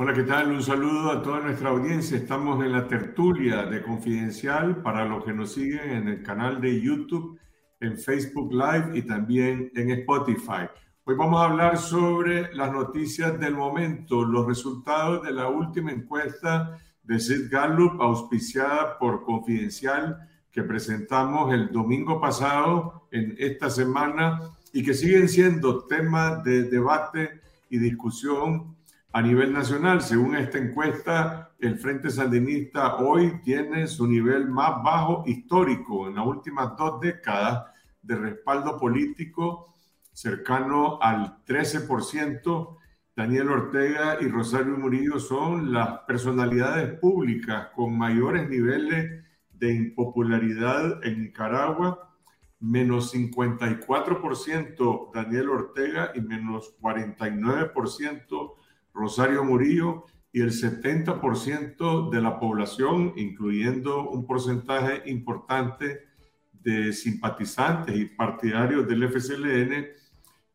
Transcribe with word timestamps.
Hola, 0.00 0.14
¿qué 0.14 0.22
tal? 0.22 0.52
Un 0.52 0.62
saludo 0.62 1.10
a 1.10 1.20
toda 1.20 1.40
nuestra 1.40 1.70
audiencia. 1.70 2.16
Estamos 2.16 2.64
en 2.64 2.70
la 2.70 2.86
tertulia 2.86 3.64
de 3.64 3.82
Confidencial 3.82 4.80
para 4.80 5.04
los 5.04 5.24
que 5.24 5.32
nos 5.32 5.54
siguen 5.54 5.90
en 5.90 6.06
el 6.06 6.22
canal 6.22 6.60
de 6.60 6.80
YouTube, 6.80 7.36
en 7.80 7.98
Facebook 7.98 8.52
Live 8.52 8.96
y 8.96 9.02
también 9.02 9.72
en 9.74 9.90
Spotify. 9.90 10.68
Hoy 11.02 11.16
vamos 11.16 11.40
a 11.40 11.46
hablar 11.46 11.78
sobre 11.78 12.54
las 12.54 12.70
noticias 12.70 13.40
del 13.40 13.56
momento, 13.56 14.24
los 14.24 14.46
resultados 14.46 15.24
de 15.24 15.32
la 15.32 15.48
última 15.48 15.90
encuesta 15.90 16.78
de 17.02 17.18
Sid 17.18 17.50
Gallup, 17.50 18.00
auspiciada 18.00 19.00
por 19.00 19.24
Confidencial, 19.24 20.16
que 20.52 20.62
presentamos 20.62 21.52
el 21.52 21.72
domingo 21.72 22.20
pasado 22.20 23.08
en 23.10 23.34
esta 23.36 23.68
semana 23.68 24.42
y 24.72 24.84
que 24.84 24.94
siguen 24.94 25.28
siendo 25.28 25.86
temas 25.86 26.44
de 26.44 26.70
debate 26.70 27.40
y 27.68 27.78
discusión 27.78 28.77
a 29.12 29.22
nivel 29.22 29.52
nacional. 29.52 30.02
Según 30.02 30.36
esta 30.36 30.58
encuesta, 30.58 31.52
el 31.58 31.78
Frente 31.78 32.10
Sandinista 32.10 32.96
hoy 32.96 33.40
tiene 33.42 33.86
su 33.86 34.06
nivel 34.06 34.48
más 34.48 34.82
bajo 34.82 35.24
histórico 35.26 36.08
en 36.08 36.16
las 36.16 36.26
últimas 36.26 36.76
dos 36.76 37.00
décadas 37.00 37.64
de 38.02 38.16
respaldo 38.16 38.78
político 38.78 39.74
cercano 40.12 40.98
al 41.00 41.44
13%. 41.44 42.76
Daniel 43.16 43.48
Ortega 43.48 44.18
y 44.20 44.28
Rosario 44.28 44.76
Murillo 44.76 45.18
son 45.18 45.72
las 45.72 46.00
personalidades 46.00 46.98
públicas 47.00 47.68
con 47.74 47.98
mayores 47.98 48.48
niveles 48.48 49.24
de 49.50 49.74
impopularidad 49.74 51.04
en 51.04 51.22
Nicaragua, 51.22 52.14
menos 52.60 53.12
54% 53.12 55.10
Daniel 55.12 55.48
Ortega 55.48 56.12
y 56.14 56.20
menos 56.20 56.76
49% 56.80 58.54
Rosario 58.98 59.44
Murillo 59.44 60.04
y 60.32 60.40
el 60.40 60.50
70% 60.50 62.10
de 62.10 62.20
la 62.20 62.38
población, 62.38 63.12
incluyendo 63.16 64.10
un 64.10 64.26
porcentaje 64.26 65.08
importante 65.08 66.08
de 66.52 66.92
simpatizantes 66.92 67.96
y 67.96 68.06
partidarios 68.06 68.86
del 68.88 69.04
FCLN, 69.04 69.86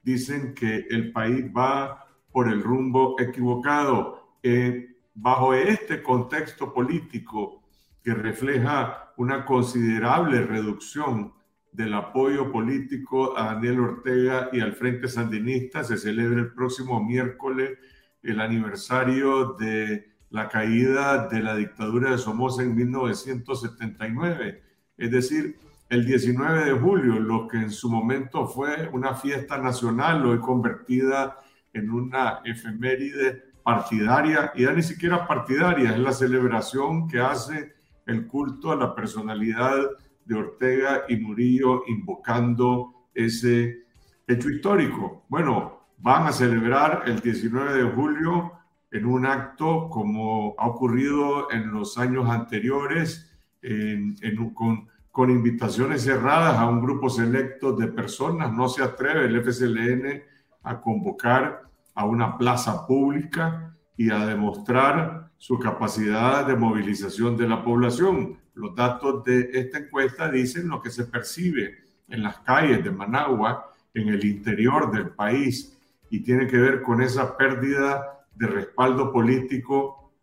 dicen 0.04 0.54
que 0.54 0.86
el 0.90 1.12
país 1.14 1.46
va 1.56 2.06
por 2.32 2.50
el 2.50 2.62
rumbo 2.62 3.16
equivocado. 3.20 4.38
Eh, 4.44 4.90
bajo 5.16 5.54
este 5.54 6.04
contexto 6.04 6.74
político 6.74 7.64
que 8.04 8.14
refleja 8.14 9.14
una 9.16 9.46
considerable 9.46 10.42
reducción 10.42 11.34
del 11.72 11.94
apoyo 11.94 12.52
político 12.52 13.38
a 13.38 13.54
Daniel 13.54 13.80
Ortega 13.80 14.50
y 14.52 14.60
al 14.60 14.74
Frente 14.74 15.08
Sandinista, 15.08 15.84
se 15.84 15.98
celebra 15.98 16.42
el 16.42 16.54
próximo 16.54 17.04
miércoles 17.04 17.80
el 18.24 18.40
aniversario 18.40 19.54
de 19.54 20.14
la 20.30 20.50
caída 20.50 21.28
de 21.28 21.42
la 21.42 21.56
dictadura 21.56 22.12
de 22.12 22.18
Somoza 22.18 22.64
en 22.64 22.76
1979, 22.76 24.64
es 24.98 25.12
decir, 25.12 25.58
el 25.90 26.06
19 26.06 26.66
de 26.66 26.72
julio, 26.72 27.20
lo 27.20 27.48
que 27.48 27.58
en 27.58 27.70
su 27.70 27.90
momento 27.90 28.48
fue 28.48 28.90
una 28.94 29.14
fiesta 29.14 29.60
nacional, 29.60 30.26
hoy 30.26 30.40
convertida 30.40 31.38
en 31.72 31.92
una 31.92 32.40
efeméride 32.46 33.44
partidaria, 33.64 34.52
y 34.56 34.64
ya 34.64 34.74
ni 34.74 34.82
siquiera 34.82 35.28
partidaria, 35.28 35.92
es 35.92 36.00
la 36.00 36.14
celebración 36.14 37.08
que 37.08 37.20
hace 37.20 37.74
el 38.08 38.26
culto 38.28 38.72
a 38.72 38.76
la 38.76 38.96
personalidad 38.96 39.78
de 40.26 40.36
Ortega 40.36 41.04
y 41.08 41.18
Murillo 41.18 41.84
invocando 41.88 43.08
ese 43.14 43.84
hecho 44.28 44.50
histórico. 44.50 45.26
Bueno, 45.30 45.83
van 46.04 46.28
a 46.28 46.34
celebrar 46.34 47.04
el 47.06 47.22
19 47.22 47.82
de 47.82 47.90
julio 47.92 48.52
en 48.92 49.06
un 49.06 49.26
acto 49.26 49.90
como 49.90 50.54
ha 50.58 50.68
ocurrido 50.68 51.50
en 51.50 51.72
los 51.72 51.98
años 51.98 52.30
anteriores, 52.30 53.32
en, 53.62 54.14
con, 54.54 54.90
con, 55.10 55.32
invitaciones 55.32 56.04
cerradas 56.04 56.58
a 56.58 56.68
un 56.68 56.82
grupo 56.82 57.10
selecto 57.10 57.72
de 57.72 57.88
personas. 57.88 58.52
No 58.52 58.68
se 58.68 58.84
atreve 58.84 59.26
el 59.26 59.42
FSLN 59.42 60.22
a 60.64 60.82
convocar 60.82 61.62
a 61.96 62.06
una 62.06 62.38
plaza 62.38 62.86
pública 62.86 63.74
y 63.96 64.12
a 64.12 64.26
demostrar 64.26 65.32
su 65.38 65.58
capacidad 65.58 66.46
de 66.46 66.58
movilización 66.58 67.38
de 67.38 67.48
la 67.48 67.64
población. 67.64 68.38
Los 68.56 68.76
datos 68.76 69.24
de 69.24 69.50
esta 69.54 69.78
encuesta 69.78 70.30
dicen 70.30 70.68
lo 70.68 70.82
que 70.82 70.90
se 70.90 71.06
percibe 71.06 71.78
en 72.10 72.24
las 72.24 72.40
calles 72.40 72.84
de 72.84 72.92
Managua, 72.92 73.72
en 73.94 74.10
el 74.10 74.26
interior 74.26 74.92
del 74.92 75.12
país, 75.12 75.74
y 76.14 76.20
tiene 76.20 76.46
que 76.46 76.58
ver 76.58 76.84
con 76.84 77.02
esa 77.02 77.36
pérdida 77.36 78.24
de 78.36 78.46
respaldo 78.46 79.12
político 79.12 80.14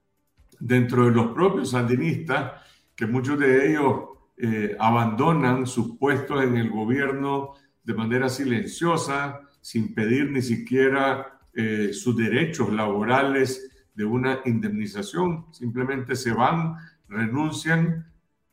dentro 0.60 1.06
de 1.06 1.10
los 1.10 1.32
propios 1.32 1.72
sandinistas, 1.72 2.52
que 2.94 3.06
muchos 3.06 3.40
de 3.40 3.68
ellos 3.68 4.04
eh, 4.36 4.76
abandonan 4.78 5.66
sus 5.66 5.98
puestos 5.98 6.44
en 6.44 6.56
el 6.56 6.70
gobierno 6.70 7.54
de 7.82 7.94
manera 7.94 8.28
silenciosa, 8.28 9.40
sin 9.60 9.92
pedir 9.92 10.30
ni 10.30 10.42
siquiera 10.42 11.40
eh, 11.54 11.90
sus 11.92 12.16
derechos 12.16 12.72
laborales 12.72 13.68
de 13.92 14.04
una 14.04 14.42
indemnización, 14.44 15.46
simplemente 15.50 16.14
se 16.14 16.32
van, 16.32 16.76
renuncian 17.08 18.06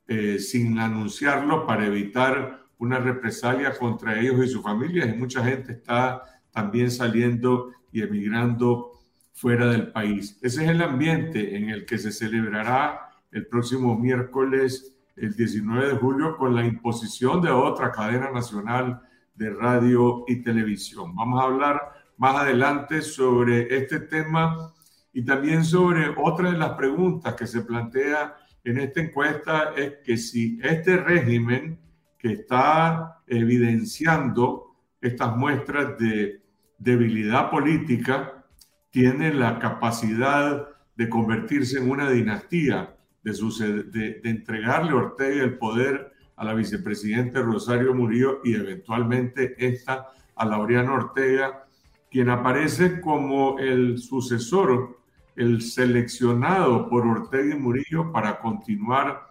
eh, 0.07 0.39
sin 0.39 0.79
anunciarlo 0.79 1.67
para 1.67 1.85
evitar 1.85 2.65
una 2.79 2.97
represalia 2.97 3.77
contra 3.77 4.19
ellos 4.19 4.43
y 4.43 4.49
sus 4.49 4.63
familias. 4.63 5.07
Y 5.07 5.13
mucha 5.13 5.43
gente 5.43 5.73
está 5.73 6.23
también 6.57 6.89
saliendo 6.89 7.71
y 7.91 8.01
emigrando 8.01 8.93
fuera 9.31 9.67
del 9.67 9.91
país. 9.91 10.39
Ese 10.41 10.63
es 10.63 10.71
el 10.71 10.81
ambiente 10.81 11.55
en 11.55 11.69
el 11.69 11.85
que 11.85 11.99
se 11.99 12.11
celebrará 12.11 13.11
el 13.31 13.45
próximo 13.45 13.95
miércoles, 13.95 14.97
el 15.15 15.35
19 15.35 15.89
de 15.89 15.95
julio, 15.97 16.35
con 16.35 16.55
la 16.55 16.65
imposición 16.65 17.43
de 17.43 17.51
otra 17.51 17.91
cadena 17.91 18.31
nacional 18.31 18.99
de 19.35 19.51
radio 19.51 20.25
y 20.27 20.41
televisión. 20.41 21.15
Vamos 21.15 21.39
a 21.39 21.45
hablar 21.45 21.79
más 22.17 22.37
adelante 22.37 23.03
sobre 23.03 23.77
este 23.77 23.99
tema 23.99 24.73
y 25.13 25.23
también 25.23 25.63
sobre 25.63 26.09
otra 26.17 26.51
de 26.51 26.57
las 26.57 26.71
preguntas 26.71 27.35
que 27.35 27.45
se 27.45 27.61
plantea 27.61 28.35
en 28.63 28.79
esta 28.79 28.99
encuesta 28.99 29.73
es 29.77 29.97
que 30.03 30.17
si 30.17 30.59
este 30.63 30.97
régimen 30.97 31.79
que 32.17 32.33
está 32.33 33.21
evidenciando 33.27 34.67
estas 34.99 35.37
muestras 35.37 35.99
de 35.99 36.46
debilidad 36.77 37.49
política, 37.49 38.45
tiene 38.89 39.33
la 39.33 39.59
capacidad 39.59 40.69
de 40.95 41.09
convertirse 41.09 41.77
en 41.77 41.89
una 41.89 42.09
dinastía, 42.09 42.95
de, 43.23 44.21
entregarle 44.23 44.93
Ortega 44.93 45.43
el 45.43 45.57
poder 45.57 46.13
a 46.35 46.45
la 46.45 46.53
vicepresidenta 46.53 47.41
Rosario 47.41 47.93
Murillo 47.93 48.39
y 48.43 48.55
eventualmente 48.55 49.55
esta 49.57 50.07
a 50.35 50.45
Laureano 50.45 50.93
Ortega, 50.93 51.65
quien 52.09 52.29
aparece 52.29 53.01
como 53.01 53.59
el 53.59 53.97
sucesor, 53.97 54.99
el 55.35 55.61
seleccionado 55.61 56.89
por 56.89 57.05
Ortega 57.05 57.55
y 57.55 57.59
Murillo 57.59 58.11
para 58.11 58.39
continuar 58.39 59.27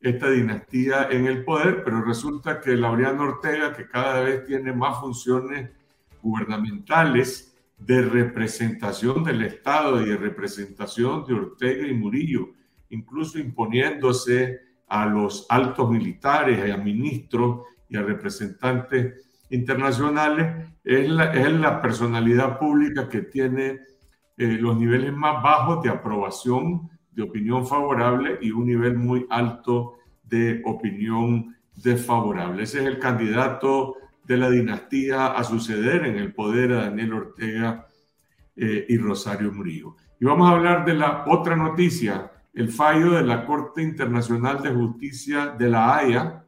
esta 0.00 0.30
dinastía 0.30 1.08
en 1.10 1.26
el 1.26 1.44
poder, 1.44 1.84
pero 1.84 2.02
resulta 2.02 2.60
que 2.60 2.76
Laureano 2.76 3.22
Ortega, 3.22 3.72
que 3.72 3.88
cada 3.88 4.20
vez 4.20 4.44
tiene 4.44 4.72
más 4.72 5.00
funciones 5.00 5.70
gubernamentales 6.22 7.54
de 7.78 8.02
representación 8.02 9.24
del 9.24 9.42
Estado 9.42 10.00
y 10.00 10.10
de 10.10 10.16
representación 10.16 11.24
de 11.26 11.34
Ortega 11.34 11.86
y 11.86 11.94
Murillo, 11.94 12.50
incluso 12.90 13.38
imponiéndose 13.38 14.60
a 14.86 15.06
los 15.06 15.46
altos 15.48 15.90
militares, 15.90 16.72
a 16.72 16.76
ministros 16.76 17.66
y 17.88 17.96
a 17.96 18.02
representantes 18.02 19.26
internacionales, 19.50 20.68
es 20.84 21.08
la, 21.08 21.32
es 21.32 21.52
la 21.52 21.82
personalidad 21.82 22.58
pública 22.58 23.08
que 23.08 23.22
tiene 23.22 23.80
eh, 24.36 24.58
los 24.58 24.78
niveles 24.78 25.12
más 25.12 25.42
bajos 25.42 25.82
de 25.82 25.90
aprobación, 25.90 26.90
de 27.10 27.22
opinión 27.22 27.66
favorable 27.66 28.38
y 28.40 28.50
un 28.50 28.66
nivel 28.66 28.96
muy 28.96 29.26
alto 29.28 29.98
de 30.24 30.62
opinión 30.64 31.54
desfavorable. 31.74 32.62
Ese 32.62 32.80
es 32.80 32.86
el 32.86 32.98
candidato 32.98 33.96
de 34.24 34.36
la 34.36 34.50
dinastía 34.50 35.28
a 35.28 35.44
suceder 35.44 36.06
en 36.06 36.16
el 36.16 36.32
poder 36.32 36.72
a 36.72 36.84
Daniel 36.84 37.14
Ortega 37.14 37.86
eh, 38.56 38.86
y 38.88 38.96
Rosario 38.96 39.52
Murillo. 39.52 39.96
Y 40.20 40.24
vamos 40.24 40.48
a 40.48 40.52
hablar 40.52 40.84
de 40.84 40.94
la 40.94 41.24
otra 41.26 41.56
noticia, 41.56 42.30
el 42.54 42.70
fallo 42.70 43.12
de 43.12 43.22
la 43.22 43.44
Corte 43.44 43.82
Internacional 43.82 44.62
de 44.62 44.70
Justicia 44.70 45.46
de 45.58 45.68
la 45.68 45.96
Haya 45.96 46.42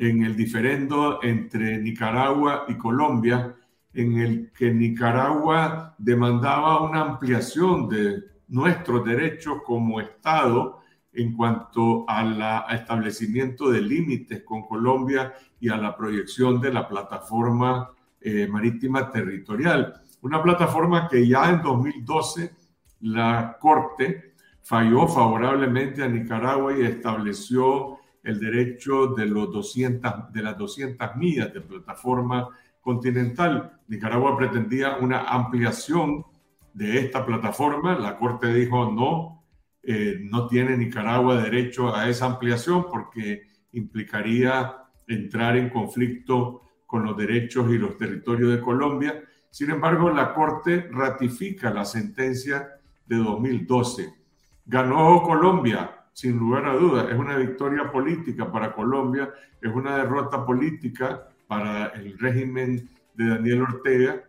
en 0.00 0.24
el 0.24 0.34
diferendo 0.34 1.22
entre 1.22 1.76
Nicaragua 1.78 2.64
y 2.68 2.74
Colombia, 2.76 3.54
en 3.92 4.18
el 4.18 4.50
que 4.52 4.72
Nicaragua 4.72 5.94
demandaba 5.98 6.82
una 6.82 7.02
ampliación 7.02 7.86
de 7.86 8.22
nuestros 8.48 9.04
derechos 9.04 9.58
como 9.62 10.00
Estado 10.00 10.79
en 11.12 11.36
cuanto 11.36 12.04
al 12.08 12.40
establecimiento 12.70 13.70
de 13.70 13.80
límites 13.80 14.42
con 14.44 14.62
Colombia 14.66 15.32
y 15.58 15.68
a 15.68 15.76
la 15.76 15.96
proyección 15.96 16.60
de 16.60 16.72
la 16.72 16.88
plataforma 16.88 17.90
eh, 18.20 18.46
marítima 18.46 19.10
territorial. 19.10 19.94
Una 20.22 20.42
plataforma 20.42 21.08
que 21.08 21.26
ya 21.26 21.50
en 21.50 21.62
2012 21.62 22.54
la 23.00 23.56
Corte 23.58 24.34
falló 24.62 25.08
favorablemente 25.08 26.02
a 26.02 26.08
Nicaragua 26.08 26.76
y 26.76 26.82
estableció 26.82 27.98
el 28.22 28.38
derecho 28.38 29.08
de, 29.08 29.26
los 29.26 29.50
200, 29.52 30.32
de 30.32 30.42
las 30.42 30.58
200 30.58 31.16
millas 31.16 31.52
de 31.52 31.62
plataforma 31.62 32.48
continental. 32.80 33.80
Nicaragua 33.88 34.36
pretendía 34.36 34.98
una 34.98 35.20
ampliación 35.22 36.24
de 36.74 36.98
esta 36.98 37.24
plataforma. 37.24 37.98
La 37.98 38.18
Corte 38.18 38.52
dijo 38.52 38.90
no, 38.92 39.39
eh, 39.82 40.18
no 40.22 40.46
tiene 40.46 40.76
Nicaragua 40.76 41.42
derecho 41.42 41.94
a 41.94 42.08
esa 42.08 42.26
ampliación 42.26 42.86
porque 42.90 43.48
implicaría 43.72 44.76
entrar 45.06 45.56
en 45.56 45.70
conflicto 45.70 46.62
con 46.86 47.04
los 47.04 47.16
derechos 47.16 47.70
y 47.70 47.78
los 47.78 47.96
territorios 47.96 48.52
de 48.52 48.60
Colombia. 48.60 49.22
Sin 49.50 49.70
embargo, 49.70 50.10
la 50.10 50.34
Corte 50.34 50.88
ratifica 50.90 51.70
la 51.72 51.84
sentencia 51.84 52.68
de 53.06 53.16
2012. 53.16 54.14
Ganó 54.66 55.22
Colombia, 55.22 56.06
sin 56.12 56.36
lugar 56.36 56.66
a 56.66 56.74
dudas. 56.74 57.06
Es 57.10 57.18
una 57.18 57.36
victoria 57.36 57.90
política 57.90 58.50
para 58.50 58.72
Colombia, 58.72 59.30
es 59.60 59.72
una 59.72 59.96
derrota 59.96 60.44
política 60.44 61.28
para 61.46 61.86
el 61.88 62.18
régimen 62.18 62.88
de 63.14 63.28
Daniel 63.28 63.62
Ortega. 63.62 64.24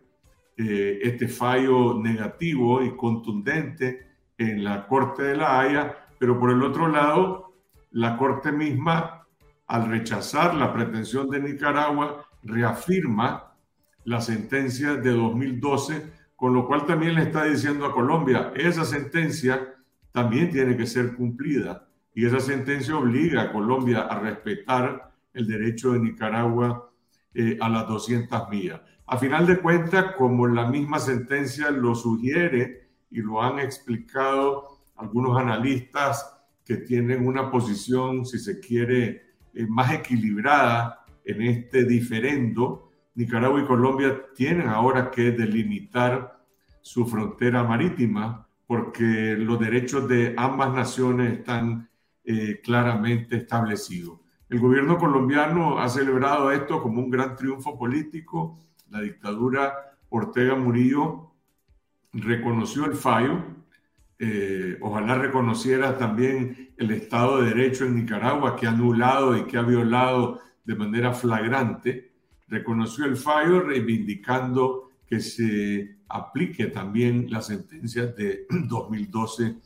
Eh, 0.56 1.00
este 1.02 1.28
fallo 1.28 1.98
negativo 1.98 2.82
y 2.82 2.94
contundente 2.96 4.11
en 4.50 4.64
la 4.64 4.86
Corte 4.86 5.22
de 5.22 5.36
la 5.36 5.60
Haya, 5.60 5.96
pero 6.18 6.38
por 6.38 6.50
el 6.50 6.62
otro 6.62 6.88
lado, 6.88 7.54
la 7.90 8.16
Corte 8.16 8.52
misma, 8.52 9.26
al 9.66 9.88
rechazar 9.88 10.54
la 10.54 10.72
pretensión 10.72 11.28
de 11.28 11.40
Nicaragua, 11.40 12.26
reafirma 12.42 13.54
la 14.04 14.20
sentencia 14.20 14.94
de 14.94 15.10
2012, 15.10 16.02
con 16.36 16.54
lo 16.54 16.66
cual 16.66 16.86
también 16.86 17.14
le 17.14 17.22
está 17.22 17.44
diciendo 17.44 17.86
a 17.86 17.92
Colombia, 17.92 18.52
esa 18.56 18.84
sentencia 18.84 19.74
también 20.10 20.50
tiene 20.50 20.76
que 20.76 20.86
ser 20.86 21.14
cumplida 21.14 21.86
y 22.14 22.26
esa 22.26 22.40
sentencia 22.40 22.96
obliga 22.96 23.42
a 23.42 23.52
Colombia 23.52 24.02
a 24.02 24.18
respetar 24.18 25.12
el 25.32 25.46
derecho 25.46 25.92
de 25.92 26.00
Nicaragua 26.00 26.90
eh, 27.34 27.56
a 27.60 27.68
las 27.68 27.88
200 27.88 28.48
millas. 28.50 28.80
A 29.06 29.16
final 29.16 29.46
de 29.46 29.58
cuentas, 29.58 30.14
como 30.16 30.46
la 30.46 30.66
misma 30.66 30.98
sentencia 30.98 31.70
lo 31.70 31.94
sugiere 31.94 32.81
y 33.12 33.20
lo 33.20 33.42
han 33.42 33.58
explicado 33.58 34.78
algunos 34.96 35.38
analistas 35.38 36.38
que 36.64 36.76
tienen 36.76 37.26
una 37.26 37.50
posición, 37.50 38.24
si 38.24 38.38
se 38.38 38.60
quiere, 38.60 39.22
eh, 39.54 39.66
más 39.68 39.92
equilibrada 39.92 41.04
en 41.24 41.42
este 41.42 41.84
diferendo, 41.84 42.90
Nicaragua 43.14 43.60
y 43.60 43.66
Colombia 43.66 44.22
tienen 44.34 44.68
ahora 44.68 45.10
que 45.10 45.32
delimitar 45.32 46.40
su 46.80 47.06
frontera 47.06 47.62
marítima 47.62 48.46
porque 48.66 49.36
los 49.36 49.60
derechos 49.60 50.08
de 50.08 50.34
ambas 50.36 50.72
naciones 50.72 51.38
están 51.38 51.88
eh, 52.24 52.60
claramente 52.62 53.36
establecidos. 53.36 54.18
El 54.48 54.60
gobierno 54.60 54.98
colombiano 54.98 55.78
ha 55.78 55.88
celebrado 55.88 56.50
esto 56.50 56.82
como 56.82 57.00
un 57.00 57.10
gran 57.10 57.36
triunfo 57.36 57.78
político. 57.78 58.58
La 58.90 59.00
dictadura 59.00 59.74
Ortega 60.08 60.54
Murillo 60.54 61.31
reconoció 62.12 62.84
el 62.86 62.94
fallo. 62.94 63.44
Eh, 64.18 64.78
ojalá 64.80 65.16
reconociera 65.16 65.96
también 65.96 66.74
el 66.76 66.90
Estado 66.92 67.42
de 67.42 67.48
Derecho 67.48 67.84
en 67.84 67.96
Nicaragua, 67.96 68.56
que 68.56 68.66
ha 68.66 68.70
anulado 68.70 69.36
y 69.36 69.44
que 69.44 69.58
ha 69.58 69.62
violado 69.62 70.40
de 70.64 70.74
manera 70.74 71.12
flagrante. 71.12 72.12
Reconoció 72.48 73.06
el 73.06 73.16
fallo 73.16 73.60
reivindicando 73.60 74.90
que 75.06 75.20
se 75.20 75.96
aplique 76.08 76.66
también 76.66 77.26
la 77.30 77.42
sentencia 77.42 78.06
de 78.06 78.46
2012 78.50 79.56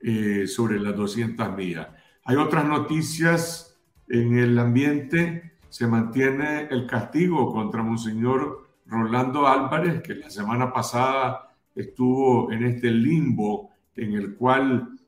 eh, 0.00 0.46
sobre 0.46 0.80
las 0.80 0.96
200 0.96 1.56
millas. 1.56 1.88
Hay 2.24 2.36
otras 2.36 2.64
noticias 2.66 3.78
en 4.08 4.38
el 4.38 4.58
ambiente. 4.58 5.52
Se 5.68 5.86
mantiene 5.86 6.68
el 6.70 6.86
castigo 6.86 7.52
contra 7.52 7.82
Monseñor 7.82 8.68
Rolando 8.86 9.46
Álvarez, 9.46 10.02
que 10.02 10.14
la 10.14 10.30
semana 10.30 10.72
pasada 10.72 11.47
estuvo 11.78 12.50
en 12.50 12.64
este 12.64 12.90
limbo 12.90 13.70
en 13.94 14.14
el 14.14 14.34
cual 14.34 14.98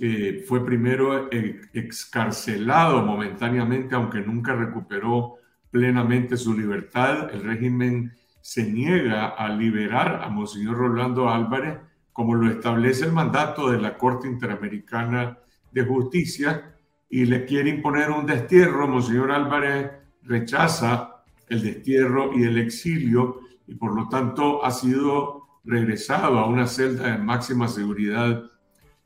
eh, 0.00 0.44
fue 0.46 0.64
primero 0.64 1.28
excarcelado 1.72 3.02
momentáneamente, 3.02 3.94
aunque 3.94 4.20
nunca 4.20 4.54
recuperó 4.54 5.36
plenamente 5.70 6.36
su 6.36 6.56
libertad. 6.56 7.30
El 7.32 7.42
régimen 7.42 8.12
se 8.40 8.70
niega 8.70 9.28
a 9.28 9.48
liberar 9.48 10.20
a 10.22 10.28
Monseñor 10.28 10.76
Rolando 10.76 11.28
Álvarez, 11.28 11.78
como 12.12 12.34
lo 12.34 12.50
establece 12.50 13.06
el 13.06 13.12
mandato 13.12 13.70
de 13.70 13.80
la 13.80 13.96
Corte 13.96 14.28
Interamericana 14.28 15.38
de 15.72 15.84
Justicia, 15.84 16.74
y 17.10 17.24
le 17.24 17.44
quiere 17.44 17.70
imponer 17.70 18.10
un 18.10 18.26
destierro. 18.26 18.86
Monseñor 18.86 19.32
Álvarez 19.32 19.90
rechaza 20.22 21.24
el 21.48 21.62
destierro 21.62 22.36
y 22.38 22.44
el 22.44 22.58
exilio, 22.58 23.40
y 23.66 23.74
por 23.74 23.94
lo 23.94 24.08
tanto 24.08 24.64
ha 24.64 24.70
sido 24.70 25.47
regresado 25.68 26.38
a 26.38 26.46
una 26.46 26.66
celda 26.66 27.12
de 27.12 27.18
máxima 27.18 27.68
seguridad 27.68 28.42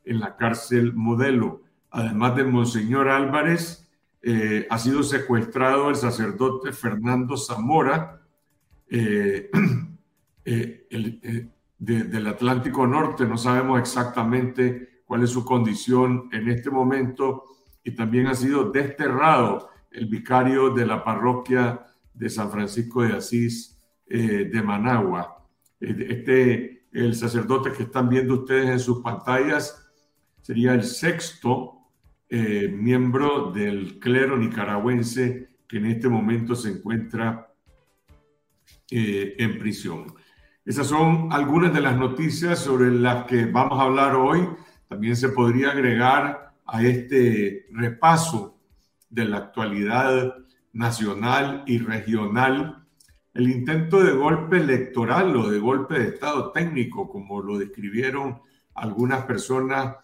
en 0.04 0.20
la 0.20 0.36
cárcel 0.36 0.94
modelo. 0.94 1.62
Además 1.90 2.36
de 2.36 2.44
Monseñor 2.44 3.08
Álvarez, 3.08 3.90
eh, 4.22 4.66
ha 4.70 4.78
sido 4.78 5.02
secuestrado 5.02 5.90
el 5.90 5.96
sacerdote 5.96 6.72
Fernando 6.72 7.36
Zamora, 7.36 8.22
eh, 8.88 9.50
eh, 10.44 11.48
del 11.78 12.26
Atlántico 12.28 12.86
Norte. 12.86 13.26
No 13.26 13.36
sabemos 13.36 13.80
exactamente 13.80 15.02
cuál 15.04 15.24
es 15.24 15.30
su 15.30 15.44
condición 15.44 16.28
en 16.30 16.48
este 16.48 16.70
momento 16.70 17.44
y 17.82 17.90
también 17.90 18.28
ha 18.28 18.34
sido 18.34 18.70
desterrado 18.70 19.68
el 19.90 20.06
vicario 20.06 20.70
de 20.70 20.86
la 20.86 21.02
parroquia 21.02 21.84
de 22.14 22.30
San 22.30 22.52
Francisco 22.52 23.02
de 23.02 23.14
Asís 23.14 23.80
de 24.06 24.62
Managua. 24.62 25.41
Este, 25.82 26.87
el 26.93 27.14
sacerdote 27.14 27.73
que 27.73 27.84
están 27.84 28.08
viendo 28.08 28.34
ustedes 28.34 28.70
en 28.70 28.81
sus 28.81 29.00
pantallas 29.00 29.93
sería 30.40 30.75
el 30.75 30.84
sexto 30.84 31.79
miembro 32.31 33.52
del 33.52 33.99
clero 33.99 34.38
nicaragüense 34.38 35.50
que 35.69 35.76
en 35.79 35.87
este 35.87 36.08
momento 36.08 36.55
se 36.55 36.70
encuentra 36.70 37.52
eh, 38.90 39.37
en 39.38 39.58
prisión. 39.58 40.14
Esas 40.67 40.87
son 40.87 41.32
algunas 41.32 41.73
de 41.73 41.81
las 41.81 41.96
noticias 41.96 42.58
sobre 42.58 42.90
las 42.90 43.25
que 43.25 43.46
vamos 43.46 43.81
a 43.81 43.84
hablar 43.84 44.14
hoy. 44.14 44.46
También 44.87 45.17
se 45.17 45.31
podría 45.31 45.70
agregar 45.70 46.53
a 46.67 46.82
este 46.82 47.65
repaso 47.70 48.60
de 49.08 49.24
la 49.24 49.39
actualidad 49.39 50.34
nacional 50.74 51.65
y 51.67 51.79
regional 51.79 52.81
el 53.34 53.51
intento 53.51 54.03
de 54.03 54.12
golpe 54.12 54.58
electoral 54.58 55.34
o 55.36 55.51
de 55.51 55.58
golpe 55.58 55.98
de 55.98 56.08
Estado 56.08 56.53
técnico, 56.53 57.08
como 57.08 57.43
lo 57.43 57.58
describieron 57.58 58.41
algunas 58.74 59.24
personas, 59.24 59.96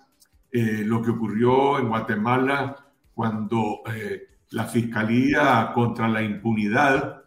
eh, 0.50 0.82
lo 0.84 1.02
que 1.02 1.10
ocurrió 1.10 1.78
en 1.78 1.88
Guatemala 1.88 2.76
cuando 3.12 3.82
eh, 3.94 4.22
la 4.50 4.64
Fiscalía 4.64 5.72
contra 5.74 6.08
la 6.08 6.22
Impunidad 6.22 7.18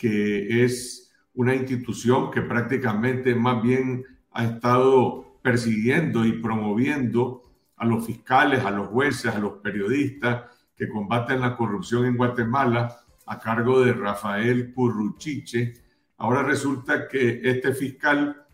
que 0.00 0.64
es 0.64 1.12
una 1.34 1.54
institución 1.54 2.30
que 2.30 2.40
prácticamente 2.40 3.34
más 3.34 3.62
bien 3.62 4.02
ha 4.30 4.44
estado 4.44 5.38
persiguiendo 5.42 6.24
y 6.24 6.40
promoviendo 6.40 7.52
a 7.76 7.84
los 7.84 8.06
fiscales, 8.06 8.64
a 8.64 8.70
los 8.70 8.88
jueces, 8.88 9.34
a 9.34 9.38
los 9.38 9.58
periodistas 9.58 10.44
que 10.74 10.88
combaten 10.88 11.42
la 11.42 11.54
corrupción 11.54 12.06
en 12.06 12.16
Guatemala 12.16 12.96
a 13.30 13.38
cargo 13.38 13.80
de 13.80 13.92
Rafael 13.92 14.74
Curruchiche. 14.74 15.74
Ahora 16.18 16.42
resulta 16.42 17.06
que 17.06 17.40
este 17.44 17.72
fiscal 17.72 18.44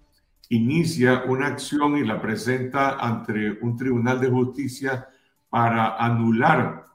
inicia 0.51 1.25
una 1.27 1.47
acción 1.47 1.97
y 1.97 2.05
la 2.05 2.21
presenta 2.21 2.99
ante 2.99 3.59
un 3.63 3.75
tribunal 3.75 4.21
de 4.21 4.29
justicia 4.29 5.09
para 5.49 5.97
anular 5.97 6.89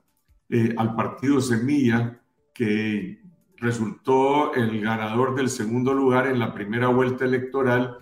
eh, 0.47 0.75
al 0.77 0.95
partido 0.95 1.41
Semilla 1.41 2.21
que 2.53 3.23
resultó 3.57 4.53
el 4.53 4.79
ganador 4.79 5.33
del 5.33 5.50
segundo 5.50 5.91
lugar 5.95 6.27
en 6.27 6.38
la 6.38 6.53
primera 6.53 6.89
vuelta 6.89 7.25
electoral 7.25 7.97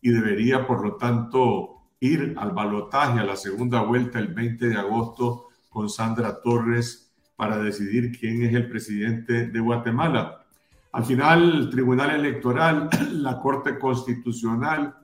y 0.00 0.08
debería, 0.08 0.66
por 0.66 0.82
lo 0.82 0.96
tanto, 0.96 1.90
ir 2.00 2.34
al 2.38 2.52
balotaje 2.52 3.20
a 3.20 3.24
la 3.24 3.36
segunda 3.36 3.82
vuelta 3.82 4.18
el 4.20 4.28
20 4.28 4.68
de 4.68 4.76
agosto 4.78 5.48
con 5.68 5.90
Sandra 5.90 6.40
Torres 6.40 7.07
para 7.38 7.56
decidir 7.58 8.18
quién 8.18 8.42
es 8.42 8.52
el 8.52 8.68
presidente 8.68 9.46
de 9.46 9.60
Guatemala. 9.60 10.44
Al 10.90 11.04
final, 11.04 11.52
el 11.52 11.70
Tribunal 11.70 12.10
Electoral, 12.10 12.90
la 13.12 13.38
Corte 13.38 13.78
Constitucional, 13.78 14.96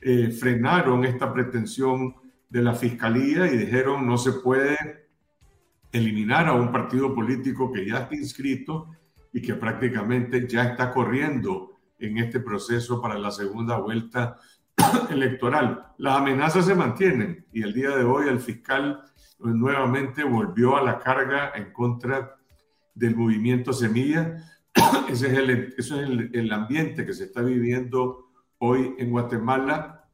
eh, 0.00 0.30
frenaron 0.30 1.04
esta 1.04 1.32
pretensión 1.32 2.14
de 2.48 2.62
la 2.62 2.72
Fiscalía 2.72 3.52
y 3.52 3.56
dijeron 3.56 4.06
no 4.06 4.16
se 4.16 4.34
puede 4.34 4.76
eliminar 5.90 6.46
a 6.46 6.52
un 6.52 6.70
partido 6.70 7.12
político 7.12 7.72
que 7.72 7.84
ya 7.84 8.02
está 8.02 8.14
inscrito 8.14 8.92
y 9.32 9.42
que 9.42 9.54
prácticamente 9.54 10.46
ya 10.46 10.66
está 10.66 10.92
corriendo 10.92 11.72
en 11.98 12.18
este 12.18 12.38
proceso 12.38 13.02
para 13.02 13.18
la 13.18 13.32
segunda 13.32 13.78
vuelta 13.78 14.38
electoral. 15.10 15.84
Las 15.98 16.18
amenazas 16.18 16.66
se 16.66 16.76
mantienen 16.76 17.44
y 17.52 17.64
el 17.64 17.72
día 17.72 17.90
de 17.90 18.04
hoy 18.04 18.28
el 18.28 18.38
fiscal 18.38 19.02
nuevamente 19.38 20.24
volvió 20.24 20.76
a 20.76 20.82
la 20.82 20.98
carga 20.98 21.52
en 21.54 21.72
contra 21.72 22.36
del 22.94 23.16
movimiento 23.16 23.72
Semilla. 23.72 24.36
Ese 25.08 25.26
es, 25.26 25.38
el, 25.38 25.74
es 25.76 25.90
el, 25.90 26.52
ambiente 26.52 27.04
que 27.04 27.12
se 27.12 27.24
está 27.24 27.42
viviendo 27.42 28.30
hoy 28.58 28.94
en 28.98 29.10
Guatemala 29.10 30.08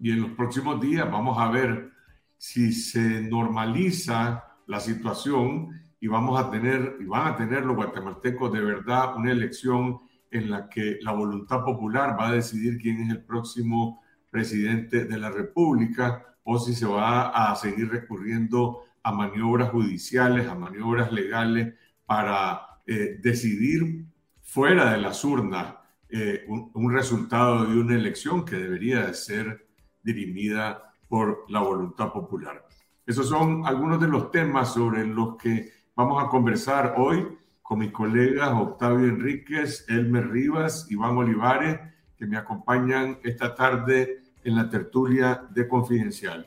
y 0.00 0.10
en 0.10 0.22
los 0.22 0.30
próximos 0.32 0.80
días 0.80 1.10
vamos 1.10 1.38
a 1.38 1.50
ver 1.50 1.92
si 2.38 2.72
se 2.72 3.22
normaliza 3.22 4.44
la 4.66 4.80
situación 4.80 5.68
y 6.00 6.08
vamos 6.08 6.40
a 6.40 6.50
tener 6.50 6.96
y 7.00 7.04
van 7.04 7.28
a 7.28 7.36
tener 7.36 7.64
los 7.64 7.76
guatemaltecos 7.76 8.52
de 8.52 8.60
verdad 8.60 9.16
una 9.16 9.30
elección 9.30 10.00
en 10.30 10.50
la 10.50 10.68
que 10.68 10.98
la 11.02 11.12
voluntad 11.12 11.62
popular 11.62 12.16
va 12.18 12.28
a 12.28 12.32
decidir 12.32 12.78
quién 12.78 13.02
es 13.02 13.10
el 13.10 13.22
próximo 13.22 14.02
presidente 14.30 15.04
de 15.04 15.18
la 15.18 15.30
República 15.30 16.31
o 16.44 16.58
si 16.58 16.74
se 16.74 16.86
va 16.86 17.28
a 17.28 17.54
seguir 17.56 17.90
recurriendo 17.90 18.84
a 19.02 19.12
maniobras 19.12 19.70
judiciales, 19.70 20.48
a 20.48 20.54
maniobras 20.54 21.12
legales 21.12 21.74
para 22.06 22.80
eh, 22.86 23.18
decidir 23.20 24.04
fuera 24.42 24.92
de 24.92 24.98
las 24.98 25.24
urnas 25.24 25.74
eh, 26.08 26.44
un, 26.46 26.92
resultado 26.92 27.64
de 27.64 27.80
una 27.80 27.94
elección 27.94 28.44
que 28.44 28.56
debería 28.56 29.06
de 29.06 29.14
ser 29.14 29.66
dirimida 30.02 30.92
por 31.08 31.46
la 31.48 31.60
voluntad 31.60 32.12
popular. 32.12 32.66
Esos 33.06 33.28
son 33.28 33.66
algunos 33.66 33.98
de 34.00 34.08
los 34.08 34.30
temas 34.30 34.74
sobre 34.74 35.06
los 35.06 35.36
que 35.36 35.72
vamos 35.96 36.22
a 36.22 36.28
conversar 36.28 36.94
hoy 36.98 37.26
con 37.62 37.78
mis 37.78 37.92
colegas 37.92 38.50
Octavio 38.52 39.06
Enríquez, 39.06 39.86
Elmer 39.88 40.28
Rivas, 40.28 40.86
Iván 40.90 41.16
Olivares, 41.16 41.80
que 42.18 42.26
me 42.26 42.36
acompañan 42.36 43.18
esta 43.22 43.54
tarde 43.54 44.21
en 44.44 44.56
la 44.56 44.68
tertulia 44.68 45.44
de 45.50 45.68
Confidencial. 45.68 46.46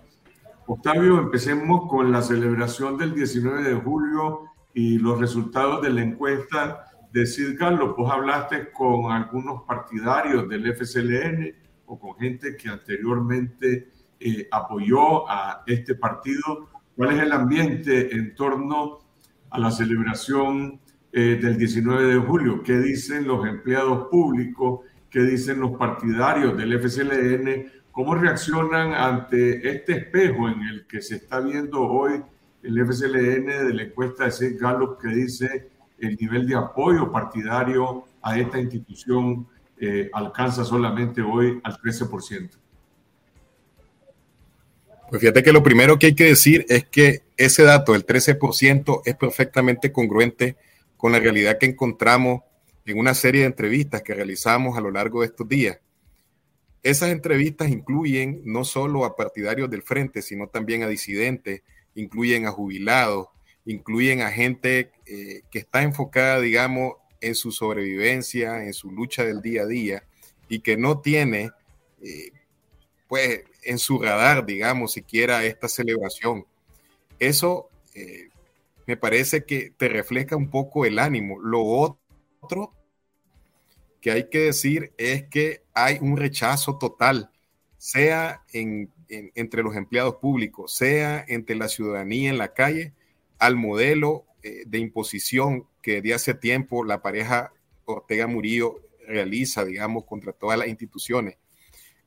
Octavio, 0.68 1.20
empecemos 1.20 1.90
con 1.90 2.12
la 2.12 2.22
celebración 2.22 2.98
del 2.98 3.14
19 3.14 3.64
de 3.64 3.76
julio 3.76 4.46
y 4.74 4.98
los 4.98 5.20
resultados 5.20 5.82
de 5.82 5.92
la 5.92 6.02
encuesta 6.02 6.86
de 7.12 7.26
Sid 7.26 7.58
Carlos. 7.58 7.96
Vos 7.96 8.12
hablaste 8.12 8.72
con 8.72 9.12
algunos 9.12 9.64
partidarios 9.64 10.50
del 10.50 10.74
FCLN 10.76 11.54
o 11.86 12.00
con 12.00 12.16
gente 12.18 12.58
que 12.58 12.68
anteriormente 12.68 13.90
eh, 14.20 14.48
apoyó 14.52 15.30
a 15.30 15.64
este 15.68 15.96
partido. 15.96 16.70
¿Cuál 16.96 17.16
es 17.16 17.24
el 17.24 17.32
ambiente 17.32 18.16
en 18.16 18.34
torno 18.36 19.00
a 19.50 19.60
la 19.60 19.72
celebración 19.72 20.80
eh, 21.12 21.40
del 21.42 21.58
19 21.58 22.16
de 22.16 22.20
julio? 22.20 22.64
¿Qué 22.64 22.80
dicen 22.80 23.28
los 23.28 23.48
empleados 23.48 24.08
públicos? 24.10 24.82
¿Qué 25.10 25.22
dicen 25.22 25.60
los 25.60 25.78
partidarios 25.78 26.58
del 26.58 26.80
FCLN? 26.80 27.72
¿Cómo 27.96 28.14
reaccionan 28.14 28.94
ante 28.94 29.70
este 29.70 29.94
espejo 29.94 30.50
en 30.50 30.62
el 30.64 30.86
que 30.86 31.02
se 31.02 31.16
está 31.16 31.40
viendo 31.40 31.82
hoy 31.82 32.22
el 32.62 32.86
FCLN 32.86 33.46
de 33.46 33.74
la 33.74 33.84
encuesta 33.84 34.26
de 34.26 34.32
Sid 34.34 34.60
Gallup 34.60 35.00
que 35.00 35.08
dice 35.08 35.70
el 36.00 36.18
nivel 36.18 36.46
de 36.46 36.56
apoyo 36.56 37.10
partidario 37.10 38.04
a 38.22 38.38
esta 38.38 38.60
institución 38.60 39.48
eh, 39.80 40.10
alcanza 40.12 40.66
solamente 40.66 41.22
hoy 41.22 41.62
al 41.64 41.78
13%? 41.78 42.50
Pues 45.10 45.22
fíjate 45.22 45.42
que 45.42 45.54
lo 45.54 45.64
primero 45.64 45.98
que 45.98 46.08
hay 46.08 46.16
que 46.16 46.26
decir 46.26 46.66
es 46.68 46.84
que 46.84 47.24
ese 47.38 47.64
dato 47.64 47.94
del 47.94 48.06
13% 48.06 49.04
es 49.06 49.16
perfectamente 49.16 49.94
congruente 49.94 50.58
con 50.98 51.14
la 51.14 51.20
realidad 51.20 51.58
que 51.58 51.68
encontramos 51.68 52.42
en 52.86 53.00
una 53.00 53.14
serie 53.14 53.40
de 53.42 53.48
entrevistas 53.48 54.02
que 54.02 54.14
realizamos 54.14 54.78
a 54.78 54.82
lo 54.82 54.92
largo 54.92 55.22
de 55.22 55.28
estos 55.28 55.48
días. 55.48 55.80
Esas 56.86 57.10
entrevistas 57.10 57.72
incluyen 57.72 58.44
no 58.46 58.64
solo 58.64 59.06
a 59.06 59.16
partidarios 59.16 59.72
del 59.72 59.82
frente, 59.82 60.22
sino 60.22 60.50
también 60.50 60.84
a 60.84 60.88
disidentes, 60.88 61.64
incluyen 61.96 62.46
a 62.46 62.52
jubilados, 62.52 63.30
incluyen 63.66 64.22
a 64.22 64.30
gente 64.30 64.92
eh, 65.08 65.42
que 65.50 65.58
está 65.58 65.82
enfocada, 65.82 66.40
digamos, 66.40 66.94
en 67.22 67.34
su 67.34 67.52
sobrevivencia, 67.52 68.64
en 68.64 68.72
su 68.72 68.92
lucha 68.92 69.24
del 69.26 69.42
día 69.42 69.64
a 69.64 69.66
día 69.66 70.04
y 70.48 70.60
que 70.60 70.78
no 70.78 71.02
tiene, 71.02 71.50
eh, 72.04 72.30
pues, 73.08 73.46
en 73.64 73.80
su 73.80 74.00
radar, 74.00 74.46
digamos, 74.46 74.94
siquiera 74.94 75.44
esta 75.44 75.68
celebración. 75.68 76.46
Eso 77.18 77.68
eh, 77.96 78.30
me 78.86 78.96
parece 78.96 79.44
que 79.44 79.72
te 79.76 79.90
refleja 79.90 80.36
un 80.36 80.52
poco 80.52 80.86
el 80.86 81.00
ánimo. 81.00 81.40
Lo 81.40 81.64
otro 81.64 82.75
que 84.06 84.12
hay 84.12 84.30
que 84.30 84.38
decir 84.38 84.94
es 85.00 85.24
que 85.30 85.64
hay 85.74 85.98
un 86.00 86.16
rechazo 86.16 86.78
total, 86.78 87.32
sea 87.80 88.44
entre 88.54 89.64
los 89.64 89.76
empleados 89.76 90.18
públicos, 90.18 90.76
sea 90.76 91.26
entre 91.28 91.56
la 91.56 91.68
ciudadanía 91.68 92.30
en 92.30 92.38
la 92.38 92.54
calle, 92.54 92.94
al 93.40 93.56
modelo 93.56 94.28
eh, 94.44 94.62
de 94.68 94.78
imposición 94.78 95.66
que 95.82 96.04
de 96.04 96.14
hace 96.14 96.36
tiempo 96.36 96.84
la 96.84 97.02
pareja 97.02 97.52
Ortega 97.86 98.28
Murillo 98.28 98.76
realiza, 99.08 99.66
digamos, 99.66 100.06
contra 100.06 100.34
todas 100.34 100.60
las 100.60 100.68
instituciones. 100.68 101.40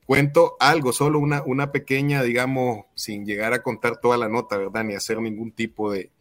Cuento 0.06 0.56
algo, 0.60 0.92
solo 0.92 1.18
una, 1.18 1.42
una 1.42 1.72
pequeña, 1.72 2.22
digamos, 2.22 2.84
sin 2.94 3.26
llegar 3.26 3.54
a 3.54 3.64
contar 3.64 3.96
toda 4.00 4.16
la 4.16 4.28
nota, 4.28 4.56
¿verdad? 4.56 4.84
Ni 4.84 4.94
hacer 4.94 5.20
ningún 5.20 5.50
tipo 5.50 5.90
de, 5.90 6.12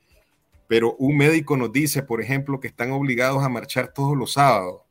pero 0.67 0.95
un 0.95 1.17
médico 1.17 1.55
nos 1.55 1.71
dice, 1.71 2.01
por 2.01 2.19
ejemplo, 2.19 2.59
que 2.59 2.67
están 2.67 2.93
obligados 2.93 3.43
a 3.43 3.49
marchar 3.49 3.93
todos 3.93 4.17
los 4.17 4.33
sábados, 4.33 4.86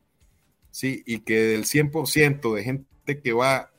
¿sí? 0.77 1.03
Y 1.07 1.21
que 1.21 1.39
del 1.39 1.65
100% 1.65 2.55
de 2.55 2.63
gente 2.63 3.23
que 3.23 3.33
va, 3.33 3.73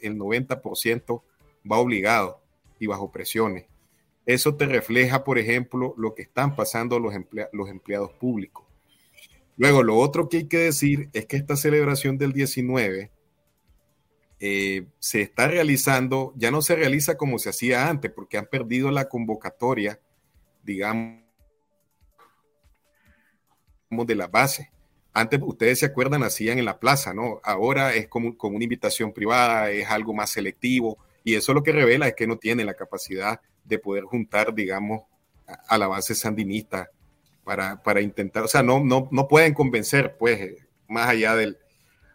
el 0.00 0.16
90% 0.16 1.22
va 1.70 1.78
obligado 1.78 2.40
y 2.78 2.86
bajo 2.86 3.10
presiones. 3.10 3.66
Eso 4.24 4.54
te 4.54 4.66
refleja, 4.66 5.24
por 5.24 5.40
ejemplo, 5.40 5.94
lo 5.98 6.14
que 6.14 6.22
están 6.22 6.54
pasando 6.54 7.00
los, 7.00 7.12
los 7.52 7.68
empleados 7.68 8.12
públicos. 8.12 8.64
Luego, 9.56 9.82
lo 9.82 9.96
otro 9.96 10.28
que 10.28 10.36
hay 10.38 10.48
que 10.48 10.58
decir 10.58 11.10
es 11.12 11.26
que 11.26 11.36
esta 11.36 11.56
celebración 11.56 12.18
del 12.18 12.32
19 12.32 13.10
eh, 14.38 14.86
se 15.00 15.22
está 15.22 15.48
realizando, 15.48 16.34
ya 16.36 16.52
no 16.52 16.62
se 16.62 16.76
realiza 16.76 17.16
como 17.16 17.40
se 17.40 17.50
hacía 17.50 17.88
antes, 17.88 18.12
porque 18.12 18.38
han 18.38 18.46
perdido 18.46 18.92
la 18.92 19.08
convocatoria, 19.08 19.98
digamos, 20.62 21.20
de 23.90 24.14
la 24.14 24.28
base. 24.28 24.73
Antes, 25.16 25.40
ustedes 25.44 25.78
se 25.78 25.86
acuerdan, 25.86 26.24
hacían 26.24 26.58
en 26.58 26.64
la 26.64 26.80
plaza, 26.80 27.14
¿no? 27.14 27.40
Ahora 27.44 27.94
es 27.94 28.08
como, 28.08 28.36
como 28.36 28.56
una 28.56 28.64
invitación 28.64 29.12
privada, 29.12 29.70
es 29.70 29.88
algo 29.88 30.12
más 30.12 30.30
selectivo, 30.30 30.98
y 31.22 31.34
eso 31.34 31.54
lo 31.54 31.62
que 31.62 31.70
revela 31.70 32.08
es 32.08 32.14
que 32.14 32.26
no 32.26 32.36
tiene 32.36 32.64
la 32.64 32.74
capacidad 32.74 33.40
de 33.62 33.78
poder 33.78 34.04
juntar, 34.04 34.52
digamos, 34.52 35.02
a, 35.68 35.78
la 35.78 35.86
base 35.86 36.16
sandinista 36.16 36.90
para, 37.44 37.80
para, 37.80 38.00
intentar, 38.00 38.42
o 38.42 38.48
sea, 38.48 38.64
no, 38.64 38.80
no, 38.80 39.08
no 39.12 39.28
pueden 39.28 39.54
convencer, 39.54 40.16
pues, 40.18 40.66
más 40.88 41.08
allá 41.08 41.36
del... 41.36 41.58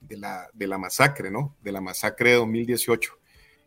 de 0.00 0.16
la, 0.16 0.48
de 0.52 0.66
la 0.66 0.78
masacre, 0.78 1.30
¿no? 1.30 1.56
De 1.62 1.70
la 1.70 1.80
masacre 1.80 2.30
de 2.30 2.36
2018. 2.36 3.18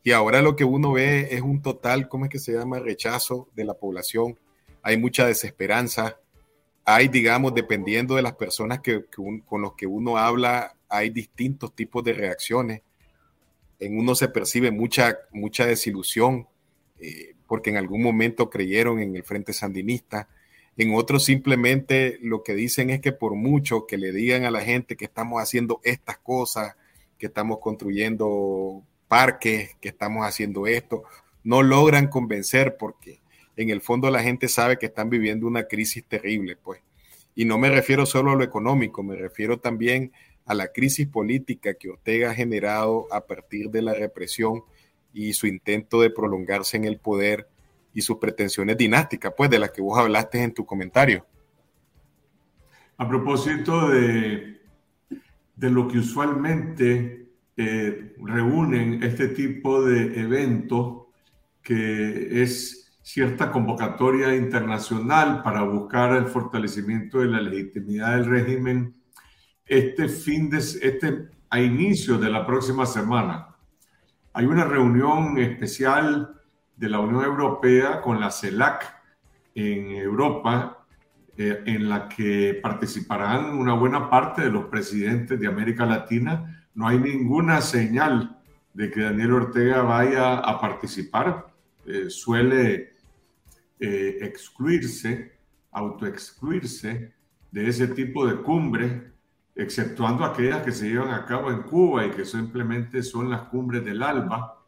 Y 0.03 0.11
ahora 0.11 0.41
lo 0.41 0.55
que 0.55 0.65
uno 0.65 0.91
ve 0.91 1.29
es 1.31 1.41
un 1.41 1.61
total, 1.61 2.09
¿cómo 2.09 2.25
es 2.25 2.31
que 2.31 2.39
se 2.39 2.53
llama? 2.53 2.79
Rechazo 2.79 3.49
de 3.55 3.65
la 3.65 3.73
población. 3.73 4.37
Hay 4.83 4.97
mucha 4.97 5.25
desesperanza. 5.25 6.19
Hay, 6.85 7.07
digamos, 7.07 7.53
dependiendo 7.53 8.15
de 8.15 8.21
las 8.21 8.35
personas 8.35 8.79
que, 8.79 9.05
con 9.05 9.61
los 9.61 9.73
que 9.73 9.87
uno 9.87 10.17
habla, 10.17 10.75
hay 10.87 11.09
distintos 11.09 11.73
tipos 11.75 12.03
de 12.03 12.13
reacciones. 12.13 12.81
En 13.79 13.97
uno 13.97 14.15
se 14.15 14.29
percibe 14.29 14.71
mucha, 14.71 15.17
mucha 15.31 15.65
desilusión 15.65 16.47
eh, 16.99 17.35
porque 17.47 17.69
en 17.69 17.77
algún 17.77 18.01
momento 18.01 18.49
creyeron 18.49 18.99
en 18.99 19.15
el 19.15 19.23
Frente 19.23 19.53
Sandinista. 19.53 20.27
En 20.77 20.93
otros 20.93 21.23
simplemente 21.25 22.17
lo 22.21 22.43
que 22.43 22.53
dicen 22.53 22.89
es 22.89 22.99
que 22.99 23.11
por 23.11 23.35
mucho 23.35 23.85
que 23.85 23.97
le 23.97 24.11
digan 24.11 24.45
a 24.45 24.51
la 24.51 24.61
gente 24.61 24.95
que 24.95 25.05
estamos 25.05 25.41
haciendo 25.41 25.79
estas 25.83 26.17
cosas, 26.17 26.75
que 27.17 27.27
estamos 27.27 27.59
construyendo 27.59 28.83
parques, 29.07 29.75
que 29.79 29.89
estamos 29.89 30.25
haciendo 30.25 30.67
esto, 30.67 31.03
no 31.43 31.63
logran 31.63 32.07
convencer 32.07 32.77
porque 32.77 33.19
en 33.55 33.69
el 33.69 33.81
fondo 33.81 34.09
la 34.09 34.21
gente 34.21 34.47
sabe 34.47 34.77
que 34.77 34.87
están 34.87 35.09
viviendo 35.09 35.47
una 35.47 35.65
crisis 35.65 36.03
terrible, 36.05 36.55
pues. 36.55 36.81
Y 37.35 37.45
no 37.45 37.57
me 37.57 37.69
refiero 37.69 38.05
solo 38.05 38.31
a 38.31 38.35
lo 38.35 38.43
económico, 38.43 39.03
me 39.03 39.15
refiero 39.15 39.59
también 39.59 40.11
a 40.45 40.53
la 40.53 40.67
crisis 40.67 41.07
política 41.07 41.73
que 41.73 41.89
Ortega 41.89 42.31
ha 42.31 42.33
generado 42.33 43.07
a 43.11 43.25
partir 43.25 43.69
de 43.69 43.81
la 43.81 43.93
represión 43.93 44.63
y 45.13 45.33
su 45.33 45.47
intento 45.47 46.01
de 46.01 46.11
prolongarse 46.11 46.77
en 46.77 46.85
el 46.85 46.99
poder 46.99 47.47
y 47.93 48.01
sus 48.01 48.17
pretensiones 48.17 48.77
dinásticas, 48.77 49.33
pues 49.35 49.49
de 49.49 49.59
las 49.59 49.71
que 49.71 49.81
vos 49.81 49.97
hablaste 49.97 50.43
en 50.43 50.53
tu 50.53 50.65
comentario. 50.65 51.25
A 52.97 53.07
propósito 53.07 53.89
de, 53.89 54.61
de 55.55 55.69
lo 55.69 55.87
que 55.87 55.99
usualmente 55.99 57.25
eh, 57.57 58.15
reúnen 58.21 59.01
este 59.03 59.29
tipo 59.29 59.83
de 59.83 60.19
eventos, 60.19 61.05
que 61.61 62.41
es 62.41 62.84
cierta 63.05 63.51
convocatoria 63.51 64.35
internacional 64.35 65.43
para 65.43 65.61
buscar 65.61 66.15
el 66.15 66.25
fortalecimiento 66.25 67.19
de 67.19 67.27
la 67.27 67.39
legitimidad 67.39 68.15
del 68.15 68.25
régimen, 68.25 68.95
este 69.63 70.09
fin 70.09 70.49
de 70.49 70.57
este 70.57 71.29
a 71.51 71.59
inicio 71.59 72.17
de 72.17 72.31
la 72.31 72.45
próxima 72.45 72.87
semana 72.87 73.55
hay 74.35 74.47
una 74.47 74.65
reunión 74.65 75.37
especial 75.37 76.41
de 76.75 76.89
la 76.89 76.99
Unión 76.99 77.23
Europea 77.23 78.01
con 78.01 78.19
la 78.19 78.31
CELAC 78.31 78.83
en 79.55 79.91
Europa, 79.91 80.85
eh, 81.37 81.63
en 81.65 81.87
la 81.87 82.09
que 82.09 82.59
participarán 82.61 83.57
una 83.57 83.75
buena 83.75 84.09
parte 84.09 84.41
de 84.41 84.49
los 84.49 84.65
presidentes 84.65 85.39
de 85.39 85.47
América 85.47 85.85
Latina. 85.85 86.67
No 86.73 86.85
hay 86.85 86.99
ninguna 86.99 87.61
señal 87.61 88.37
de 88.73 88.91
que 88.91 89.03
Daniel 89.03 89.31
Ortega 89.31 89.83
vaya 89.83 90.39
a 90.39 90.59
participar. 90.59 91.47
Eh, 91.85 92.09
suele 92.09 92.94
eh, 93.79 94.17
excluirse, 94.21 95.37
autoexcluirse 95.71 97.13
de 97.51 97.67
ese 97.67 97.87
tipo 97.87 98.25
de 98.25 98.41
cumbre 98.41 99.15
exceptuando 99.55 100.25
aquellas 100.25 100.63
que 100.63 100.71
se 100.71 100.89
llevan 100.89 101.13
a 101.13 101.25
cabo 101.25 101.49
en 101.49 101.63
Cuba 101.63 102.05
y 102.05 102.11
que 102.11 102.25
simplemente 102.25 103.01
son 103.01 103.29
las 103.29 103.43
cumbres 103.43 103.85
del 103.85 104.03
ALBA, 104.03 104.61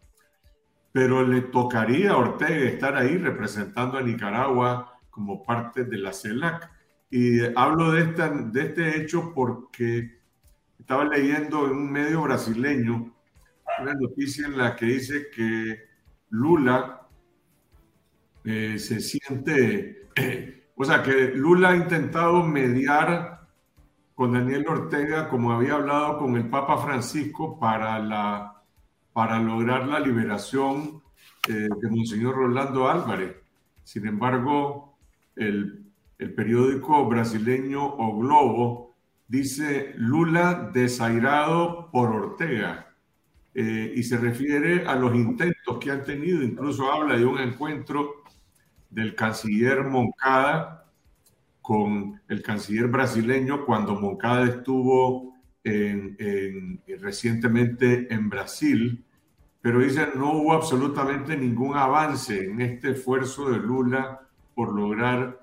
pero 0.94 1.28
le 1.28 1.42
tocaría 1.42 2.12
a 2.12 2.18
Ortega 2.18 2.70
estar 2.70 2.96
ahí 2.96 3.18
representando 3.18 3.98
a 3.98 4.02
Nicaragua 4.02 4.98
como 5.10 5.44
parte 5.44 5.84
de 5.84 5.98
la 5.98 6.14
CELAC. 6.14 6.72
Y 7.10 7.42
hablo 7.56 7.92
de, 7.92 8.06
de 8.06 8.62
este 8.62 9.02
hecho 9.02 9.34
porque 9.34 10.20
estaba 10.80 11.06
leyendo 11.06 11.66
en 11.66 11.72
un 11.74 11.92
medio 11.92 12.22
brasileño 12.22 13.14
una 13.82 13.94
noticia 13.94 14.48
en 14.48 14.58
la 14.58 14.76
que 14.76 14.86
dice 14.86 15.28
que 15.34 15.78
Lula 16.30 16.97
eh, 18.50 18.80
se 18.80 19.02
siente, 19.02 20.08
o 20.76 20.86
sea, 20.86 21.04
que 21.04 21.34
Lula 21.36 21.72
ha 21.72 21.76
intentado 21.76 22.44
mediar 22.44 23.42
con 24.16 24.32
Daniel 24.32 24.66
Ortega, 24.70 25.28
como 25.28 25.52
había 25.52 25.74
hablado 25.74 26.18
con 26.18 26.38
el 26.38 26.50
Papa 26.50 26.78
Francisco 26.78 27.60
para, 27.60 28.00
la, 28.00 28.64
para 29.12 29.38
lograr 29.40 29.86
la 29.88 30.00
liberación 30.00 31.04
eh, 31.50 31.68
de 31.82 31.90
Monseñor 31.90 32.36
Rolando 32.36 32.90
Álvarez. 32.90 33.36
Sin 33.84 34.08
embargo, 34.08 34.98
el, 35.36 35.84
el 36.18 36.34
periódico 36.34 37.06
brasileño 37.06 37.86
O 37.86 38.18
Globo 38.18 38.96
dice 39.28 39.94
Lula 39.98 40.72
desairado 40.74 41.92
por 41.92 42.16
Ortega 42.16 42.96
eh, 43.54 43.94
y 43.94 44.04
se 44.04 44.18
refiere 44.18 44.86
a 44.88 44.96
los 44.96 45.14
intentos 45.16 45.80
que 45.80 45.92
han 45.92 46.06
tenido, 46.06 46.44
incluso 46.44 46.92
habla 46.92 47.18
de 47.18 47.26
un 47.26 47.40
encuentro 47.40 48.24
del 48.98 49.14
canciller 49.14 49.84
Moncada 49.84 50.88
con 51.62 52.20
el 52.28 52.42
canciller 52.42 52.88
brasileño 52.88 53.64
cuando 53.64 53.94
Moncada 53.94 54.46
estuvo 54.48 55.36
recientemente 57.00 58.12
en 58.12 58.28
Brasil, 58.28 59.06
pero 59.62 59.82
dice 59.82 60.08
no 60.16 60.32
hubo 60.32 60.54
absolutamente 60.54 61.38
ningún 61.38 61.78
avance 61.78 62.44
en 62.46 62.60
este 62.60 62.92
esfuerzo 62.92 63.52
de 63.52 63.60
Lula 63.60 64.20
por 64.56 64.74
lograr 64.74 65.42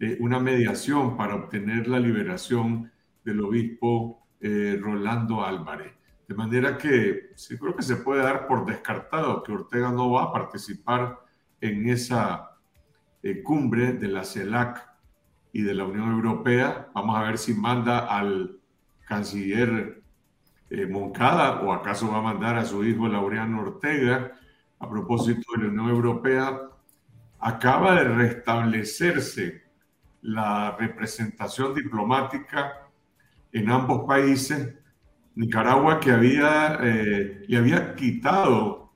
eh, 0.00 0.16
una 0.20 0.40
mediación 0.40 1.18
para 1.18 1.34
obtener 1.34 1.88
la 1.88 2.00
liberación 2.00 2.90
del 3.22 3.40
obispo 3.42 4.26
eh, 4.40 4.78
Rolando 4.80 5.44
Álvarez. 5.44 5.92
De 6.26 6.34
manera 6.34 6.78
que 6.78 7.32
sí 7.34 7.58
creo 7.58 7.76
que 7.76 7.82
se 7.82 7.96
puede 7.96 8.22
dar 8.22 8.46
por 8.46 8.64
descartado 8.64 9.42
que 9.42 9.52
Ortega 9.52 9.90
no 9.90 10.12
va 10.12 10.22
a 10.22 10.32
participar 10.32 11.18
en 11.60 11.90
esa 11.90 12.55
eh, 13.26 13.42
cumbre 13.42 13.94
de 13.94 14.06
la 14.06 14.22
CELAC 14.22 14.88
y 15.52 15.62
de 15.62 15.74
la 15.74 15.84
Unión 15.84 16.12
Europea. 16.12 16.90
Vamos 16.94 17.16
a 17.16 17.22
ver 17.22 17.38
si 17.38 17.54
manda 17.54 18.06
al 18.06 18.60
canciller 19.04 20.00
eh, 20.70 20.86
Moncada 20.86 21.60
o 21.62 21.72
acaso 21.72 22.08
va 22.08 22.18
a 22.18 22.22
mandar 22.22 22.56
a 22.56 22.64
su 22.64 22.84
hijo 22.84 23.08
Laureano 23.08 23.62
Ortega. 23.62 24.32
A 24.78 24.88
propósito 24.88 25.42
de 25.56 25.64
la 25.64 25.68
Unión 25.70 25.88
Europea, 25.88 26.60
acaba 27.40 27.96
de 27.96 28.04
restablecerse 28.04 29.64
la 30.22 30.76
representación 30.78 31.74
diplomática 31.74 32.88
en 33.50 33.70
ambos 33.70 34.06
países. 34.06 34.72
Nicaragua 35.34 35.98
que 35.98 36.12
había, 36.12 36.78
eh, 36.80 37.44
le 37.48 37.56
había 37.56 37.96
quitado, 37.96 38.92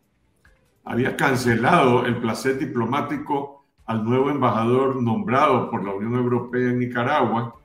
había 0.84 1.16
cancelado 1.16 2.06
el 2.06 2.20
placer 2.20 2.58
diplomático 2.58 3.59
al 3.90 4.04
nuevo 4.04 4.30
embajador 4.30 5.02
nombrado 5.02 5.68
por 5.68 5.82
la 5.82 5.92
Unión 5.92 6.14
Europea 6.14 6.70
en 6.70 6.78
Nicaragua 6.78 7.60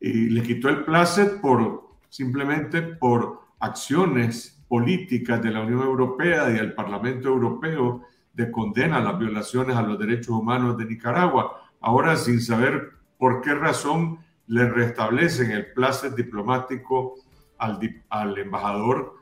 y 0.00 0.30
le 0.30 0.42
quitó 0.42 0.70
el 0.70 0.82
placer 0.82 1.42
por 1.42 1.90
simplemente 2.08 2.80
por 2.80 3.42
acciones 3.60 4.64
políticas 4.66 5.42
de 5.42 5.50
la 5.50 5.60
Unión 5.60 5.82
Europea 5.82 6.48
y 6.48 6.54
del 6.54 6.72
Parlamento 6.72 7.28
Europeo 7.28 8.00
de 8.32 8.50
condena 8.50 8.96
a 8.96 9.02
las 9.02 9.18
violaciones 9.18 9.76
a 9.76 9.82
los 9.82 9.98
derechos 9.98 10.30
humanos 10.30 10.78
de 10.78 10.86
Nicaragua. 10.86 11.60
Ahora, 11.82 12.16
sin 12.16 12.40
saber 12.40 12.92
por 13.18 13.42
qué 13.42 13.52
razón, 13.52 14.20
le 14.46 14.66
restablecen 14.66 15.50
el 15.50 15.70
placer 15.74 16.14
diplomático 16.14 17.16
al, 17.58 17.78
al 18.08 18.38
embajador 18.38 19.16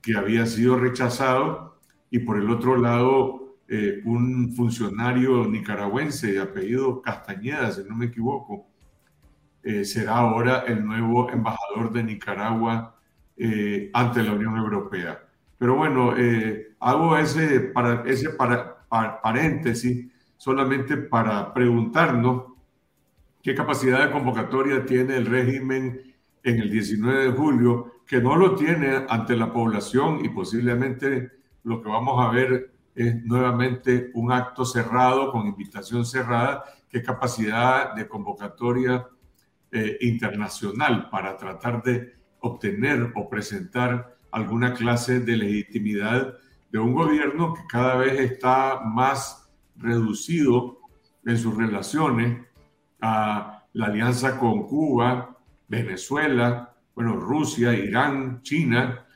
que 0.00 0.16
había 0.16 0.46
sido 0.46 0.78
rechazado 0.78 1.76
y 2.10 2.20
por 2.20 2.38
el 2.38 2.48
otro 2.48 2.78
lado 2.78 3.49
eh, 3.72 4.02
un 4.04 4.52
funcionario 4.52 5.46
nicaragüense 5.46 6.32
de 6.32 6.40
apellido 6.40 7.00
Castañeda, 7.00 7.70
si 7.70 7.84
no 7.88 7.94
me 7.94 8.06
equivoco, 8.06 8.66
eh, 9.62 9.84
será 9.84 10.16
ahora 10.16 10.64
el 10.66 10.84
nuevo 10.84 11.30
embajador 11.30 11.92
de 11.92 12.02
Nicaragua 12.02 12.96
eh, 13.36 13.88
ante 13.92 14.24
la 14.24 14.32
Unión 14.32 14.56
Europea. 14.56 15.24
Pero 15.56 15.76
bueno, 15.76 16.14
hago 16.80 17.16
ese, 17.16 17.60
para, 17.60 18.02
ese 18.06 18.30
para, 18.30 18.80
paréntesis 19.22 20.10
solamente 20.36 20.96
para 20.96 21.54
preguntarnos 21.54 22.46
qué 23.40 23.54
capacidad 23.54 24.04
de 24.04 24.10
convocatoria 24.10 24.84
tiene 24.84 25.16
el 25.16 25.26
régimen 25.26 26.12
en 26.42 26.60
el 26.60 26.72
19 26.72 27.26
de 27.26 27.30
julio, 27.30 28.00
que 28.04 28.20
no 28.20 28.34
lo 28.34 28.56
tiene 28.56 29.04
ante 29.08 29.36
la 29.36 29.52
población 29.52 30.24
y 30.24 30.30
posiblemente 30.30 31.30
lo 31.62 31.80
que 31.80 31.88
vamos 31.88 32.26
a 32.26 32.32
ver 32.32 32.79
es 32.94 33.24
nuevamente 33.24 34.10
un 34.14 34.32
acto 34.32 34.64
cerrado 34.64 35.30
con 35.30 35.46
invitación 35.46 36.04
cerrada, 36.04 36.64
qué 36.88 37.02
capacidad 37.02 37.94
de 37.94 38.08
convocatoria 38.08 39.06
eh, 39.70 39.98
internacional 40.00 41.08
para 41.08 41.36
tratar 41.36 41.82
de 41.82 42.14
obtener 42.40 43.12
o 43.14 43.28
presentar 43.28 44.16
alguna 44.32 44.74
clase 44.74 45.20
de 45.20 45.36
legitimidad 45.36 46.34
de 46.70 46.78
un 46.78 46.94
gobierno 46.94 47.54
que 47.54 47.62
cada 47.68 47.96
vez 47.96 48.18
está 48.20 48.80
más 48.84 49.48
reducido 49.76 50.78
en 51.24 51.38
sus 51.38 51.56
relaciones 51.56 52.46
a 53.00 53.64
la 53.72 53.86
alianza 53.86 54.38
con 54.38 54.66
Cuba, 54.66 55.36
Venezuela, 55.68 56.74
bueno, 56.94 57.16
Rusia, 57.16 57.72
Irán, 57.72 58.42
China, 58.42 59.06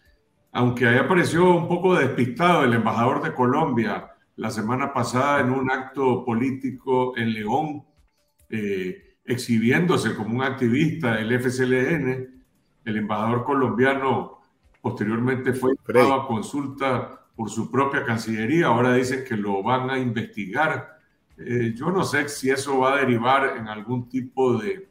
aunque 0.54 0.86
ahí 0.86 0.98
apareció 0.98 1.52
un 1.52 1.66
poco 1.66 1.96
despistado 1.96 2.62
el 2.62 2.74
embajador 2.74 3.20
de 3.22 3.34
Colombia 3.34 4.12
la 4.36 4.50
semana 4.50 4.92
pasada 4.92 5.40
en 5.40 5.50
un 5.50 5.68
acto 5.68 6.24
político 6.24 7.16
en 7.16 7.34
León, 7.34 7.84
eh, 8.48 9.16
exhibiéndose 9.24 10.14
como 10.14 10.36
un 10.36 10.42
activista 10.44 11.16
del 11.16 11.32
FCLN, 11.32 12.44
el 12.84 12.96
embajador 12.96 13.44
colombiano 13.44 14.42
posteriormente 14.80 15.54
fue 15.54 15.72
a 15.72 16.26
consulta 16.26 17.26
por 17.34 17.50
su 17.50 17.68
propia 17.68 18.04
Cancillería, 18.04 18.66
ahora 18.66 18.94
dicen 18.94 19.24
que 19.24 19.36
lo 19.36 19.60
van 19.60 19.90
a 19.90 19.98
investigar. 19.98 20.98
Eh, 21.36 21.74
yo 21.74 21.90
no 21.90 22.04
sé 22.04 22.28
si 22.28 22.50
eso 22.50 22.78
va 22.78 22.94
a 22.94 22.98
derivar 22.98 23.56
en 23.56 23.66
algún 23.66 24.08
tipo 24.08 24.56
de, 24.56 24.88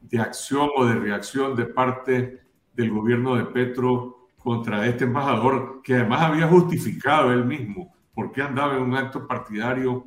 de 0.00 0.18
acción 0.18 0.70
o 0.74 0.84
de 0.86 0.96
reacción 0.96 1.54
de 1.54 1.66
parte 1.66 2.40
del 2.74 2.90
gobierno 2.90 3.36
de 3.36 3.44
Petro 3.44 4.21
contra 4.42 4.86
este 4.86 5.04
embajador 5.04 5.80
que 5.82 5.94
además 5.94 6.22
había 6.22 6.48
justificado 6.48 7.32
él 7.32 7.44
mismo 7.44 7.94
por 8.14 8.32
qué 8.32 8.42
andaba 8.42 8.76
en 8.76 8.82
un 8.82 8.94
acto 8.94 9.26
partidario 9.26 10.04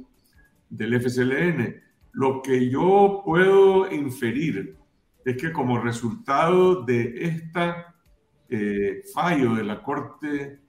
del 0.70 1.00
FCLN. 1.00 1.82
Lo 2.12 2.42
que 2.42 2.70
yo 2.70 3.22
puedo 3.26 3.92
inferir 3.92 4.78
es 5.24 5.38
que 5.38 5.52
como 5.52 5.80
resultado 5.80 6.84
de 6.84 7.26
este 7.26 9.04
fallo 9.14 9.56
de 9.56 9.64
la 9.64 9.82
Corte 9.82 10.60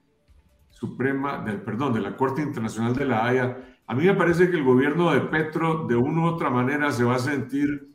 Suprema, 0.71 1.39
del, 1.39 1.61
perdón, 1.61 1.93
de 1.93 2.01
la 2.01 2.17
Corte 2.17 2.43
Internacional 2.43 2.95
de 2.95 3.05
la 3.05 3.27
Haya, 3.27 3.57
a 3.87 3.95
mí 3.95 4.05
me 4.05 4.15
parece 4.15 4.51
que 4.51 4.57
el 4.57 4.65
gobierno 4.65 5.13
de 5.13 5.21
Petro 5.21 5.87
de 5.87 5.95
una 5.95 6.23
u 6.23 6.25
otra 6.27 6.51
manera 6.51 6.91
se 6.91 7.05
va 7.05 7.17
a 7.17 7.21
sentir 7.21 7.93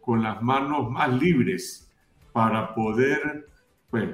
con 0.00 0.22
las 0.22 0.42
manos 0.42 0.90
más 0.90 1.12
libres 1.12 1.92
para 2.32 2.74
poder 2.74 3.46
pues, 3.90 4.08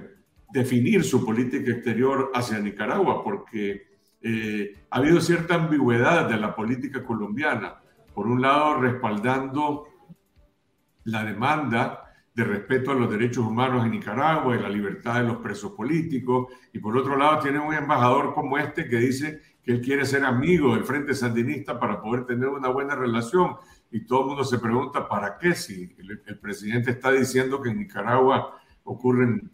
definir 0.54 1.02
su 1.02 1.26
política 1.26 1.72
exterior 1.72 2.30
hacia 2.32 2.60
Nicaragua, 2.60 3.24
porque 3.24 3.88
eh, 4.22 4.86
ha 4.88 4.98
habido 4.98 5.20
cierta 5.20 5.56
ambigüedad 5.56 6.28
de 6.28 6.36
la 6.36 6.54
política 6.54 7.02
colombiana. 7.02 7.82
Por 8.14 8.28
un 8.28 8.40
lado, 8.40 8.80
respaldando 8.80 9.88
la 11.02 11.24
demanda 11.24 12.04
de 12.32 12.44
respeto 12.44 12.92
a 12.92 12.94
los 12.94 13.10
derechos 13.10 13.44
humanos 13.44 13.84
en 13.84 13.90
Nicaragua 13.90 14.54
y 14.54 14.62
la 14.62 14.68
libertad 14.68 15.16
de 15.16 15.26
los 15.26 15.38
presos 15.38 15.72
políticos. 15.72 16.52
Y 16.72 16.78
por 16.78 16.96
otro 16.96 17.16
lado, 17.16 17.40
tiene 17.40 17.58
un 17.58 17.74
embajador 17.74 18.32
como 18.32 18.56
este 18.56 18.88
que 18.88 18.98
dice 18.98 19.40
que 19.60 19.72
él 19.72 19.80
quiere 19.80 20.04
ser 20.04 20.24
amigo 20.24 20.76
del 20.76 20.84
Frente 20.84 21.14
Sandinista 21.14 21.80
para 21.80 22.00
poder 22.00 22.26
tener 22.26 22.48
una 22.48 22.68
buena 22.68 22.94
relación. 22.94 23.56
Y 23.90 24.06
todo 24.06 24.20
el 24.20 24.26
mundo 24.28 24.44
se 24.44 24.60
pregunta, 24.60 25.08
¿para 25.08 25.36
qué? 25.36 25.52
Si 25.56 25.96
el, 25.98 26.22
el 26.24 26.38
presidente 26.38 26.92
está 26.92 27.10
diciendo 27.10 27.60
que 27.60 27.70
en 27.70 27.78
Nicaragua 27.78 28.56
ocurren 28.84 29.50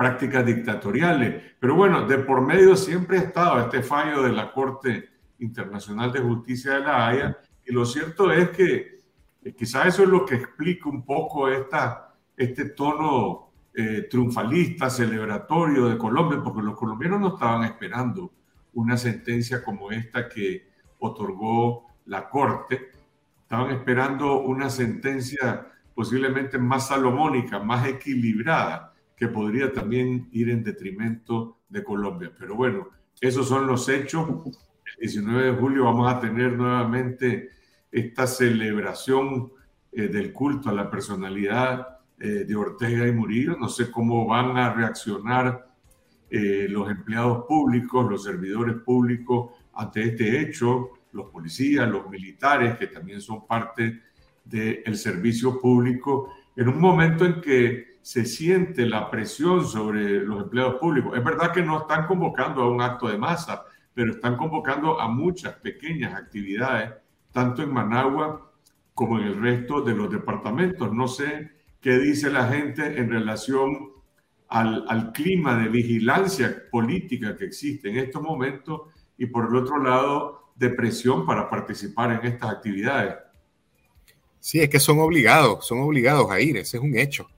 prácticas 0.00 0.46
dictatoriales. 0.46 1.56
Pero 1.60 1.74
bueno, 1.74 2.06
de 2.06 2.20
por 2.20 2.40
medio 2.40 2.74
siempre 2.74 3.18
ha 3.18 3.20
estado 3.20 3.60
este 3.60 3.82
fallo 3.82 4.22
de 4.22 4.32
la 4.32 4.50
Corte 4.50 5.10
Internacional 5.40 6.10
de 6.10 6.20
Justicia 6.20 6.72
de 6.72 6.80
la 6.80 7.06
Haya. 7.06 7.38
Y 7.66 7.70
lo 7.74 7.84
cierto 7.84 8.32
es 8.32 8.48
que 8.48 8.98
eh, 9.44 9.54
quizás 9.54 9.88
eso 9.88 10.04
es 10.04 10.08
lo 10.08 10.24
que 10.24 10.36
explica 10.36 10.88
un 10.88 11.04
poco 11.04 11.50
esta 11.50 12.14
este 12.34 12.70
tono 12.70 13.52
eh, 13.74 14.06
triunfalista, 14.10 14.88
celebratorio 14.88 15.90
de 15.90 15.98
Colombia, 15.98 16.40
porque 16.42 16.62
los 16.62 16.78
colombianos 16.78 17.20
no 17.20 17.34
estaban 17.34 17.64
esperando 17.64 18.32
una 18.72 18.96
sentencia 18.96 19.62
como 19.62 19.90
esta 19.90 20.30
que 20.30 20.66
otorgó 21.00 21.88
la 22.06 22.26
Corte, 22.26 22.88
estaban 23.42 23.70
esperando 23.72 24.40
una 24.40 24.70
sentencia 24.70 25.66
posiblemente 25.94 26.56
más 26.56 26.88
salomónica, 26.88 27.58
más 27.58 27.86
equilibrada, 27.86 28.89
que 29.20 29.28
podría 29.28 29.70
también 29.70 30.30
ir 30.32 30.48
en 30.48 30.64
detrimento 30.64 31.58
de 31.68 31.84
Colombia. 31.84 32.32
Pero 32.38 32.56
bueno, 32.56 32.88
esos 33.20 33.46
son 33.46 33.66
los 33.66 33.86
hechos. 33.90 34.26
El 34.46 35.00
19 35.02 35.52
de 35.52 35.52
julio 35.52 35.84
vamos 35.84 36.10
a 36.10 36.18
tener 36.18 36.54
nuevamente 36.54 37.50
esta 37.92 38.26
celebración 38.26 39.52
eh, 39.92 40.08
del 40.08 40.32
culto 40.32 40.70
a 40.70 40.72
la 40.72 40.90
personalidad 40.90 41.98
eh, 42.18 42.44
de 42.48 42.56
Ortega 42.56 43.06
y 43.06 43.12
Murillo. 43.12 43.58
No 43.58 43.68
sé 43.68 43.90
cómo 43.90 44.26
van 44.26 44.56
a 44.56 44.72
reaccionar 44.72 45.68
eh, 46.30 46.66
los 46.70 46.90
empleados 46.90 47.44
públicos, 47.46 48.10
los 48.10 48.24
servidores 48.24 48.76
públicos 48.76 49.50
ante 49.74 50.02
este 50.02 50.40
hecho, 50.40 50.92
los 51.12 51.26
policías, 51.30 51.86
los 51.86 52.08
militares, 52.08 52.78
que 52.78 52.86
también 52.86 53.20
son 53.20 53.46
parte 53.46 54.00
del 54.46 54.96
servicio 54.96 55.60
público, 55.60 56.32
en 56.56 56.68
un 56.68 56.80
momento 56.80 57.26
en 57.26 57.42
que 57.42 57.89
se 58.02 58.24
siente 58.24 58.86
la 58.86 59.10
presión 59.10 59.66
sobre 59.66 60.20
los 60.20 60.44
empleados 60.44 60.76
públicos. 60.76 61.16
Es 61.16 61.24
verdad 61.24 61.52
que 61.52 61.62
no 61.62 61.80
están 61.80 62.06
convocando 62.06 62.62
a 62.62 62.70
un 62.70 62.80
acto 62.80 63.08
de 63.08 63.18
masa, 63.18 63.64
pero 63.94 64.12
están 64.12 64.36
convocando 64.36 65.00
a 65.00 65.08
muchas 65.08 65.54
pequeñas 65.56 66.14
actividades, 66.14 66.92
tanto 67.32 67.62
en 67.62 67.72
Managua 67.72 68.52
como 68.94 69.18
en 69.18 69.26
el 69.26 69.40
resto 69.40 69.82
de 69.82 69.94
los 69.94 70.10
departamentos. 70.10 70.92
No 70.92 71.08
sé 71.08 71.50
qué 71.80 71.98
dice 71.98 72.30
la 72.30 72.48
gente 72.48 72.98
en 72.98 73.10
relación 73.10 73.90
al, 74.48 75.12
clima 75.12 75.56
de 75.56 75.68
vigilancia 75.68 76.64
política 76.70 77.36
que 77.36 77.44
existe 77.44 77.88
en 77.88 77.98
estos 77.98 78.20
momentos 78.20 78.82
y 79.16 79.26
por 79.26 79.48
el 79.48 79.56
otro 79.56 79.82
lado 79.82 80.52
de 80.56 80.70
presión 80.70 81.24
para 81.24 81.48
participar 81.48 82.12
en 82.12 82.32
estas 82.32 82.50
actividades. 82.50 83.14
Sí, 84.40 84.60
es 84.60 84.68
que 84.68 84.80
son 84.80 84.98
obligados, 84.98 85.66
son 85.66 85.80
obligados 85.80 86.30
a 86.30 86.40
ir, 86.40 86.56
ese 86.56 86.78
es 86.78 86.82
un 86.82 86.96
hecho. 86.96 87.28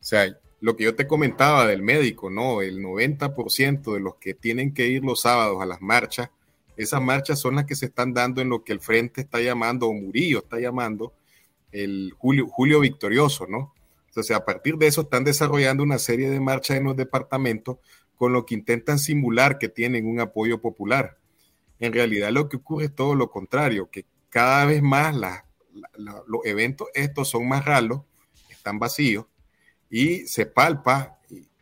O 0.00 0.04
sea, 0.04 0.34
lo 0.60 0.76
que 0.76 0.84
yo 0.84 0.94
te 0.94 1.06
comentaba 1.06 1.66
del 1.66 1.82
médico, 1.82 2.30
¿no? 2.30 2.62
El 2.62 2.82
90% 2.82 3.94
de 3.94 4.00
los 4.00 4.16
que 4.16 4.34
tienen 4.34 4.72
que 4.72 4.88
ir 4.88 5.04
los 5.04 5.22
sábados 5.22 5.60
a 5.60 5.66
las 5.66 5.80
marchas, 5.80 6.30
esas 6.76 7.02
marchas 7.02 7.38
son 7.38 7.56
las 7.56 7.66
que 7.66 7.74
se 7.74 7.86
están 7.86 8.14
dando 8.14 8.40
en 8.40 8.48
lo 8.48 8.64
que 8.64 8.72
el 8.72 8.80
Frente 8.80 9.20
está 9.20 9.40
llamando, 9.40 9.88
o 9.88 9.92
Murillo 9.92 10.38
está 10.38 10.58
llamando, 10.58 11.12
el 11.72 12.14
Julio, 12.16 12.46
Julio 12.48 12.80
Victorioso, 12.80 13.46
¿no? 13.46 13.74
Entonces, 14.06 14.34
a 14.34 14.44
partir 14.44 14.76
de 14.76 14.86
eso 14.86 15.02
están 15.02 15.24
desarrollando 15.24 15.82
una 15.82 15.98
serie 15.98 16.30
de 16.30 16.40
marchas 16.40 16.78
en 16.78 16.84
los 16.84 16.96
departamentos 16.96 17.76
con 18.16 18.32
lo 18.32 18.44
que 18.44 18.54
intentan 18.54 18.98
simular 18.98 19.58
que 19.58 19.68
tienen 19.68 20.06
un 20.06 20.20
apoyo 20.20 20.60
popular. 20.60 21.18
En 21.78 21.92
realidad 21.92 22.30
lo 22.30 22.48
que 22.48 22.56
ocurre 22.56 22.86
es 22.86 22.94
todo 22.94 23.14
lo 23.14 23.30
contrario, 23.30 23.88
que 23.90 24.04
cada 24.28 24.64
vez 24.64 24.82
más 24.82 25.14
los 25.96 26.44
eventos 26.44 26.88
estos 26.94 27.28
son 27.28 27.48
más 27.48 27.64
raros, 27.64 28.02
están 28.50 28.78
vacíos 28.78 29.26
y 29.90 30.26
se 30.26 30.46
palpa 30.46 31.18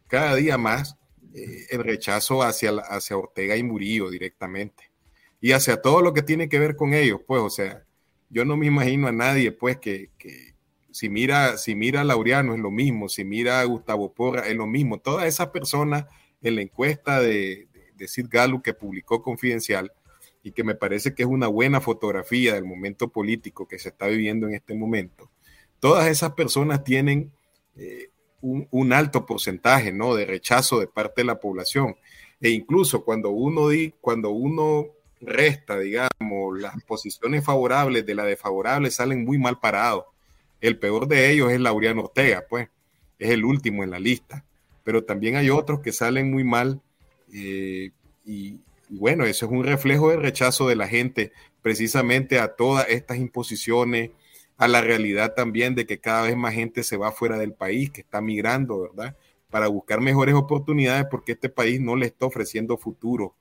cada 0.07 0.35
día 0.37 0.59
más 0.59 0.97
eh, 1.35 1.67
el 1.71 1.83
rechazo 1.83 2.43
hacia, 2.43 2.71
hacia 2.71 3.17
Ortega 3.17 3.57
y 3.57 3.63
Murillo 3.63 4.11
directamente 4.11 4.85
y 5.41 5.53
hacia 5.53 5.81
todo 5.81 6.03
lo 6.03 6.13
que 6.13 6.23
tiene 6.23 6.49
que 6.49 6.59
ver 6.59 6.77
con 6.77 6.95
ellos, 6.95 7.21
pues, 7.27 7.41
o 7.41 7.51
sea, 7.51 7.85
yo 8.29 8.45
no 8.45 8.57
me 8.57 8.67
imagino 8.67 9.09
a 9.09 9.13
nadie, 9.13 9.53
pues, 9.53 9.79
que, 9.79 10.11
que, 10.19 10.55
si 10.91 11.09
mira, 11.09 11.57
si 11.59 11.75
mira 11.75 12.01
a 12.01 12.05
Laureano 12.05 12.55
es 12.55 12.61
lo 12.61 12.71
mismo, 12.71 13.09
si 13.09 13.25
mira 13.25 13.61
a 13.61 13.65
Gustavo 13.65 14.13
Porra 14.13 14.49
es 14.49 14.57
lo 14.57 14.67
mismo. 14.67 14.99
Todas 14.99 15.27
esas 15.27 15.49
personas 15.49 16.07
en 16.43 16.57
la 16.57 16.63
encuesta 16.63 17.21
de, 17.21 17.69
de 17.97 18.09
Sid 18.09 18.27
Gallup 18.29 18.63
que 18.63 18.75
publicó 18.75 19.23
Confidencial 19.23 19.93
y 20.43 20.53
que 20.53 20.65
me 20.65 20.75
parece 20.75 21.15
que 21.15 21.23
es 21.23 21.29
una 21.29 21.47
buena 21.47 21.81
fotografía 21.81 22.55
del 22.55 22.65
momento 22.65 23.09
político 23.09 23.69
que 23.69 23.79
se 23.79 23.91
está 23.91 24.07
viviendo 24.07 24.49
en 24.49 24.55
este 24.55 24.75
momento, 24.75 25.31
todas 25.81 26.09
esas 26.09 26.33
personas 26.33 26.85
tienen 26.85 27.33
eh, 27.77 28.11
un, 28.41 28.93
alto 28.93 29.27
porcentaje 29.27 29.93
¿no? 29.93 30.15
de 30.15 30.27
rechazo 30.27 30.79
de 30.81 30.87
parte 30.87 31.23
de 31.23 31.27
la 31.27 31.41
población. 31.41 31.97
E 32.41 32.51
incluso 32.51 33.05
cuando 33.05 33.31
uno, 33.31 33.69
di, 33.69 33.95
cuando 34.01 34.31
uno 34.31 34.87
resta, 35.21 35.79
digamos, 35.79 36.61
las 36.61 36.83
posiciones 36.85 37.45
favorables 37.45 38.07
de 38.07 38.15
la 38.15 38.25
desfavorable, 38.25 38.91
salen 38.91 39.25
muy 39.25 39.39
mal 39.39 39.59
parados 39.59 40.05
el 40.61 40.79
peor 40.79 41.07
de 41.07 41.31
ellos 41.31 41.53
es 41.53 41.61
Laureano 41.61 42.03
Ortega, 42.03 42.45
pues, 42.49 42.69
es 43.19 43.31
el 43.31 43.45
último 43.45 43.85
en 43.85 43.91
la 43.91 43.99
lista. 43.99 44.45
Pero 44.85 45.05
también 45.05 45.37
hay 45.37 45.51
otros 45.51 45.81
que 45.81 45.93
salen 45.93 46.31
muy 46.31 46.45
mal 46.45 46.81
eh, 47.33 47.91
y, 48.25 48.61
bueno, 48.89 49.25
eso 49.25 49.47
es 49.47 49.53
un 49.53 49.65
reflejo 49.65 50.11
del 50.11 50.23
rechazo 50.23 50.67
de 50.67 50.77
la 50.77 50.89
gente 50.89 51.33
precisamente 51.63 52.39
a 52.39 52.55
todas 52.55 52.89
estas 52.89 53.19
imposiciones, 53.19 54.11
a 54.59 54.69
la 54.69 54.83
realidad 54.83 55.35
también 55.35 55.75
de 55.75 55.87
que 55.87 55.99
cada 55.99 56.23
vez 56.23 56.37
más 56.37 56.53
gente 56.53 56.83
se 56.83 56.97
va 56.97 57.13
fuera 57.13 57.39
del 57.39 57.55
país, 57.55 57.91
que 57.91 58.03
está 58.03 58.21
migrando, 58.21 58.83
¿verdad? 58.83 59.17
Para 59.51 59.69
buscar 59.69 60.01
mejores 60.01 60.35
oportunidades 60.35 61.07
porque 61.11 61.33
este 61.33 61.49
país 61.49 61.81
no 61.81 61.97
le 61.97 62.07
está 62.07 62.27
ofreciendo 62.27 62.77
futuro. 62.77 63.35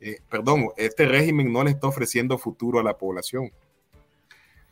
Eh, 0.00 0.20
perdón, 0.30 0.68
este 0.76 1.06
régimen 1.06 1.52
no 1.52 1.62
le 1.62 1.70
está 1.70 1.88
ofreciendo 1.88 2.38
futuro 2.38 2.80
a 2.80 2.82
la 2.82 2.96
población. 2.96 3.50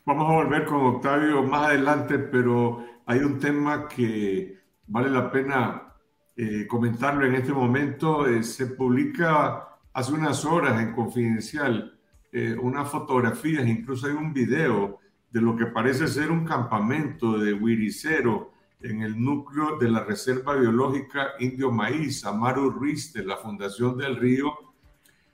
Vamos 0.05 0.29
a 0.29 0.33
volver 0.33 0.65
con 0.65 0.81
Octavio 0.85 1.43
más 1.43 1.67
adelante, 1.67 2.17
pero 2.17 2.83
hay 3.05 3.19
un 3.19 3.37
tema 3.37 3.87
que 3.87 4.57
vale 4.87 5.09
la 5.09 5.29
pena 5.29 5.93
eh, 6.35 6.65
comentarlo 6.65 7.25
en 7.25 7.35
este 7.35 7.53
momento. 7.53 8.25
Eh, 8.25 8.41
se 8.41 8.67
publica 8.67 9.77
hace 9.93 10.13
unas 10.13 10.43
horas 10.45 10.81
en 10.81 10.93
Confidencial 10.93 11.99
eh, 12.31 12.55
unas 12.61 12.87
fotografías, 12.89 13.67
incluso 13.67 14.05
hay 14.05 14.13
un 14.13 14.31
video 14.31 14.99
de 15.31 15.41
lo 15.41 15.55
que 15.55 15.67
parece 15.67 16.07
ser 16.07 16.31
un 16.31 16.45
campamento 16.45 17.37
de 17.37 17.53
Wiricero 17.53 18.53
en 18.81 19.01
el 19.01 19.21
núcleo 19.21 19.77
de 19.77 19.89
la 19.89 20.03
Reserva 20.03 20.55
Biológica 20.55 21.31
Indio 21.39 21.71
Maíz. 21.71 22.25
Amaru 22.25 22.69
Ruiz 22.69 23.13
de 23.13 23.23
la 23.23 23.37
Fundación 23.37 23.97
del 23.97 24.15
Río 24.15 24.53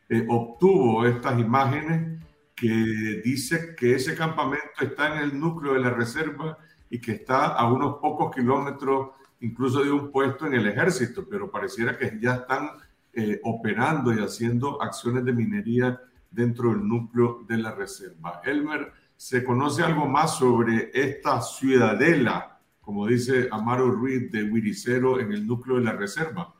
eh, 0.10 0.26
obtuvo 0.30 1.06
estas 1.06 1.40
imágenes 1.40 2.22
que 2.56 3.22
dice 3.24 3.76
que 3.76 3.96
ese 3.96 4.16
campamento 4.16 4.82
está 4.82 5.16
en 5.16 5.24
el 5.24 5.40
núcleo 5.40 5.74
de 5.74 5.80
la 5.80 5.90
reserva 5.90 6.58
y 6.90 7.00
que 7.00 7.14
está 7.14 7.48
a 7.48 7.72
unos 7.72 7.98
pocos 8.00 8.34
kilómetros 8.34 9.10
incluso 9.42 9.84
de 9.84 9.92
un 9.92 10.12
puesto 10.12 10.48
en 10.48 10.54
el 10.54 10.68
ejército, 10.68 11.28
pero 11.30 11.52
pareciera 11.52 11.98
que 11.98 12.18
ya 12.22 12.36
están 12.36 12.70
eh, 13.14 13.40
operando 13.44 14.14
y 14.14 14.20
haciendo 14.20 14.82
acciones 14.82 15.26
de 15.26 15.34
minería 15.34 16.00
dentro 16.32 16.70
del 16.70 16.88
núcleo 16.88 17.44
de 17.48 17.58
la 17.58 17.72
reserva. 17.72 18.42
Elmer, 18.44 18.92
¿se 19.18 19.44
conoce 19.44 19.84
algo 19.84 20.08
más 20.08 20.38
sobre 20.38 20.92
esta 20.94 21.42
ciudadela, 21.42 22.60
como 22.82 23.08
dice 23.08 23.48
Amaro 23.52 23.90
Ruiz 23.90 24.32
de 24.32 24.44
Wiricero, 24.44 25.20
en 25.20 25.32
el 25.32 25.48
núcleo 25.48 25.78
de 25.78 25.84
la 25.84 25.94
reserva? 25.94 26.54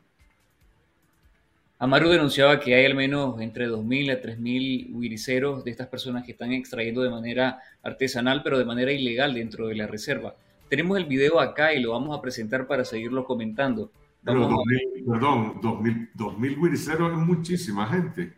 Amaru 1.78 2.08
denunciaba 2.08 2.58
que 2.58 2.74
hay 2.74 2.86
al 2.86 2.94
menos 2.94 3.38
entre 3.40 3.68
2.000 3.68 4.12
a 4.12 4.22
3.000 4.22 4.94
huiriceros 4.94 5.62
de 5.62 5.70
estas 5.70 5.88
personas 5.88 6.24
que 6.24 6.32
están 6.32 6.52
extrayendo 6.52 7.02
de 7.02 7.10
manera 7.10 7.60
artesanal, 7.82 8.42
pero 8.42 8.58
de 8.58 8.64
manera 8.64 8.92
ilegal 8.92 9.34
dentro 9.34 9.68
de 9.68 9.74
la 9.74 9.86
reserva. 9.86 10.34
Tenemos 10.70 10.96
el 10.96 11.04
video 11.04 11.38
acá 11.38 11.74
y 11.74 11.82
lo 11.82 11.92
vamos 11.92 12.16
a 12.16 12.22
presentar 12.22 12.66
para 12.66 12.84
seguirlo 12.84 13.26
comentando. 13.26 13.90
Pero 14.24 14.48
perdón, 15.06 15.60
2000, 15.62 16.10
2000 16.14 16.74
es 16.74 16.88
muchísima 17.18 17.86
gente. 17.88 18.32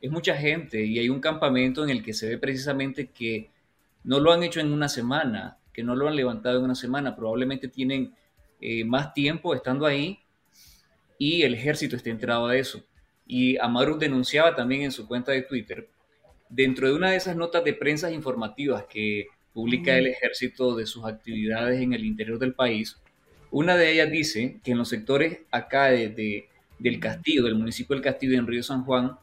Es 0.00 0.10
mucha 0.10 0.36
gente 0.36 0.84
y 0.84 1.00
hay 1.00 1.08
un 1.08 1.20
campamento 1.20 1.82
en 1.82 1.90
el 1.90 2.04
que 2.04 2.14
se 2.14 2.28
ve 2.28 2.38
precisamente 2.38 3.08
que 3.08 3.50
no 4.06 4.20
lo 4.20 4.32
han 4.32 4.42
hecho 4.42 4.60
en 4.60 4.72
una 4.72 4.88
semana, 4.88 5.58
que 5.74 5.82
no 5.82 5.94
lo 5.94 6.08
han 6.08 6.16
levantado 6.16 6.58
en 6.58 6.64
una 6.64 6.74
semana, 6.74 7.14
probablemente 7.14 7.68
tienen 7.68 8.14
eh, 8.60 8.84
más 8.84 9.12
tiempo 9.12 9.54
estando 9.54 9.84
ahí 9.84 10.20
y 11.18 11.42
el 11.42 11.54
ejército 11.54 11.96
está 11.96 12.08
enterado 12.08 12.48
de 12.48 12.60
eso. 12.60 12.82
Y 13.26 13.58
Amaru 13.58 13.98
denunciaba 13.98 14.54
también 14.54 14.82
en 14.82 14.92
su 14.92 15.06
cuenta 15.06 15.32
de 15.32 15.42
Twitter, 15.42 15.88
dentro 16.48 16.88
de 16.88 16.94
una 16.94 17.10
de 17.10 17.16
esas 17.16 17.36
notas 17.36 17.64
de 17.64 17.74
prensa 17.74 18.10
informativas 18.10 18.84
que 18.84 19.26
publica 19.52 19.98
el 19.98 20.06
ejército 20.06 20.76
de 20.76 20.86
sus 20.86 21.04
actividades 21.04 21.80
en 21.80 21.92
el 21.92 22.04
interior 22.04 22.38
del 22.38 22.54
país, 22.54 22.96
una 23.50 23.76
de 23.76 23.92
ellas 23.92 24.10
dice 24.10 24.60
que 24.62 24.72
en 24.72 24.78
los 24.78 24.88
sectores 24.88 25.40
acá 25.50 25.86
de, 25.86 26.48
del 26.78 27.00
Castillo, 27.00 27.42
del 27.42 27.54
municipio 27.56 27.94
del 27.94 28.04
Castillo 28.04 28.38
en 28.38 28.46
Río 28.46 28.62
San 28.62 28.84
Juan, 28.84 29.16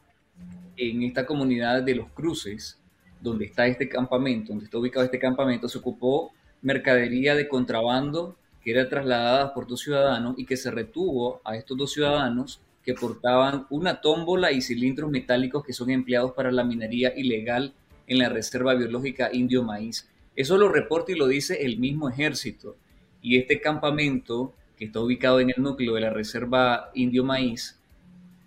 en 0.76 1.02
esta 1.04 1.24
comunidad 1.24 1.82
de 1.82 1.94
los 1.94 2.10
cruces, 2.10 2.80
donde 3.20 3.46
está 3.46 3.66
este 3.66 3.88
campamento, 3.88 4.52
donde 4.52 4.66
está 4.66 4.78
ubicado 4.78 5.04
este 5.04 5.18
campamento, 5.18 5.68
se 5.68 5.78
ocupó 5.78 6.32
mercadería 6.62 7.34
de 7.34 7.48
contrabando 7.48 8.36
que 8.62 8.70
era 8.70 8.88
trasladada 8.88 9.52
por 9.52 9.66
dos 9.66 9.80
ciudadanos 9.80 10.34
y 10.38 10.46
que 10.46 10.56
se 10.56 10.70
retuvo 10.70 11.42
a 11.44 11.56
estos 11.56 11.76
dos 11.76 11.92
ciudadanos 11.92 12.60
que 12.82 12.94
portaban 12.94 13.66
una 13.70 14.00
tómbola 14.00 14.52
y 14.52 14.62
cilindros 14.62 15.10
metálicos 15.10 15.64
que 15.64 15.72
son 15.72 15.90
empleados 15.90 16.32
para 16.32 16.50
la 16.50 16.64
minería 16.64 17.12
ilegal 17.16 17.74
en 18.06 18.18
la 18.18 18.28
Reserva 18.28 18.74
Biológica 18.74 19.30
Indio 19.32 19.62
Maíz. 19.62 20.08
Eso 20.36 20.58
lo 20.58 20.68
reporta 20.68 21.12
y 21.12 21.14
lo 21.14 21.26
dice 21.26 21.64
el 21.64 21.78
mismo 21.78 22.08
ejército. 22.08 22.76
Y 23.22 23.38
este 23.38 23.60
campamento, 23.60 24.54
que 24.76 24.86
está 24.86 25.00
ubicado 25.00 25.40
en 25.40 25.50
el 25.50 25.62
núcleo 25.62 25.94
de 25.94 26.02
la 26.02 26.10
Reserva 26.10 26.90
Indio 26.94 27.24
Maíz, 27.24 27.78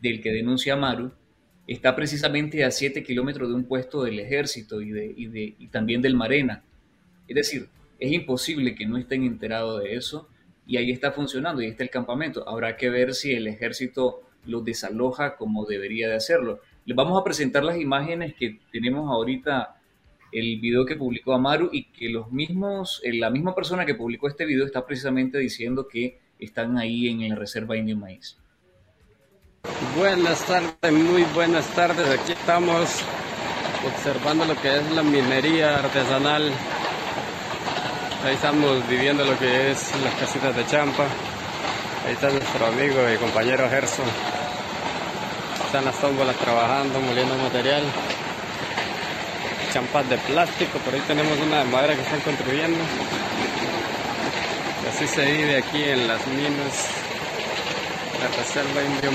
del 0.02 0.22
que 0.22 0.32
denuncia 0.32 0.76
Maru, 0.76 1.12
está 1.68 1.96
precisamente 1.96 2.64
a 2.64 2.72
7 2.72 3.04
kilómetros 3.04 3.50
de 3.50 3.56
un 3.56 3.66
puesto 3.66 4.04
del 4.04 4.20
ejército 4.20 4.82
y, 4.82 4.92
de, 4.92 5.06
y, 5.06 5.56
y 5.60 5.68
también 5.68 6.02
del 6.02 6.16
Marena. 6.16 6.64
Es 7.28 7.36
decir, 7.36 7.68
es 8.00 8.12
imposible 8.12 8.74
que 8.74 8.86
no 8.86 8.98
estén 8.98 9.24
enterados 9.24 9.84
de 9.84 9.96
eso 9.96 10.30
y 10.66 10.78
ahí 10.78 10.92
está 10.92 11.12
funcionando 11.12 11.62
y 11.62 11.68
está 11.68 11.84
el 11.84 11.90
campamento. 11.90 12.48
Habrá 12.48 12.78
que 12.78 12.90
ver 12.90 13.14
si 13.14 13.34
el 13.34 13.48
ejército 13.48 14.22
lo 14.46 14.62
desaloja 14.62 15.36
como 15.36 15.66
debería 15.66 16.08
de 16.08 16.16
hacerlo. 16.16 16.62
Les 16.86 16.96
vamos 16.96 17.20
a 17.20 17.24
presentar 17.24 17.64
las 17.64 17.78
imágenes 17.78 18.34
que 18.34 18.60
tenemos 18.72 19.10
ahorita, 19.12 19.76
el 20.32 20.60
video 20.60 20.86
que 20.86 20.96
publicó 20.96 21.34
Amaru 21.34 21.70
y 21.72 21.86
que 21.86 22.10
los 22.10 22.32
mismos, 22.32 23.02
eh, 23.04 23.14
la 23.14 23.30
misma 23.30 23.56
persona 23.56 23.86
que 23.86 23.96
publicó 23.96 24.28
este 24.28 24.46
video 24.46 24.66
está 24.66 24.86
precisamente 24.86 25.38
diciendo 25.38 25.88
que 25.88 26.20
están 26.40 26.78
ahí 26.78 27.08
en 27.08 27.28
la 27.28 27.36
reserva 27.36 27.78
Indio 27.78 27.98
Maíz. 27.98 28.38
Buenas 29.96 30.40
tardes, 30.46 30.92
muy 30.92 31.24
buenas 31.34 31.66
tardes. 31.68 32.20
Aquí 32.20 32.32
estamos 32.32 32.90
observando 33.86 34.46
lo 34.46 34.56
que 34.62 34.78
es 34.78 34.92
la 34.92 35.04
minería 35.04 35.78
artesanal. 35.80 36.52
Ahí 38.26 38.34
estamos 38.34 38.88
viviendo 38.88 39.24
lo 39.24 39.38
que 39.38 39.72
es 39.72 39.92
las 40.04 40.14
casitas 40.16 40.56
de 40.56 40.66
champa. 40.68 41.04
Ahí 42.06 42.14
está 42.14 42.30
nuestro 42.30 42.66
amigo 42.66 42.98
y 43.14 43.18
compañero 43.18 43.70
Gerson. 43.70 44.06
Están 45.66 45.86
las 45.86 46.00
tómbolas 46.00 46.36
trabajando, 46.38 47.00
moliendo 47.00 47.36
material. 47.38 47.84
Champas 49.74 50.10
de 50.10 50.18
plástico, 50.18 50.80
por 50.80 50.94
ahí 50.94 51.02
tenemos 51.06 51.38
una 51.40 51.60
de 51.60 51.66
madera 51.66 51.96
que 51.96 52.02
están 52.02 52.22
construyendo. 52.22 52.80
así 54.90 55.08
se 55.08 55.26
vive 55.26 55.58
aquí 55.58 55.84
en 55.84 56.08
las 56.08 56.26
minas, 56.28 56.88
la 58.20 58.84
Indio. 58.84 59.12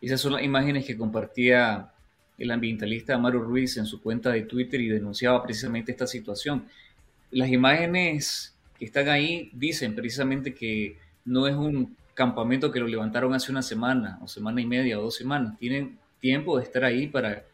Esas 0.00 0.20
son 0.20 0.32
las 0.32 0.42
imágenes 0.42 0.84
que 0.84 0.96
compartía 0.96 1.92
el 2.36 2.50
ambientalista 2.50 3.14
Amaro 3.14 3.40
Ruiz 3.40 3.76
en 3.76 3.86
su 3.86 4.02
cuenta 4.02 4.30
de 4.32 4.42
Twitter 4.42 4.80
y 4.80 4.88
denunciaba 4.88 5.42
precisamente 5.42 5.92
esta 5.92 6.08
situación. 6.08 6.66
Las 7.30 7.48
imágenes 7.48 8.54
que 8.78 8.84
están 8.84 9.08
ahí 9.08 9.50
dicen 9.52 9.94
precisamente 9.94 10.52
que 10.52 10.98
no 11.24 11.46
es 11.46 11.54
un 11.54 11.96
campamento 12.22 12.70
que 12.70 12.78
lo 12.78 12.86
levantaron 12.86 13.34
hace 13.34 13.50
una 13.50 13.62
semana 13.62 14.20
o 14.22 14.28
semana 14.28 14.60
y 14.60 14.66
media 14.66 14.96
o 15.00 15.02
dos 15.02 15.16
semanas. 15.16 15.58
Tienen 15.58 15.98
tiempo 16.20 16.56
de 16.56 16.62
estar 16.62 16.84
ahí 16.84 17.08
para, 17.08 17.44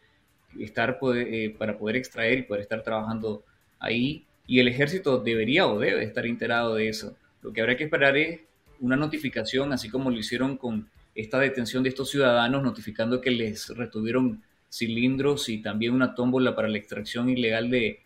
estar, 0.59 0.99
eh, 1.15 1.55
para 1.57 1.75
poder 1.75 1.95
extraer 1.95 2.37
y 2.37 2.41
poder 2.43 2.61
estar 2.61 2.83
trabajando 2.83 3.43
ahí. 3.79 4.25
Y 4.45 4.59
el 4.59 4.67
ejército 4.67 5.17
debería 5.17 5.65
o 5.65 5.79
debe 5.79 6.03
estar 6.03 6.27
enterado 6.27 6.75
de 6.75 6.87
eso. 6.87 7.15
Lo 7.41 7.51
que 7.51 7.61
habrá 7.61 7.75
que 7.77 7.85
esperar 7.85 8.15
es 8.15 8.41
una 8.79 8.95
notificación, 8.95 9.73
así 9.73 9.89
como 9.89 10.11
lo 10.11 10.19
hicieron 10.19 10.55
con 10.55 10.87
esta 11.15 11.39
detención 11.39 11.81
de 11.81 11.89
estos 11.89 12.11
ciudadanos, 12.11 12.61
notificando 12.61 13.21
que 13.21 13.31
les 13.31 13.69
retuvieron 13.69 14.43
cilindros 14.71 15.49
y 15.49 15.63
también 15.63 15.95
una 15.95 16.13
tómbola 16.13 16.55
para 16.55 16.67
la 16.67 16.77
extracción 16.77 17.27
ilegal 17.27 17.71
de, 17.71 18.01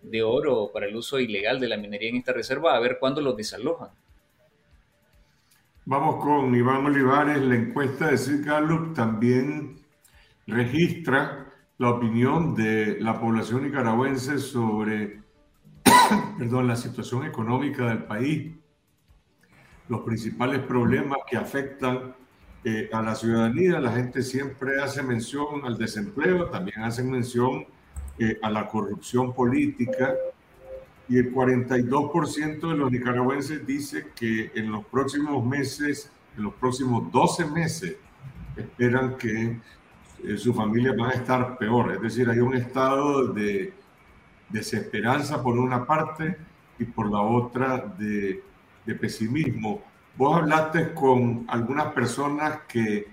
de 0.00 0.22
oro 0.22 0.70
para 0.72 0.86
el 0.86 0.96
uso 0.96 1.20
ilegal 1.20 1.60
de 1.60 1.68
la 1.68 1.76
minería 1.76 2.08
en 2.08 2.16
esta 2.16 2.32
reserva, 2.32 2.74
a 2.74 2.80
ver 2.80 2.96
cuándo 2.98 3.20
los 3.20 3.36
desalojan. 3.36 3.90
Vamos 5.88 6.16
con 6.16 6.52
Iván 6.52 6.84
Olivares. 6.84 7.40
La 7.42 7.54
encuesta 7.54 8.10
de 8.10 8.42
Gallup 8.42 8.92
también 8.92 9.78
registra 10.48 11.46
la 11.78 11.90
opinión 11.90 12.56
de 12.56 12.98
la 12.98 13.20
población 13.20 13.62
nicaragüense 13.62 14.38
sobre 14.38 15.22
perdón, 16.38 16.66
la 16.66 16.74
situación 16.74 17.24
económica 17.24 17.86
del 17.86 18.02
país, 18.02 18.56
los 19.88 20.00
principales 20.00 20.58
problemas 20.58 21.18
que 21.30 21.36
afectan 21.36 22.16
a 22.92 23.00
la 23.00 23.14
ciudadanía 23.14 23.78
la 23.78 23.92
gente 23.92 24.22
siempre 24.22 24.82
hace 24.82 25.04
mención 25.04 25.64
al 25.64 25.78
desempleo, 25.78 26.46
también 26.46 26.82
hacen 26.82 27.08
mención 27.08 27.64
eh, 28.18 28.40
a 28.42 28.50
la 28.50 28.66
corrupción 28.66 29.32
política 29.32 30.16
y 31.08 31.18
el 31.18 31.32
42% 31.32 32.68
de 32.68 32.76
los 32.76 32.90
nicaragüenses 32.90 33.66
dice 33.66 34.08
que 34.14 34.50
en 34.54 34.72
los 34.72 34.84
próximos 34.86 35.44
meses, 35.44 36.10
en 36.36 36.44
los 36.44 36.54
próximos 36.54 37.10
12 37.12 37.46
meses, 37.46 37.96
esperan 38.56 39.16
que 39.16 39.60
eh, 40.24 40.36
su 40.36 40.52
familia 40.52 40.94
va 40.98 41.10
a 41.10 41.12
estar 41.12 41.58
peor. 41.58 41.92
Es 41.92 42.02
decir, 42.02 42.28
hay 42.28 42.40
un 42.40 42.54
estado 42.54 43.32
de 43.32 43.72
desesperanza 44.48 45.42
por 45.42 45.58
una 45.58 45.84
parte 45.84 46.36
y 46.78 46.84
por 46.84 47.10
la 47.10 47.20
otra 47.20 47.78
de, 47.98 48.42
de 48.84 48.94
pesimismo 48.94 49.82
Vos 50.16 50.34
hablaste 50.34 50.94
con 50.94 51.44
algunas 51.48 51.92
personas 51.92 52.60
que 52.66 53.06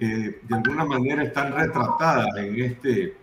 de 0.00 0.40
alguna 0.50 0.84
manera 0.84 1.22
están 1.22 1.52
retratadas 1.52 2.26
en, 2.36 2.60
este, 2.60 3.16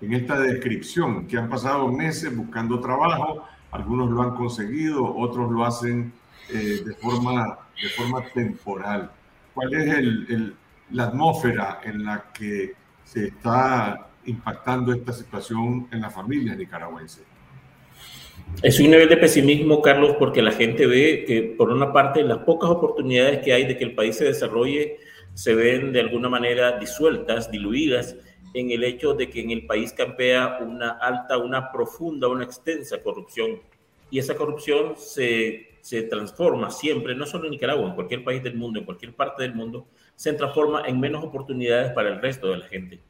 en 0.00 0.14
esta 0.14 0.38
descripción, 0.40 1.26
que 1.26 1.36
han 1.36 1.48
pasado 1.48 1.88
meses 1.88 2.34
buscando 2.34 2.80
trabajo, 2.80 3.44
algunos 3.70 4.10
lo 4.10 4.22
han 4.22 4.34
conseguido, 4.34 5.14
otros 5.16 5.50
lo 5.50 5.64
hacen 5.64 6.12
eh, 6.48 6.82
de, 6.84 6.94
forma, 6.94 7.58
de 7.80 7.88
forma 7.90 8.24
temporal. 8.32 9.10
¿Cuál 9.54 9.74
es 9.74 10.52
la 10.90 11.04
atmósfera 11.04 11.80
en 11.84 12.04
la 12.04 12.32
que 12.32 12.72
se 13.04 13.26
está 13.26 14.08
impactando 14.24 14.92
esta 14.92 15.12
situación 15.12 15.88
en 15.90 16.00
la 16.00 16.10
familia 16.10 16.54
nicaragüense? 16.54 17.22
Es 18.62 18.80
un 18.80 18.90
nivel 18.90 19.08
de 19.08 19.16
pesimismo, 19.16 19.80
Carlos, 19.80 20.16
porque 20.18 20.42
la 20.42 20.52
gente 20.52 20.86
ve 20.86 21.24
que, 21.26 21.54
por 21.56 21.70
una 21.70 21.92
parte, 21.92 22.22
las 22.24 22.38
pocas 22.38 22.70
oportunidades 22.70 23.40
que 23.44 23.52
hay 23.52 23.66
de 23.66 23.76
que 23.76 23.84
el 23.84 23.94
país 23.94 24.16
se 24.16 24.24
desarrolle 24.24 24.98
se 25.34 25.54
ven 25.54 25.92
de 25.92 26.00
alguna 26.00 26.28
manera 26.28 26.78
disueltas, 26.78 27.50
diluidas, 27.50 28.16
en 28.54 28.70
el 28.70 28.84
hecho 28.84 29.14
de 29.14 29.30
que 29.30 29.40
en 29.40 29.50
el 29.50 29.66
país 29.66 29.92
campea 29.92 30.58
una 30.60 30.90
alta, 30.90 31.38
una 31.38 31.70
profunda, 31.70 32.28
una 32.28 32.44
extensa 32.44 33.02
corrupción. 33.02 33.60
Y 34.10 34.18
esa 34.18 34.34
corrupción 34.34 34.94
se, 34.96 35.78
se 35.80 36.02
transforma 36.02 36.70
siempre, 36.70 37.14
no 37.14 37.26
solo 37.26 37.44
en 37.44 37.52
Nicaragua, 37.52 37.88
en 37.88 37.94
cualquier 37.94 38.24
país 38.24 38.42
del 38.42 38.56
mundo, 38.56 38.80
en 38.80 38.84
cualquier 38.84 39.14
parte 39.14 39.42
del 39.42 39.54
mundo, 39.54 39.86
se 40.16 40.32
transforma 40.32 40.82
en 40.86 40.98
menos 40.98 41.24
oportunidades 41.24 41.92
para 41.92 42.08
el 42.08 42.20
resto 42.20 42.48
de 42.48 42.58
la 42.58 42.66
gente. 42.66 43.00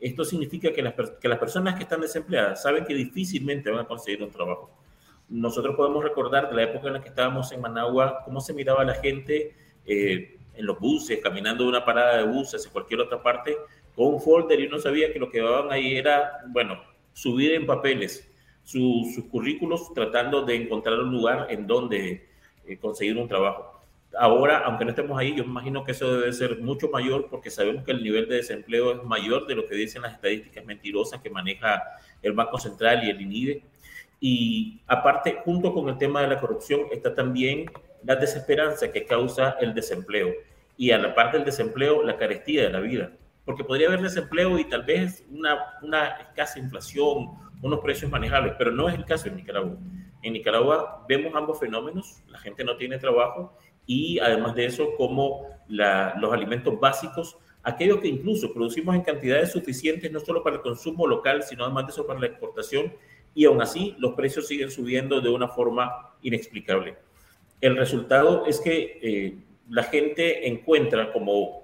Esto 0.00 0.24
significa 0.24 0.72
que 0.72 0.82
las, 0.82 0.94
que 1.20 1.28
las 1.28 1.38
personas 1.38 1.74
que 1.74 1.82
están 1.82 2.00
desempleadas 2.00 2.62
saben 2.62 2.84
que 2.84 2.94
difícilmente 2.94 3.70
van 3.70 3.80
a 3.80 3.88
conseguir 3.88 4.22
un 4.22 4.30
trabajo 4.30 4.70
nosotros 5.28 5.74
podemos 5.74 6.04
recordar 6.04 6.48
de 6.48 6.56
la 6.56 6.62
época 6.64 6.86
en 6.86 6.94
la 6.94 7.00
que 7.00 7.08
estábamos 7.08 7.50
en 7.52 7.60
Managua, 7.60 8.22
cómo 8.24 8.40
se 8.40 8.54
miraba 8.54 8.84
la 8.84 8.94
gente 8.94 9.54
eh, 9.84 10.38
en 10.54 10.66
los 10.66 10.78
buses, 10.78 11.20
caminando 11.22 11.64
de 11.64 11.70
una 11.70 11.84
parada 11.84 12.18
de 12.18 12.24
buses 12.24 12.64
en 12.64 12.72
cualquier 12.72 13.00
otra 13.00 13.22
parte, 13.22 13.56
con 13.96 14.14
un 14.14 14.20
folder 14.20 14.60
y 14.60 14.66
uno 14.66 14.78
sabía 14.78 15.12
que 15.12 15.18
lo 15.18 15.30
que 15.30 15.40
daban 15.40 15.72
ahí 15.72 15.96
era, 15.96 16.40
bueno, 16.48 16.78
subir 17.14 17.54
en 17.54 17.66
papeles 17.66 18.30
sus 18.62 19.24
currículos 19.30 19.94
tratando 19.94 20.44
de 20.44 20.56
encontrar 20.56 20.98
un 20.98 21.12
lugar 21.12 21.46
en 21.50 21.66
donde 21.66 22.28
eh, 22.66 22.76
conseguir 22.78 23.16
un 23.16 23.28
trabajo. 23.28 23.72
ahora, 24.18 24.58
aunque 24.64 24.84
no 24.84 24.90
estemos 24.90 25.18
ahí, 25.18 25.34
yo 25.36 25.44
imagino 25.44 25.84
que 25.84 25.92
eso 25.92 26.18
debe 26.18 26.32
ser 26.32 26.58
mucho 26.58 26.88
mayor 26.88 27.28
porque 27.30 27.50
sabemos 27.50 27.84
que 27.84 27.92
el 27.92 28.02
nivel 28.02 28.28
de 28.28 28.36
desempleo 28.36 28.92
es 28.92 29.04
mayor 29.04 29.46
de 29.46 29.54
lo 29.54 29.66
que 29.66 29.74
dicen 29.74 30.02
las 30.02 30.14
estadísticas 30.14 30.64
mentirosas 30.64 31.20
que 31.20 31.30
maneja 31.30 31.82
el 32.22 32.32
Banco 32.32 32.58
Central 32.58 33.04
y 33.04 33.10
el 33.10 33.20
INIDE. 33.20 33.62
Y 34.20 34.80
aparte, 34.86 35.38
junto 35.44 35.72
con 35.74 35.88
el 35.88 35.98
tema 35.98 36.22
de 36.22 36.28
la 36.28 36.40
corrupción, 36.40 36.82
está 36.90 37.14
también 37.14 37.70
la 38.04 38.16
desesperanza 38.16 38.90
que 38.90 39.04
causa 39.04 39.56
el 39.60 39.74
desempleo. 39.74 40.32
Y 40.76 40.90
a 40.90 40.98
la 40.98 41.14
parte 41.14 41.36
del 41.36 41.46
desempleo, 41.46 42.02
la 42.02 42.16
carestía 42.16 42.62
de 42.62 42.70
la 42.70 42.80
vida. 42.80 43.12
Porque 43.46 43.64
podría 43.64 43.88
haber 43.88 44.02
desempleo 44.02 44.58
y 44.58 44.64
tal 44.64 44.82
vez 44.82 45.24
una, 45.30 45.56
una 45.80 46.08
escasa 46.08 46.58
inflación, 46.58 47.30
unos 47.62 47.80
precios 47.80 48.10
manejables, 48.10 48.54
pero 48.58 48.70
no 48.70 48.88
es 48.90 48.94
el 48.94 49.06
caso 49.06 49.28
en 49.28 49.36
Nicaragua. 49.36 49.78
En 50.22 50.34
Nicaragua 50.34 51.06
vemos 51.08 51.34
ambos 51.34 51.58
fenómenos, 51.58 52.22
la 52.28 52.38
gente 52.38 52.64
no 52.64 52.76
tiene 52.76 52.98
trabajo 52.98 53.56
y 53.86 54.18
además 54.18 54.54
de 54.54 54.66
eso, 54.66 54.88
como 54.96 55.46
los 55.68 56.32
alimentos 56.32 56.78
básicos, 56.78 57.38
aquellos 57.62 58.00
que 58.00 58.08
incluso 58.08 58.52
producimos 58.52 58.94
en 58.94 59.02
cantidades 59.02 59.52
suficientes 59.52 60.10
no 60.12 60.20
solo 60.20 60.42
para 60.42 60.56
el 60.56 60.62
consumo 60.62 61.06
local, 61.06 61.42
sino 61.42 61.64
además 61.64 61.86
de 61.86 61.92
eso 61.92 62.06
para 62.06 62.20
la 62.20 62.26
exportación, 62.26 62.92
y 63.34 63.44
aún 63.44 63.60
así 63.60 63.94
los 63.98 64.14
precios 64.14 64.46
siguen 64.46 64.70
subiendo 64.70 65.20
de 65.20 65.28
una 65.28 65.48
forma 65.48 66.14
inexplicable. 66.22 66.96
El 67.60 67.76
resultado 67.76 68.46
es 68.46 68.60
que 68.60 68.98
eh, 69.02 69.38
la 69.68 69.82
gente 69.84 70.48
encuentra 70.48 71.12
como, 71.12 71.62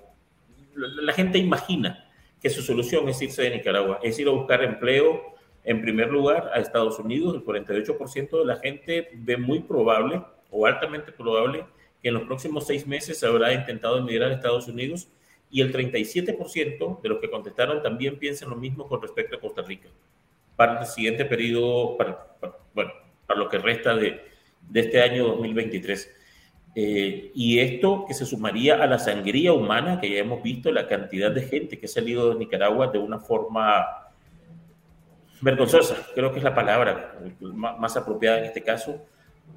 la 0.75 1.13
gente 1.13 1.39
imagina 1.39 2.09
que 2.41 2.51
su 2.51 2.63
solución 2.63 3.09
es 3.09 3.23
irse 3.23 3.43
de 3.43 3.51
Nicaragua, 3.51 4.01
es 4.03 4.19
ir 4.19 4.29
a 4.29 4.33
buscar 4.33 4.63
empleo 4.63 5.35
en 5.65 5.81
primer 5.81 6.11
lugar 6.11 6.51
a 6.53 6.61
Estados 6.61 6.99
Unidos. 6.99 7.35
El 7.35 7.45
48% 7.45 8.39
de 8.39 8.45
la 8.45 8.57
gente 8.57 9.11
ve 9.15 9.37
muy 9.37 9.61
probable 9.61 10.23
o 10.51 10.67
altamente 10.67 11.13
probable 11.13 11.65
que 12.03 12.09
en 12.09 12.15
los 12.15 12.25
próximos 12.25 12.67
seis 12.67 12.87
meses 12.87 13.19
se 13.19 13.27
habrá 13.27 13.55
intentado 13.55 13.99
emigrar 13.99 14.31
a 14.31 14.35
Estados 14.35 14.67
Unidos 14.67 15.09
y 15.51 15.61
el 15.61 15.73
37% 15.73 17.01
de 17.01 17.09
los 17.09 17.19
que 17.21 17.31
contestaron 17.31 17.83
también 17.83 18.19
piensan 18.19 18.51
lo 18.51 18.57
mismo 18.57 18.89
con 18.89 19.01
respecto 19.01 19.37
a 19.37 19.41
Costa 19.41 19.63
Rica 19.63 19.89
para 20.57 20.81
el 20.81 20.87
siguiente 20.87 21.25
periodo, 21.25 21.97
para, 21.97 22.37
bueno, 22.75 22.93
para 23.27 23.39
lo 23.39 23.49
que 23.49 23.59
resta 23.59 23.95
de, 23.95 24.21
de 24.69 24.81
este 24.81 25.01
año 25.01 25.29
2023. 25.29 26.22
Eh, 26.75 27.31
y 27.35 27.59
esto 27.59 28.07
que 28.09 28.15
se 28.15 28.25
sumaría 28.25 28.83
a 28.83 28.87
la 28.87 28.99
sangría 28.99 29.53
humana 29.53 30.01
que 30.01 30.11
ya 30.11 30.21
hemos 30.21 30.43
visto, 30.43 30.73
la 30.73 30.87
cantidad 30.87 31.31
de 31.31 31.43
gente 31.43 31.79
que 31.79 31.87
ha 31.87 31.89
salido 31.89 32.31
de 32.31 32.39
Nicaragua 32.39 32.87
de 32.87 32.99
una 32.99 33.19
forma 33.19 33.85
vergonzosa, 35.43 35.97
creo 36.15 36.33
que 36.33 36.39
es 36.39 36.45
la 36.45 36.55
palabra 36.55 37.19
más 37.41 37.97
apropiada 37.97 38.39
en 38.39 38.45
este 38.45 38.63
caso, 38.63 39.05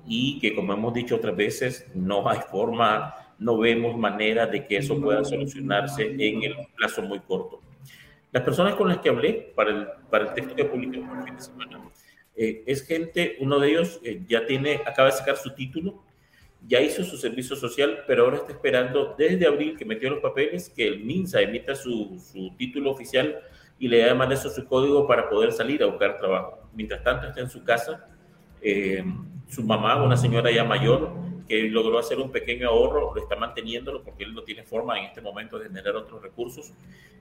y 0.07 0.39
que 0.39 0.53
como 0.55 0.73
hemos 0.73 0.93
dicho 0.93 1.15
otras 1.15 1.35
veces, 1.35 1.87
no 1.93 2.27
hay 2.27 2.39
forma, 2.39 3.15
no 3.39 3.57
vemos 3.59 3.95
manera 3.97 4.45
de 4.47 4.65
que 4.65 4.77
eso 4.77 4.99
pueda 4.99 5.23
solucionarse 5.23 6.07
en 6.07 6.43
el 6.43 6.55
plazo 6.75 7.01
muy 7.01 7.19
corto. 7.19 7.61
Las 8.31 8.43
personas 8.43 8.75
con 8.75 8.89
las 8.89 8.97
que 8.97 9.09
hablé 9.09 9.53
para 9.55 9.69
el, 9.69 9.87
para 10.09 10.25
el 10.25 10.33
texto 10.33 10.55
que 10.55 10.65
publiqué 10.65 10.97
el 10.97 11.23
fin 11.23 11.35
de 11.35 11.41
semana, 11.41 11.81
eh, 12.35 12.63
es 12.65 12.85
gente, 12.85 13.37
uno 13.39 13.59
de 13.59 13.69
ellos 13.69 14.01
eh, 14.03 14.21
ya 14.27 14.45
tiene, 14.45 14.81
acaba 14.85 15.09
de 15.09 15.15
sacar 15.15 15.37
su 15.37 15.51
título, 15.51 16.03
ya 16.67 16.81
hizo 16.81 17.03
su 17.03 17.17
servicio 17.17 17.55
social, 17.55 18.03
pero 18.07 18.23
ahora 18.23 18.37
está 18.37 18.51
esperando 18.51 19.15
desde 19.17 19.45
abril 19.45 19.77
que 19.77 19.85
metió 19.85 20.09
los 20.09 20.19
papeles 20.19 20.69
que 20.69 20.87
el 20.87 21.03
MINSA 21.03 21.41
emita 21.41 21.75
su, 21.75 22.19
su 22.19 22.55
título 22.57 22.91
oficial 22.91 23.39
y 23.77 23.87
le 23.87 23.99
da 23.99 24.33
eso 24.33 24.49
su 24.49 24.65
código 24.65 25.05
para 25.07 25.29
poder 25.29 25.51
salir 25.51 25.83
a 25.83 25.87
buscar 25.87 26.17
trabajo. 26.17 26.59
Mientras 26.73 27.03
tanto 27.03 27.27
está 27.27 27.41
en 27.41 27.49
su 27.49 27.63
casa, 27.63 28.07
eh, 28.61 29.03
su 29.47 29.63
mamá, 29.63 30.01
una 30.03 30.17
señora 30.17 30.49
ya 30.51 30.63
mayor, 30.63 31.11
que 31.47 31.63
logró 31.63 31.99
hacer 31.99 32.19
un 32.19 32.31
pequeño 32.31 32.69
ahorro, 32.69 33.13
lo 33.13 33.21
está 33.21 33.35
manteniéndolo 33.35 34.03
porque 34.03 34.23
él 34.23 34.33
no 34.33 34.43
tiene 34.43 34.63
forma 34.63 34.97
en 34.97 35.05
este 35.05 35.21
momento 35.21 35.59
de 35.59 35.67
generar 35.67 35.95
otros 35.95 36.21
recursos, 36.21 36.73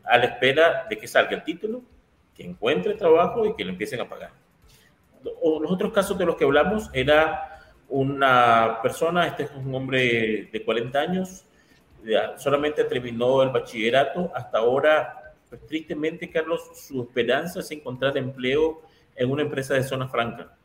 a 0.04 0.16
la 0.16 0.24
espera 0.24 0.87
de 0.88 0.96
que 0.96 1.07
salga 1.07 1.33
el 1.33 1.44
título, 1.44 1.83
que 2.35 2.44
encuentre 2.44 2.94
trabajo 2.94 3.44
y 3.44 3.54
que 3.54 3.64
le 3.64 3.72
empiecen 3.72 4.00
a 4.00 4.09
pagar. 4.09 4.33
Los 5.22 5.70
otros 5.70 5.92
casos 5.92 6.16
de 6.16 6.24
los 6.24 6.37
que 6.37 6.44
hablamos 6.44 6.90
era 6.92 7.53
una 7.94 8.80
persona, 8.83 9.28
este 9.28 9.44
es 9.44 9.50
un 9.54 9.72
hombre 9.72 10.48
de 10.52 10.64
40 10.64 10.98
años, 10.98 11.46
solamente 12.37 12.83
terminó 12.83 13.40
el 13.44 13.50
bachillerato, 13.50 14.33
hasta 14.35 14.59
ahora, 14.59 15.33
pues, 15.48 15.64
tristemente, 15.64 16.28
Carlos, 16.28 16.72
su 16.74 17.02
esperanza 17.02 17.61
es 17.61 17.70
encontrar 17.70 18.18
empleo 18.18 18.83
en 19.14 19.30
una 19.30 19.42
empresa 19.42 19.74
de 19.74 19.85
zona 19.85 20.09
franca. 20.09 20.57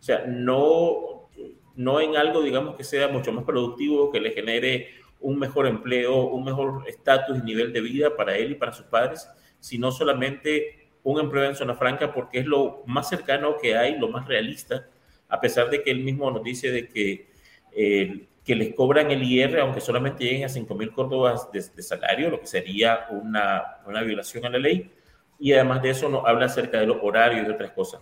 O 0.00 0.02
sea, 0.02 0.24
no, 0.26 1.28
no 1.74 2.00
en 2.00 2.16
algo, 2.16 2.40
digamos, 2.40 2.74
que 2.76 2.84
sea 2.84 3.06
mucho 3.08 3.32
más 3.32 3.44
productivo, 3.44 4.10
que 4.10 4.20
le 4.20 4.30
genere 4.30 4.88
un 5.20 5.38
mejor 5.38 5.66
empleo, 5.66 6.24
un 6.24 6.42
mejor 6.42 6.84
estatus 6.88 7.36
y 7.36 7.42
nivel 7.42 7.74
de 7.74 7.82
vida 7.82 8.16
para 8.16 8.34
él 8.34 8.52
y 8.52 8.54
para 8.54 8.72
sus 8.72 8.86
padres, 8.86 9.28
sino 9.60 9.92
solamente 9.92 10.88
un 11.02 11.20
empleo 11.20 11.44
en 11.44 11.54
zona 11.54 11.74
franca 11.74 12.14
porque 12.14 12.38
es 12.38 12.46
lo 12.46 12.82
más 12.86 13.10
cercano 13.10 13.58
que 13.60 13.76
hay, 13.76 13.98
lo 13.98 14.08
más 14.08 14.26
realista, 14.26 14.88
a 15.32 15.40
pesar 15.40 15.70
de 15.70 15.82
que 15.82 15.90
él 15.90 16.04
mismo 16.04 16.30
nos 16.30 16.44
dice 16.44 16.70
de 16.70 16.88
que, 16.88 17.26
eh, 17.74 18.26
que 18.44 18.54
les 18.54 18.74
cobran 18.74 19.10
el 19.10 19.22
IR, 19.22 19.58
aunque 19.60 19.80
solamente 19.80 20.24
lleguen 20.24 20.44
a 20.44 20.48
5 20.48 20.74
mil 20.74 20.92
córdobas 20.92 21.50
de, 21.50 21.64
de, 21.74 21.82
salario, 21.82 22.30
lo 22.30 22.40
que 22.40 22.46
sería 22.46 23.06
una, 23.10 23.78
una 23.86 24.02
violación 24.02 24.44
a 24.44 24.50
la 24.50 24.58
ley, 24.58 24.90
y 25.38 25.52
además 25.52 25.82
de 25.82 25.90
eso 25.90 26.08
nos 26.08 26.24
habla 26.26 26.46
acerca 26.46 26.78
de 26.78 26.86
los 26.86 26.98
horarios 27.02 27.46
y 27.46 27.50
otras 27.50 27.72
cosas 27.72 28.00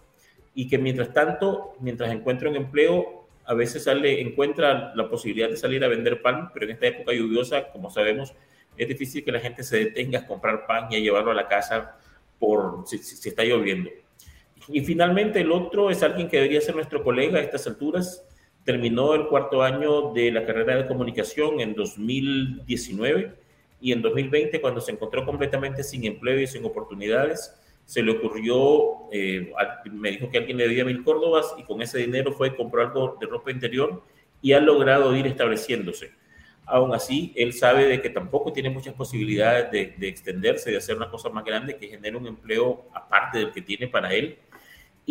y 0.54 0.68
que 0.68 0.78
mientras 0.78 1.12
tanto, 1.12 1.74
mientras 1.80 2.10
encuentra 2.10 2.48
un 2.48 2.56
empleo, 2.56 3.28
a 3.44 3.54
veces 3.54 3.84
sale, 3.84 4.20
encuentra 4.20 4.92
la 4.94 5.08
posibilidad 5.08 5.48
de 5.48 5.56
salir 5.56 5.84
a 5.84 5.88
vender 5.88 6.22
pan, 6.22 6.50
pero 6.52 6.66
en 6.66 6.72
esta 6.72 6.86
época 6.86 7.12
lluviosa, 7.12 7.70
como 7.72 7.90
sabemos, 7.90 8.34
es 8.76 8.88
difícil 8.88 9.24
que 9.24 9.32
la 9.32 9.40
gente 9.40 9.62
se 9.62 9.78
detenga 9.78 10.20
a 10.20 10.26
comprar 10.26 10.66
pan 10.66 10.88
y 10.90 10.96
a 10.96 10.98
llevarlo 10.98 11.30
a 11.30 11.34
la 11.34 11.48
casa 11.48 11.96
por 12.38 12.84
si, 12.86 12.98
si 12.98 13.28
está 13.28 13.44
lloviendo. 13.44 13.90
Y 14.72 14.82
finalmente 14.82 15.40
el 15.40 15.50
otro 15.50 15.90
es 15.90 16.02
alguien 16.02 16.28
que 16.28 16.36
debería 16.36 16.60
ser 16.60 16.76
nuestro 16.76 17.02
colega 17.02 17.38
a 17.38 17.42
estas 17.42 17.66
alturas. 17.66 18.24
Terminó 18.64 19.14
el 19.14 19.26
cuarto 19.26 19.62
año 19.62 20.12
de 20.12 20.30
la 20.30 20.46
carrera 20.46 20.76
de 20.76 20.86
comunicación 20.86 21.60
en 21.60 21.74
2019 21.74 23.34
y 23.80 23.92
en 23.92 24.02
2020 24.02 24.60
cuando 24.60 24.80
se 24.80 24.92
encontró 24.92 25.24
completamente 25.24 25.82
sin 25.82 26.04
empleo 26.04 26.38
y 26.38 26.46
sin 26.46 26.64
oportunidades, 26.64 27.54
se 27.84 28.02
le 28.02 28.12
ocurrió, 28.12 29.08
eh, 29.10 29.52
me 29.90 30.12
dijo 30.12 30.30
que 30.30 30.38
alguien 30.38 30.58
le 30.58 30.68
debía 30.68 30.84
mil 30.84 31.02
córdobas 31.02 31.54
y 31.58 31.64
con 31.64 31.82
ese 31.82 31.98
dinero 31.98 32.32
fue 32.32 32.48
y 32.48 32.50
compró 32.54 32.82
algo 32.82 33.16
de 33.20 33.26
ropa 33.26 33.50
interior 33.50 34.02
y 34.40 34.52
ha 34.52 34.60
logrado 34.60 35.16
ir 35.16 35.26
estableciéndose. 35.26 36.12
Aún 36.66 36.94
así, 36.94 37.32
él 37.34 37.52
sabe 37.52 37.86
de 37.86 38.00
que 38.00 38.10
tampoco 38.10 38.52
tiene 38.52 38.70
muchas 38.70 38.94
posibilidades 38.94 39.72
de, 39.72 39.94
de 39.98 40.06
extenderse, 40.06 40.70
de 40.70 40.76
hacer 40.76 40.96
una 40.96 41.10
cosa 41.10 41.28
más 41.30 41.44
grande 41.44 41.76
que 41.76 41.88
genere 41.88 42.16
un 42.16 42.28
empleo 42.28 42.84
aparte 42.94 43.38
del 43.38 43.50
que 43.50 43.62
tiene 43.62 43.88
para 43.88 44.14
él 44.14 44.38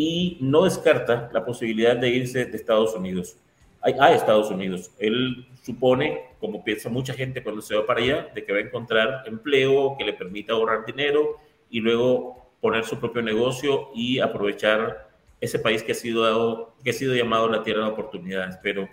y 0.02 0.38
no 0.40 0.64
descarta 0.64 1.30
la 1.34 1.44
posibilidad 1.44 1.94
de 1.98 2.08
irse 2.08 2.46
de 2.46 2.56
Estados 2.56 2.96
Unidos 2.96 3.36
a 3.82 4.14
Estados 4.14 4.50
Unidos. 4.50 4.92
Él 4.98 5.46
supone, 5.62 6.22
como 6.40 6.64
piensa 6.64 6.88
mucha 6.88 7.14
gente 7.14 7.44
cuando 7.44 7.62
se 7.62 7.76
va 7.76 7.86
para 7.86 8.00
allá, 8.00 8.30
de 8.34 8.46
que 8.46 8.54
va 8.54 8.60
a 8.60 8.62
encontrar 8.62 9.24
empleo 9.26 9.98
que 9.98 10.06
le 10.06 10.14
permita 10.14 10.54
ahorrar 10.54 10.86
dinero 10.86 11.36
y 11.70 11.82
luego 11.82 12.50
poner 12.62 12.86
su 12.86 12.98
propio 12.98 13.22
negocio 13.22 13.90
y 13.94 14.20
aprovechar 14.20 15.10
ese 15.42 15.60
país 15.60 15.84
que 15.84 15.92
ha 15.92 15.96
sido, 15.96 16.24
dado, 16.24 16.76
que 16.82 16.92
ha 16.92 16.94
sido 16.94 17.14
llamado 17.14 17.50
la 17.50 17.62
tierra 17.62 17.84
de 17.84 17.92
oportunidades, 17.92 18.58
pero 18.64 18.88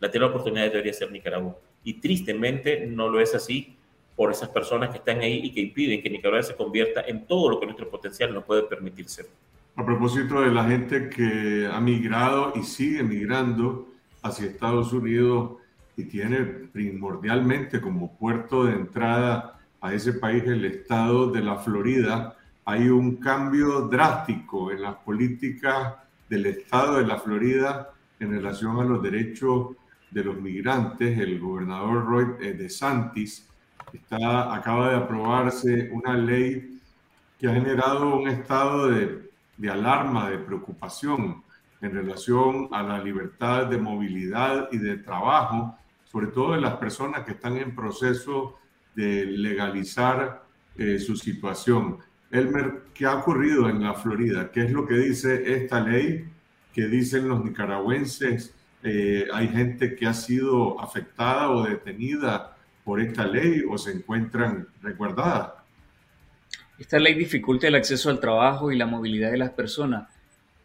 la 0.00 0.10
tierra 0.10 0.26
de 0.26 0.30
oportunidades 0.32 0.72
debería 0.72 0.94
ser 0.94 1.12
Nicaragua. 1.12 1.56
Y 1.84 1.94
tristemente 2.00 2.88
no 2.88 3.08
lo 3.08 3.20
es 3.20 3.36
así 3.36 3.76
por 4.16 4.32
esas 4.32 4.48
personas 4.48 4.90
que 4.90 4.96
están 4.96 5.20
ahí 5.20 5.42
y 5.44 5.52
que 5.52 5.60
impiden 5.60 6.02
que 6.02 6.10
Nicaragua 6.10 6.42
se 6.42 6.56
convierta 6.56 7.02
en 7.06 7.24
todo 7.24 7.50
lo 7.50 7.60
que 7.60 7.66
nuestro 7.66 7.88
potencial 7.88 8.34
nos 8.34 8.42
puede 8.42 8.64
permitir 8.64 9.08
ser. 9.08 9.26
A 9.76 9.84
propósito 9.84 10.42
de 10.42 10.50
la 10.50 10.64
gente 10.64 11.08
que 11.08 11.68
ha 11.72 11.80
migrado 11.80 12.52
y 12.56 12.62
sigue 12.62 13.02
migrando 13.02 13.88
hacia 14.22 14.46
Estados 14.46 14.92
Unidos 14.92 15.52
y 15.96 16.04
tiene 16.04 16.38
primordialmente 16.44 17.80
como 17.80 18.16
puerto 18.16 18.64
de 18.64 18.74
entrada 18.74 19.58
a 19.80 19.94
ese 19.94 20.14
país 20.14 20.44
el 20.44 20.64
estado 20.64 21.30
de 21.30 21.40
la 21.40 21.56
Florida, 21.56 22.36
hay 22.64 22.88
un 22.88 23.16
cambio 23.16 23.88
drástico 23.88 24.70
en 24.70 24.82
las 24.82 24.96
políticas 24.96 25.94
del 26.28 26.46
Estado 26.46 26.98
de 26.98 27.06
la 27.06 27.18
Florida 27.18 27.90
en 28.20 28.30
relación 28.30 28.78
a 28.78 28.84
los 28.84 29.02
derechos 29.02 29.76
de 30.10 30.24
los 30.24 30.36
migrantes. 30.36 31.18
El 31.18 31.40
gobernador 31.40 32.04
Roy 32.04 32.26
eh, 32.40 32.52
DeSantis 32.52 33.48
acaba 34.10 34.90
de 34.90 34.96
aprobarse 34.96 35.90
una 35.92 36.16
ley 36.16 36.80
que 37.38 37.48
ha 37.48 37.54
generado 37.54 38.16
un 38.16 38.28
estado 38.28 38.88
de, 38.90 39.29
de 39.60 39.70
alarma, 39.70 40.30
de 40.30 40.38
preocupación 40.38 41.42
en 41.82 41.92
relación 41.92 42.68
a 42.72 42.82
la 42.82 43.02
libertad 43.02 43.66
de 43.66 43.78
movilidad 43.78 44.68
y 44.72 44.78
de 44.78 44.96
trabajo, 44.96 45.76
sobre 46.04 46.28
todo 46.28 46.54
de 46.54 46.60
las 46.60 46.76
personas 46.76 47.24
que 47.24 47.32
están 47.32 47.56
en 47.58 47.74
proceso 47.74 48.58
de 48.94 49.26
legalizar 49.26 50.42
eh, 50.76 50.98
su 50.98 51.16
situación. 51.16 51.98
Elmer, 52.30 52.84
¿qué 52.94 53.06
ha 53.06 53.16
ocurrido 53.16 53.68
en 53.68 53.82
la 53.82 53.94
Florida? 53.94 54.50
¿Qué 54.50 54.64
es 54.64 54.72
lo 54.72 54.86
que 54.86 54.94
dice 54.94 55.54
esta 55.54 55.80
ley? 55.80 56.24
¿Qué 56.72 56.86
dicen 56.86 57.28
los 57.28 57.44
nicaragüenses 57.44 58.54
eh, 58.82 59.26
hay 59.32 59.48
gente 59.48 59.94
que 59.94 60.06
ha 60.06 60.14
sido 60.14 60.80
afectada 60.80 61.50
o 61.50 61.64
detenida 61.64 62.56
por 62.82 63.00
esta 63.00 63.26
ley 63.26 63.62
o 63.68 63.76
se 63.76 63.92
encuentran 63.92 64.66
resguardadas. 64.82 65.52
Esta 66.80 66.98
ley 66.98 67.12
dificulta 67.12 67.68
el 67.68 67.74
acceso 67.74 68.08
al 68.08 68.20
trabajo 68.20 68.72
y 68.72 68.76
la 68.78 68.86
movilidad 68.86 69.30
de 69.30 69.36
las 69.36 69.50
personas. 69.50 70.08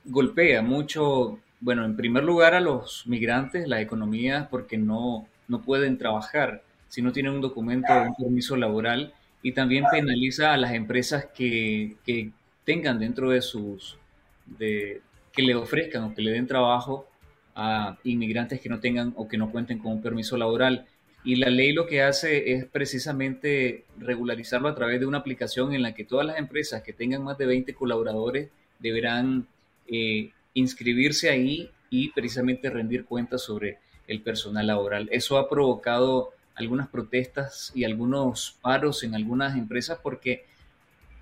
Golpea 0.05 0.61
mucho, 0.61 1.39
bueno, 1.59 1.83
en 1.83 1.97
primer 1.97 2.23
lugar 2.23 2.53
a 2.53 2.61
los 2.61 3.05
migrantes, 3.05 3.67
las 3.67 3.81
economías, 3.81 4.47
porque 4.47 4.77
no, 4.77 5.27
no 5.49 5.61
pueden 5.61 5.97
trabajar 5.97 6.63
si 6.87 7.01
no 7.01 7.11
tienen 7.11 7.33
un 7.33 7.41
documento 7.41 7.91
o 7.91 8.03
un 8.03 8.15
permiso 8.15 8.55
laboral 8.55 9.13
y 9.43 9.51
también 9.51 9.83
penaliza 9.91 10.53
a 10.53 10.57
las 10.57 10.73
empresas 10.73 11.25
que, 11.35 11.97
que 12.05 12.31
tengan 12.63 12.97
dentro 12.97 13.31
de 13.31 13.41
sus, 13.41 13.97
de, 14.45 15.01
que 15.33 15.41
le 15.41 15.53
ofrezcan 15.53 16.05
o 16.05 16.15
que 16.15 16.21
le 16.21 16.31
den 16.31 16.47
trabajo 16.47 17.09
a 17.55 17.97
inmigrantes 18.05 18.61
que 18.61 18.69
no 18.69 18.79
tengan 18.79 19.13
o 19.17 19.27
que 19.27 19.37
no 19.37 19.51
cuenten 19.51 19.79
con 19.79 19.91
un 19.91 20.01
permiso 20.01 20.37
laboral. 20.37 20.85
Y 21.25 21.37
la 21.37 21.49
ley 21.49 21.73
lo 21.73 21.87
que 21.87 22.03
hace 22.03 22.53
es 22.53 22.65
precisamente 22.65 23.83
regularizarlo 23.97 24.69
a 24.69 24.75
través 24.75 24.99
de 24.99 25.07
una 25.07 25.17
aplicación 25.17 25.73
en 25.73 25.81
la 25.81 25.95
que 25.95 26.05
todas 26.05 26.25
las 26.25 26.37
empresas 26.37 26.83
que 26.83 26.93
tengan 26.93 27.23
más 27.23 27.37
de 27.37 27.47
20 27.47 27.73
colaboradores 27.73 28.49
deberán 28.79 29.47
eh, 29.87 30.29
inscribirse 30.53 31.29
ahí 31.29 31.71
y 31.89 32.09
precisamente 32.11 32.69
rendir 32.69 33.05
cuentas 33.05 33.41
sobre 33.41 33.79
el 34.07 34.21
personal 34.21 34.67
laboral. 34.67 35.09
Eso 35.11 35.37
ha 35.39 35.49
provocado 35.49 36.31
algunas 36.53 36.87
protestas 36.87 37.71
y 37.75 37.83
algunos 37.83 38.57
paros 38.61 39.03
en 39.03 39.15
algunas 39.15 39.57
empresas 39.57 39.99
porque 40.01 40.45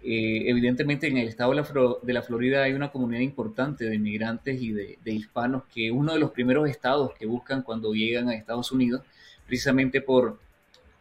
eh, 0.04 0.49
evidentemente 0.49 1.08
en 1.08 1.18
el 1.18 1.30
estado 1.30 1.51
de 1.51 2.14
la, 2.14 2.22
Florida 2.22 2.64
hay 2.64 2.74
una 2.74 2.91
comunidad 2.91 3.22
importante 3.22 3.86
de 3.86 3.95
inmigrantes 3.95 4.62
y 4.62 4.74
de, 4.74 4.97
hispanos 5.06 5.64
que 5.74 5.91
uno 5.91 6.14
de 6.14 6.20
los 6.20 6.32
primeros 6.32 6.70
estados 6.70 7.14
que 7.18 7.26
buscan 7.26 7.62
cuando 7.62 7.93
llegan 7.93 8.28
a 8.28 8.36
Estados 8.36 8.72
Unidos, 8.74 9.01
precisamente 9.46 10.02
por, 10.02 10.39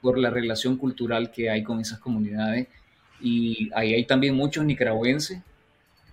por 0.01 0.18
la 0.18 0.30
relación 0.30 0.76
cultural 0.76 1.30
que 1.30 1.51
hay 1.51 1.62
con 1.62 1.80
esas 1.80 1.99
comunidades. 1.99 2.68
Y 3.20 3.70
ahí 3.74 3.95
hay 3.95 4.05
también 4.05 4.34
muchos 4.34 4.64
nicaragüenses 4.64 5.40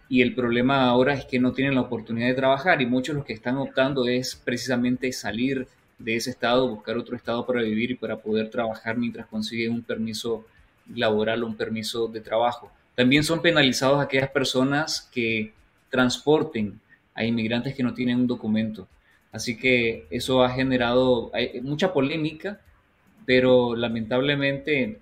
y 0.10 0.24
el 0.24 0.34
problema 0.34 0.86
ahora 0.86 1.14
es 1.14 1.26
que 1.26 1.40
no 1.40 1.54
tienen 1.54 1.76
la 1.76 1.82
oportunidad 1.82 2.28
de 2.28 2.34
trabajar 2.34 2.82
y 2.82 2.88
muchos 2.88 3.16
los 3.16 3.24
que 3.24 3.34
están 3.34 3.58
optando 3.58 4.08
es 4.08 4.36
precisamente 4.36 5.12
salir 5.12 5.68
de 6.00 6.16
ese 6.16 6.32
estado, 6.32 6.68
buscar 6.68 6.98
otro 6.98 7.16
estado 7.16 7.46
para 7.46 7.62
vivir 7.62 7.92
y 7.92 7.96
para 7.96 8.18
poder 8.18 8.50
trabajar 8.50 8.98
mientras 8.98 9.28
consiguen 9.28 9.74
un 9.74 9.84
permiso 9.84 10.46
laboral 10.96 11.44
o 11.44 11.48
un 11.48 11.56
permiso 11.56 12.08
de 12.08 12.22
trabajo. 12.22 12.72
También 12.96 13.24
son 13.24 13.42
penalizados 13.42 14.02
aquellas 14.02 14.32
personas 14.32 15.08
que 15.14 15.54
transporten 15.92 16.80
a 17.14 17.24
inmigrantes 17.24 17.76
que 17.76 17.84
no 17.84 17.94
tienen 17.94 18.18
un 18.18 18.28
documento. 18.28 18.88
Así 19.32 19.58
que 19.58 20.08
eso 20.10 20.44
ha 20.44 20.50
generado 20.50 21.32
mucha 21.62 21.94
polémica, 21.94 22.60
pero 23.26 23.76
lamentablemente 23.76 25.00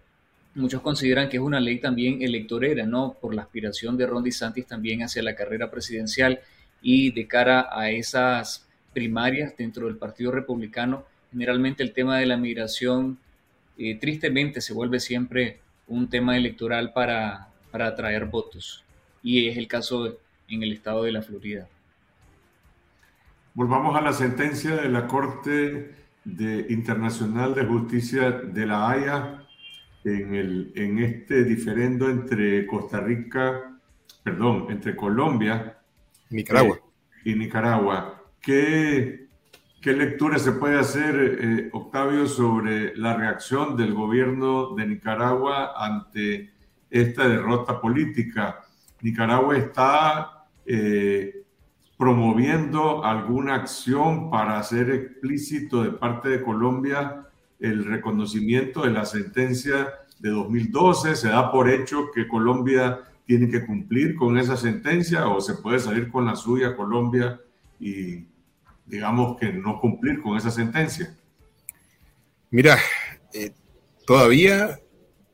muchos 0.55 0.82
consideran 0.82 1.30
que 1.30 1.38
es 1.38 1.43
una 1.43 1.59
ley 1.59 1.80
también 1.80 2.21
electorera, 2.21 2.86
¿no? 2.86 3.15
Por 3.21 3.34
la 3.34 3.43
aspiración 3.43 3.95
de 3.95 4.07
Ron 4.07 4.23
DeSantis 4.23 4.65
también 4.65 5.03
hacia 5.03 5.23
la 5.23 5.36
carrera 5.36 5.71
presidencial 5.71 6.41
y 6.82 7.11
de 7.11 7.28
cara 7.28 7.69
a 7.71 7.89
esas 7.91 8.67
primarias 8.93 9.55
dentro 9.55 9.86
del 9.86 9.97
Partido 9.97 10.32
Republicano, 10.32 11.05
generalmente 11.32 11.84
el 11.84 11.93
tema 11.93 12.17
de 12.17 12.25
la 12.25 12.38
migración 12.38 13.19
eh, 13.78 13.95
tristemente 13.95 14.59
se 14.59 14.73
vuelve 14.73 14.99
siempre 14.99 15.59
un 15.88 16.09
tema 16.09 16.36
electoral 16.36 16.93
para, 16.93 17.49
para 17.71 17.88
atraer 17.88 18.25
votos. 18.25 18.84
Y 19.21 19.47
es 19.47 19.57
el 19.57 19.67
caso 19.67 20.17
en 20.49 20.63
el 20.63 20.73
estado 20.73 21.03
de 21.03 21.11
la 21.11 21.21
Florida. 21.21 21.67
Volvamos 23.57 23.95
a 23.95 24.01
la 24.01 24.13
sentencia 24.13 24.75
de 24.75 24.87
la 24.87 25.07
Corte 25.07 25.95
de 26.23 26.67
Internacional 26.69 27.55
de 27.55 27.65
Justicia 27.65 28.29
de 28.29 28.67
la 28.67 28.87
Haya 28.87 29.47
en, 30.03 30.35
el, 30.35 30.71
en 30.75 30.99
este 30.99 31.43
diferendo 31.43 32.07
entre 32.07 32.67
Costa 32.67 32.99
Rica, 32.99 33.79
perdón, 34.21 34.67
entre 34.69 34.95
Colombia 34.95 35.75
Nicaragua. 36.29 36.75
Eh, 36.75 37.31
y 37.31 37.33
Nicaragua. 37.33 38.21
¿Qué, 38.39 39.25
¿Qué 39.81 39.93
lectura 39.93 40.37
se 40.37 40.51
puede 40.51 40.77
hacer, 40.77 41.15
eh, 41.41 41.69
Octavio, 41.73 42.27
sobre 42.27 42.95
la 42.95 43.15
reacción 43.15 43.75
del 43.75 43.95
gobierno 43.95 44.75
de 44.75 44.85
Nicaragua 44.85 45.73
ante 45.75 46.51
esta 46.91 47.27
derrota 47.27 47.81
política. 47.81 48.59
Nicaragua 49.01 49.57
está 49.57 50.45
eh, 50.63 51.46
promoviendo 51.97 53.03
alguna 53.03 53.55
acción 53.55 54.29
para 54.29 54.59
hacer 54.59 54.91
explícito 54.91 55.83
de 55.83 55.91
parte 55.91 56.29
de 56.29 56.43
Colombia 56.43 57.27
el 57.59 57.85
reconocimiento 57.85 58.83
de 58.83 58.91
la 58.91 59.05
sentencia 59.05 59.93
de 60.19 60.29
2012. 60.29 61.15
Se 61.15 61.29
da 61.29 61.51
por 61.51 61.69
hecho 61.69 62.11
que 62.13 62.27
Colombia 62.27 62.99
tiene 63.25 63.49
que 63.49 63.65
cumplir 63.65 64.15
con 64.15 64.37
esa 64.37 64.55
sentencia 64.55 65.27
o 65.27 65.41
se 65.41 65.55
puede 65.55 65.79
salir 65.79 66.11
con 66.11 66.25
la 66.25 66.35
suya 66.35 66.75
Colombia 66.75 67.41
y 67.79 68.25
digamos 68.85 69.37
que 69.37 69.51
no 69.51 69.79
cumplir 69.79 70.21
con 70.21 70.37
esa 70.37 70.51
sentencia. 70.51 71.15
Mira, 72.51 72.77
eh, 73.33 73.51
todavía 74.05 74.79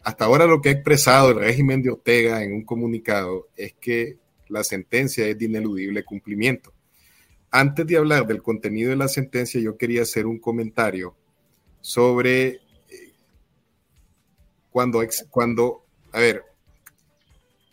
hasta 0.03 0.25
ahora 0.25 0.45
lo 0.45 0.61
que 0.61 0.69
ha 0.69 0.73
expresado 0.73 1.31
el 1.31 1.39
régimen 1.39 1.81
de 1.81 1.91
Ortega 1.91 2.43
en 2.43 2.53
un 2.53 2.65
comunicado 2.65 3.47
es 3.55 3.73
que 3.73 4.17
la 4.53 4.63
sentencia 4.63 5.27
es 5.27 5.37
de 5.37 5.45
ineludible 5.45 6.05
cumplimiento. 6.05 6.73
Antes 7.51 7.85
de 7.85 7.97
hablar 7.97 8.25
del 8.25 8.41
contenido 8.41 8.91
de 8.91 8.95
la 8.95 9.07
sentencia, 9.07 9.59
yo 9.59 9.77
quería 9.77 10.03
hacer 10.03 10.25
un 10.25 10.39
comentario 10.39 11.15
sobre 11.81 12.47
eh, 12.47 12.59
cuando, 14.71 15.03
cuando, 15.29 15.85
a 16.11 16.19
ver, 16.19 16.43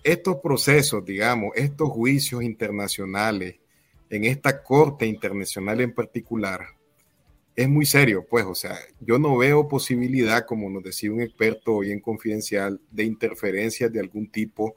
estos 0.02 0.36
procesos, 0.42 1.04
digamos, 1.04 1.52
estos 1.54 1.90
juicios 1.90 2.42
internacionales, 2.42 3.56
en 4.08 4.24
esta 4.24 4.62
Corte 4.62 5.06
Internacional 5.06 5.80
en 5.80 5.94
particular, 5.94 6.66
es 7.54 7.68
muy 7.68 7.84
serio, 7.84 8.26
pues, 8.28 8.44
o 8.46 8.54
sea, 8.54 8.78
yo 9.00 9.18
no 9.18 9.36
veo 9.36 9.68
posibilidad, 9.68 10.46
como 10.46 10.70
nos 10.70 10.82
decía 10.82 11.12
un 11.12 11.20
experto 11.20 11.76
hoy 11.76 11.92
en 11.92 12.00
Confidencial, 12.00 12.80
de 12.90 13.04
interferencias 13.04 13.92
de 13.92 14.00
algún 14.00 14.30
tipo 14.30 14.74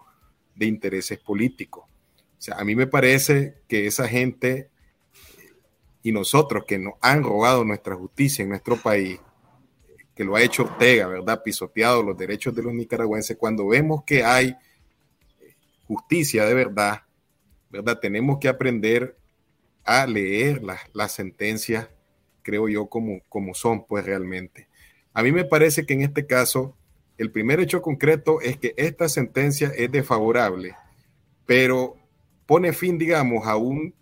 de 0.56 0.66
intereses 0.66 1.20
políticos. 1.20 1.86
Sea, 2.44 2.56
a 2.56 2.66
mí 2.66 2.76
me 2.76 2.88
parece 2.88 3.62
que 3.70 3.88
esa 3.88 4.06
gente 4.06 4.70
y 6.02 6.12
nosotros 6.12 6.66
que 6.68 6.78
nos 6.78 6.96
han 7.00 7.24
robado 7.24 7.64
nuestra 7.64 7.96
justicia 7.96 8.44
en 8.44 8.50
nuestro 8.50 8.76
país, 8.76 9.18
que 10.14 10.26
lo 10.26 10.36
ha 10.36 10.42
hecho 10.42 10.64
Ortega, 10.64 11.08
¿verdad? 11.08 11.42
Pisoteado 11.42 12.04
los 12.04 12.18
derechos 12.18 12.54
de 12.54 12.64
los 12.64 12.74
nicaragüenses, 12.74 13.38
cuando 13.38 13.66
vemos 13.68 14.04
que 14.04 14.26
hay 14.26 14.58
justicia 15.88 16.44
de 16.44 16.54
verdad, 16.54 17.04
¿verdad? 17.70 17.98
Tenemos 18.02 18.40
que 18.40 18.50
aprender 18.50 19.16
a 19.86 20.06
leer 20.06 20.62
las, 20.62 20.82
las 20.92 21.14
sentencias 21.14 21.88
creo 22.42 22.68
yo, 22.68 22.88
como, 22.88 23.22
como 23.30 23.54
son, 23.54 23.86
pues 23.86 24.04
realmente. 24.04 24.68
A 25.14 25.24
mí 25.24 25.32
me 25.32 25.46
parece 25.46 25.86
que 25.86 25.94
en 25.94 26.02
este 26.02 26.28
caso, 26.28 26.76
el 27.18 27.32
primer 27.32 27.62
hecho 27.62 27.82
concreto 27.82 28.42
es 28.42 28.58
que 28.58 28.74
esta 28.76 29.08
sentencia 29.08 29.72
es 29.78 29.90
desfavorable, 29.90 30.76
pero 31.46 32.03
pone 32.46 32.74
fin, 32.74 32.98
digamos, 32.98 33.48
a 33.48 33.56
un 33.56 33.94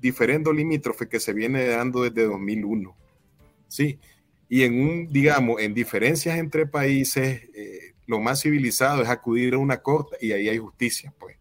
diferendo 0.00 0.52
limítrofe 0.52 1.08
que 1.08 1.20
se 1.20 1.32
viene 1.32 1.66
dando 1.66 2.02
desde 2.02 2.24
2001. 2.24 2.96
Sí, 3.68 3.98
y 4.48 4.62
en 4.62 4.80
un, 4.80 5.12
digamos, 5.12 5.60
en 5.60 5.74
diferencias 5.74 6.38
entre 6.38 6.66
países, 6.66 7.42
eh, 7.54 7.94
lo 8.06 8.20
más 8.20 8.42
civilizado 8.42 9.02
es 9.02 9.08
acudir 9.08 9.54
a 9.54 9.58
una 9.58 9.78
corte 9.82 10.16
y 10.20 10.32
ahí 10.32 10.48
hay 10.48 10.58
justicia, 10.58 11.12
pues. 11.18 11.36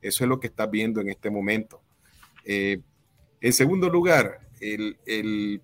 Eso 0.00 0.24
es 0.24 0.28
lo 0.28 0.38
que 0.38 0.46
está 0.46 0.66
viendo 0.66 1.00
en 1.00 1.08
este 1.08 1.30
momento. 1.30 1.82
Eh, 2.44 2.80
en 3.40 3.52
segundo 3.52 3.88
lugar, 3.88 4.40
el, 4.60 5.60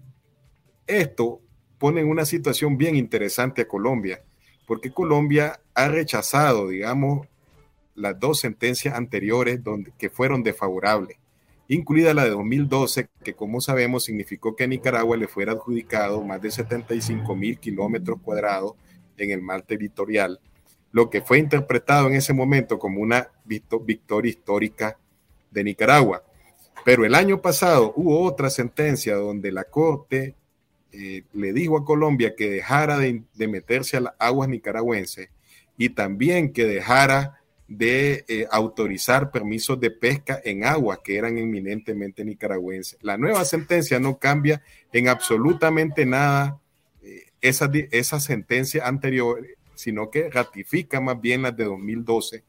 esto 0.86 1.40
pone 1.78 2.00
en 2.00 2.08
una 2.08 2.24
situación 2.24 2.76
bien 2.76 2.96
interesante 2.96 3.62
a 3.62 3.68
Colombia, 3.68 4.22
porque 4.66 4.92
Colombia 4.92 5.60
ha 5.74 5.88
rechazado, 5.88 6.68
digamos, 6.68 7.26
las 7.94 8.18
dos 8.18 8.40
sentencias 8.40 8.94
anteriores 8.94 9.62
donde, 9.62 9.92
que 9.96 10.10
fueron 10.10 10.42
desfavorables, 10.42 11.18
incluida 11.68 12.14
la 12.14 12.24
de 12.24 12.30
2012, 12.30 13.08
que 13.22 13.34
como 13.34 13.60
sabemos 13.60 14.04
significó 14.04 14.54
que 14.54 14.64
a 14.64 14.66
Nicaragua 14.66 15.16
le 15.16 15.28
fuera 15.28 15.52
adjudicado 15.52 16.22
más 16.22 16.40
de 16.42 16.50
75 16.50 17.34
mil 17.36 17.58
kilómetros 17.58 18.20
cuadrados 18.20 18.74
en 19.16 19.30
el 19.30 19.42
mar 19.42 19.62
territorial, 19.62 20.40
lo 20.92 21.10
que 21.10 21.22
fue 21.22 21.38
interpretado 21.38 22.08
en 22.08 22.14
ese 22.14 22.32
momento 22.32 22.78
como 22.78 23.00
una 23.00 23.28
victoria 23.44 24.30
histórica 24.30 24.98
de 25.50 25.64
Nicaragua. 25.64 26.22
Pero 26.84 27.04
el 27.04 27.14
año 27.14 27.40
pasado 27.40 27.92
hubo 27.96 28.22
otra 28.22 28.50
sentencia 28.50 29.16
donde 29.16 29.50
la 29.50 29.64
Corte 29.64 30.34
eh, 30.92 31.24
le 31.32 31.52
dijo 31.52 31.76
a 31.76 31.84
Colombia 31.84 32.36
que 32.36 32.50
dejara 32.50 32.98
de, 32.98 33.24
meterse 33.48 33.96
a 33.96 34.00
las 34.00 34.14
aguas 34.18 34.48
nicaragüenses 34.48 35.28
y 35.76 35.88
también 35.88 36.52
que 36.52 36.66
dejara 36.66 37.40
de 37.66 38.24
eh, 38.28 38.46
autorizar 38.50 39.30
permisos 39.30 39.80
de 39.80 39.90
pesca 39.90 40.40
en 40.44 40.64
aguas 40.64 40.98
que 41.02 41.16
eran 41.16 41.38
eminentemente 41.38 42.24
nicaragüenses. 42.24 42.98
La 43.02 43.16
nueva 43.16 43.44
sentencia 43.44 43.98
no 43.98 44.18
cambia 44.18 44.62
en 44.92 45.08
absolutamente 45.08 46.04
nada 46.04 46.60
eh, 47.02 47.24
esa, 47.40 47.70
esa 47.90 48.20
sentencia 48.20 48.86
anterior, 48.86 49.46
sino 49.74 50.10
que 50.10 50.30
ratifica 50.30 51.00
más 51.00 51.20
bien 51.20 51.42
las 51.42 51.56
de 51.56 51.64
2012. 51.64 52.44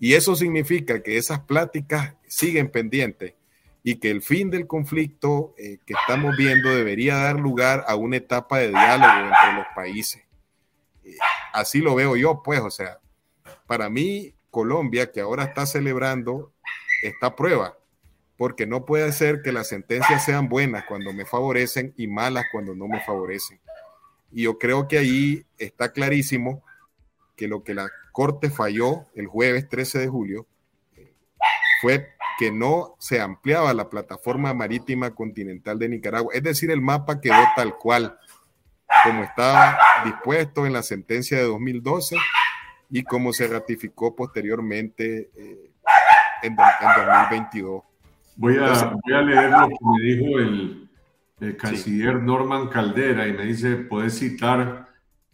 Y 0.00 0.14
eso 0.14 0.34
significa 0.34 1.02
que 1.02 1.16
esas 1.16 1.40
pláticas 1.40 2.14
siguen 2.26 2.68
pendientes 2.68 3.34
y 3.84 3.96
que 3.96 4.10
el 4.10 4.22
fin 4.22 4.50
del 4.50 4.66
conflicto 4.66 5.54
eh, 5.56 5.78
que 5.86 5.94
estamos 5.94 6.36
viendo 6.36 6.70
debería 6.70 7.16
dar 7.16 7.38
lugar 7.38 7.84
a 7.86 7.94
una 7.94 8.16
etapa 8.16 8.58
de 8.58 8.70
diálogo 8.70 9.28
entre 9.28 9.52
los 9.58 9.66
países. 9.76 10.22
así 11.52 11.78
lo 11.78 11.94
veo 11.94 12.16
yo, 12.16 12.42
pues, 12.42 12.60
o 12.60 12.70
sea, 12.70 12.98
para 13.66 13.88
mí, 13.88 14.34
Colombia, 14.50 15.10
que 15.10 15.20
ahora 15.20 15.44
está 15.44 15.66
celebrando 15.66 16.52
esta 17.02 17.34
prueba, 17.36 17.76
porque 18.36 18.66
no 18.66 18.84
puede 18.84 19.12
ser 19.12 19.42
que 19.42 19.52
las 19.52 19.68
sentencias 19.68 20.24
sean 20.24 20.48
buenas 20.48 20.84
cuando 20.86 21.12
me 21.12 21.24
favorecen 21.24 21.94
y 21.96 22.06
malas 22.06 22.46
cuando 22.52 22.74
no 22.74 22.88
me 22.88 23.00
favorecen. 23.00 23.60
Y 24.30 24.42
yo 24.44 24.58
creo 24.58 24.88
que 24.88 24.98
ahí 24.98 25.46
está 25.58 25.92
clarísimo 25.92 26.64
que 27.36 27.48
lo 27.48 27.62
que 27.62 27.74
la 27.74 27.90
Corte 28.12 28.50
falló 28.50 29.06
el 29.14 29.26
jueves 29.26 29.68
13 29.68 29.98
de 29.98 30.08
julio 30.08 30.46
fue 31.80 32.14
que 32.38 32.50
no 32.50 32.96
se 32.98 33.20
ampliaba 33.20 33.74
la 33.74 33.90
plataforma 33.90 34.54
marítima 34.54 35.14
continental 35.14 35.78
de 35.78 35.88
Nicaragua. 35.88 36.32
Es 36.34 36.42
decir, 36.42 36.70
el 36.70 36.80
mapa 36.80 37.20
quedó 37.20 37.42
tal 37.56 37.76
cual, 37.76 38.18
como 39.04 39.22
estaba 39.22 39.78
dispuesto 40.04 40.66
en 40.66 40.72
la 40.72 40.82
sentencia 40.82 41.36
de 41.38 41.44
2012 41.44 42.16
y 42.94 43.02
como 43.02 43.32
se 43.32 43.48
ratificó 43.48 44.14
posteriormente 44.14 45.32
eh, 45.34 45.72
en, 46.44 46.54
2022. 46.54 47.82
Voy 48.36 48.56
a, 48.56 48.94
voy 49.04 49.12
a, 49.12 49.20
leer 49.20 49.50
lo 49.50 49.66
que 49.66 49.74
me 49.82 50.04
dijo 50.04 50.38
el, 50.38 51.56
canciller 51.56 52.22
Norman 52.22 52.68
Caldera 52.68 53.26
y 53.26 53.32
me 53.32 53.46
dice, 53.46 53.74
puedes 53.74 54.16
citar 54.16 54.86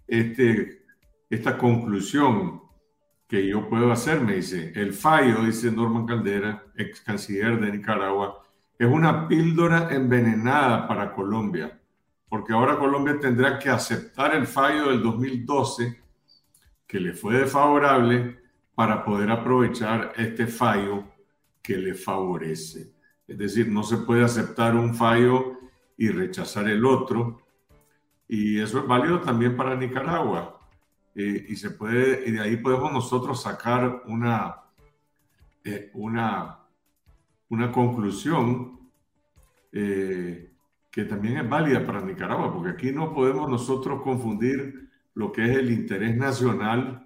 este, 0.09 0.85
esta 1.29 1.59
conclusión 1.59 2.63
que 3.29 3.47
yo 3.47 3.69
puedo 3.69 3.93
hacer, 3.93 4.23
me 4.23 4.37
dice, 4.37 4.73
el 4.75 4.95
fallo, 4.95 5.45
dice 5.45 5.71
Norman 5.71 6.07
Caldera, 6.07 6.65
ex 6.79 7.03
canciller 7.03 7.61
de 7.61 7.73
Nicaragua, 7.73 8.43
es 8.79 8.89
una 8.89 9.29
píldora 9.29 9.89
envenenada 9.91 10.89
para 10.89 11.13
Colombia, 11.13 11.79
porque 12.27 12.55
ahora 12.55 12.79
Colombia 12.79 13.19
tendrá 13.21 13.59
que 13.59 13.69
aceptar 13.69 14.35
el 14.35 14.47
fallo 14.47 14.89
del 14.89 15.03
2012 15.03 16.00
que 16.91 16.99
le 16.99 17.13
fue 17.13 17.37
desfavorable 17.37 18.41
para 18.75 19.05
poder 19.05 19.31
aprovechar 19.31 20.13
este 20.17 20.49
fallo 20.49 21.05
que 21.63 21.77
le 21.77 21.95
favorece. 21.95 22.93
Es 23.29 23.39
decir, 23.39 23.69
no 23.69 23.85
se 23.85 23.99
puede 23.99 24.25
aceptar 24.25 24.75
un 24.75 24.93
fallo 24.93 25.61
y 25.97 26.09
rechazar 26.09 26.69
el 26.69 26.85
otro. 26.85 27.43
Y 28.27 28.59
eso 28.59 28.81
es 28.81 28.89
válido 28.89 29.21
también 29.21 29.57
para 29.57 29.77
Nicaragua. 29.77 30.59
Eh, 31.15 31.47
y, 31.51 31.55
se 31.55 31.71
puede, 31.71 32.29
y 32.29 32.33
de 32.33 32.41
ahí 32.41 32.57
podemos 32.57 32.93
nosotros 32.93 33.41
sacar 33.41 34.03
una, 34.07 34.57
eh, 35.63 35.93
una, 35.95 36.59
una 37.51 37.71
conclusión 37.71 38.81
eh, 39.71 40.51
que 40.91 41.05
también 41.05 41.37
es 41.37 41.49
válida 41.49 41.87
para 41.87 42.01
Nicaragua, 42.01 42.53
porque 42.53 42.71
aquí 42.71 42.91
no 42.91 43.15
podemos 43.15 43.49
nosotros 43.49 44.03
confundir 44.03 44.90
lo 45.21 45.31
que 45.31 45.45
es 45.45 45.59
el 45.59 45.71
interés 45.71 46.17
nacional, 46.17 47.05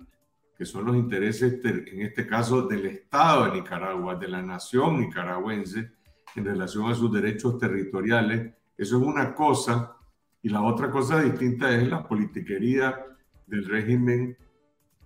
que 0.57 0.65
son 0.65 0.85
los 0.85 0.95
intereses, 0.95 1.59
en 1.65 2.03
este 2.03 2.25
caso, 2.25 2.63
del 2.63 2.87
Estado 2.87 3.47
de 3.47 3.61
Nicaragua, 3.61 4.15
de 4.15 4.29
la 4.29 4.41
nación 4.41 5.01
nicaragüense, 5.01 5.91
en 6.37 6.45
relación 6.45 6.89
a 6.89 6.95
sus 6.95 7.13
derechos 7.13 7.59
territoriales. 7.59 8.55
Eso 8.79 8.99
es 8.99 9.03
una 9.03 9.35
cosa. 9.35 9.97
Y 10.43 10.49
la 10.49 10.63
otra 10.63 10.93
cosa 10.93 11.21
distinta 11.23 11.75
es 11.77 11.89
la 11.89 12.07
politiquería 12.07 13.05
del 13.49 13.65
régimen 13.65 14.37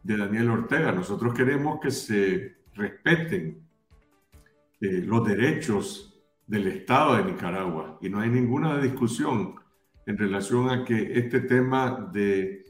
de 0.02 0.16
Daniel 0.18 0.50
Ortega. 0.50 0.92
Nosotros 0.92 1.32
queremos 1.32 1.80
que 1.80 1.90
se 1.90 2.58
respeten 2.74 3.66
eh, 4.82 5.02
los 5.02 5.26
derechos 5.26 6.14
del 6.46 6.66
Estado 6.66 7.16
de 7.16 7.32
Nicaragua 7.32 7.98
y 8.02 8.10
no 8.10 8.20
hay 8.20 8.28
ninguna 8.28 8.78
discusión 8.78 9.54
en 10.04 10.18
relación 10.18 10.68
a 10.68 10.84
que 10.84 11.18
este 11.18 11.40
tema 11.40 12.10
de 12.12 12.67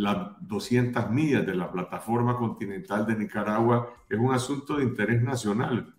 las 0.00 0.16
200 0.48 1.10
millas 1.10 1.44
de 1.44 1.54
la 1.54 1.70
plataforma 1.70 2.34
continental 2.34 3.06
de 3.06 3.16
Nicaragua 3.16 3.92
es 4.08 4.18
un 4.18 4.32
asunto 4.32 4.78
de 4.78 4.84
interés 4.84 5.22
nacional, 5.22 5.94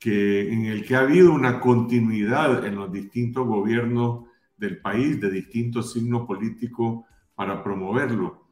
que, 0.00 0.52
en 0.52 0.64
el 0.64 0.84
que 0.84 0.96
ha 0.96 1.02
habido 1.02 1.32
una 1.32 1.60
continuidad 1.60 2.66
en 2.66 2.74
los 2.74 2.90
distintos 2.90 3.46
gobiernos 3.46 4.24
del 4.56 4.78
país, 4.80 5.20
de 5.20 5.30
distintos 5.30 5.92
signos 5.92 6.26
políticos, 6.26 7.04
para 7.36 7.62
promoverlo. 7.62 8.48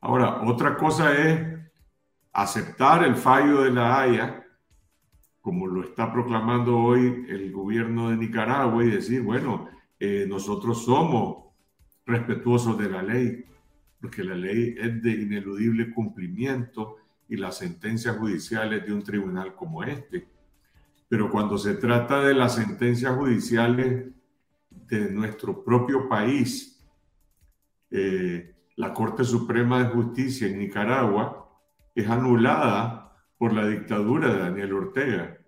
Ahora, 0.00 0.40
otra 0.42 0.74
cosa 0.78 1.12
es 1.14 1.58
aceptar 2.32 3.04
el 3.04 3.14
fallo 3.14 3.60
de 3.60 3.72
la 3.72 4.00
Haya, 4.00 4.42
como 5.42 5.66
lo 5.66 5.82
está 5.84 6.10
proclamando 6.10 6.78
hoy 6.78 7.26
el 7.28 7.52
gobierno 7.52 8.08
de 8.08 8.16
Nicaragua, 8.16 8.82
y 8.82 8.90
decir, 8.90 9.20
bueno, 9.20 9.68
eh, 10.00 10.24
nosotros 10.26 10.82
somos 10.82 11.44
respetuosos 12.06 12.78
de 12.78 12.88
la 12.88 13.02
ley 13.02 13.44
porque 14.00 14.24
la 14.24 14.34
ley 14.34 14.76
es 14.78 15.02
de 15.02 15.10
ineludible 15.10 15.92
cumplimiento 15.92 16.96
y 17.28 17.36
las 17.36 17.58
sentencias 17.58 18.16
judiciales 18.16 18.86
de 18.86 18.92
un 18.92 19.02
tribunal 19.02 19.54
como 19.54 19.82
este. 19.82 20.28
Pero 21.08 21.30
cuando 21.30 21.58
se 21.58 21.74
trata 21.74 22.22
de 22.22 22.34
las 22.34 22.54
sentencias 22.54 23.14
judiciales 23.16 24.06
de 24.70 25.10
nuestro 25.10 25.64
propio 25.64 26.08
país, 26.08 26.84
eh, 27.90 28.54
la 28.76 28.92
Corte 28.92 29.24
Suprema 29.24 29.82
de 29.82 29.90
Justicia 29.90 30.46
en 30.46 30.58
Nicaragua 30.58 31.48
es 31.94 32.08
anulada 32.08 33.12
por 33.36 33.52
la 33.52 33.66
dictadura 33.66 34.32
de 34.32 34.38
Daniel 34.38 34.72
Ortega. 34.72 35.38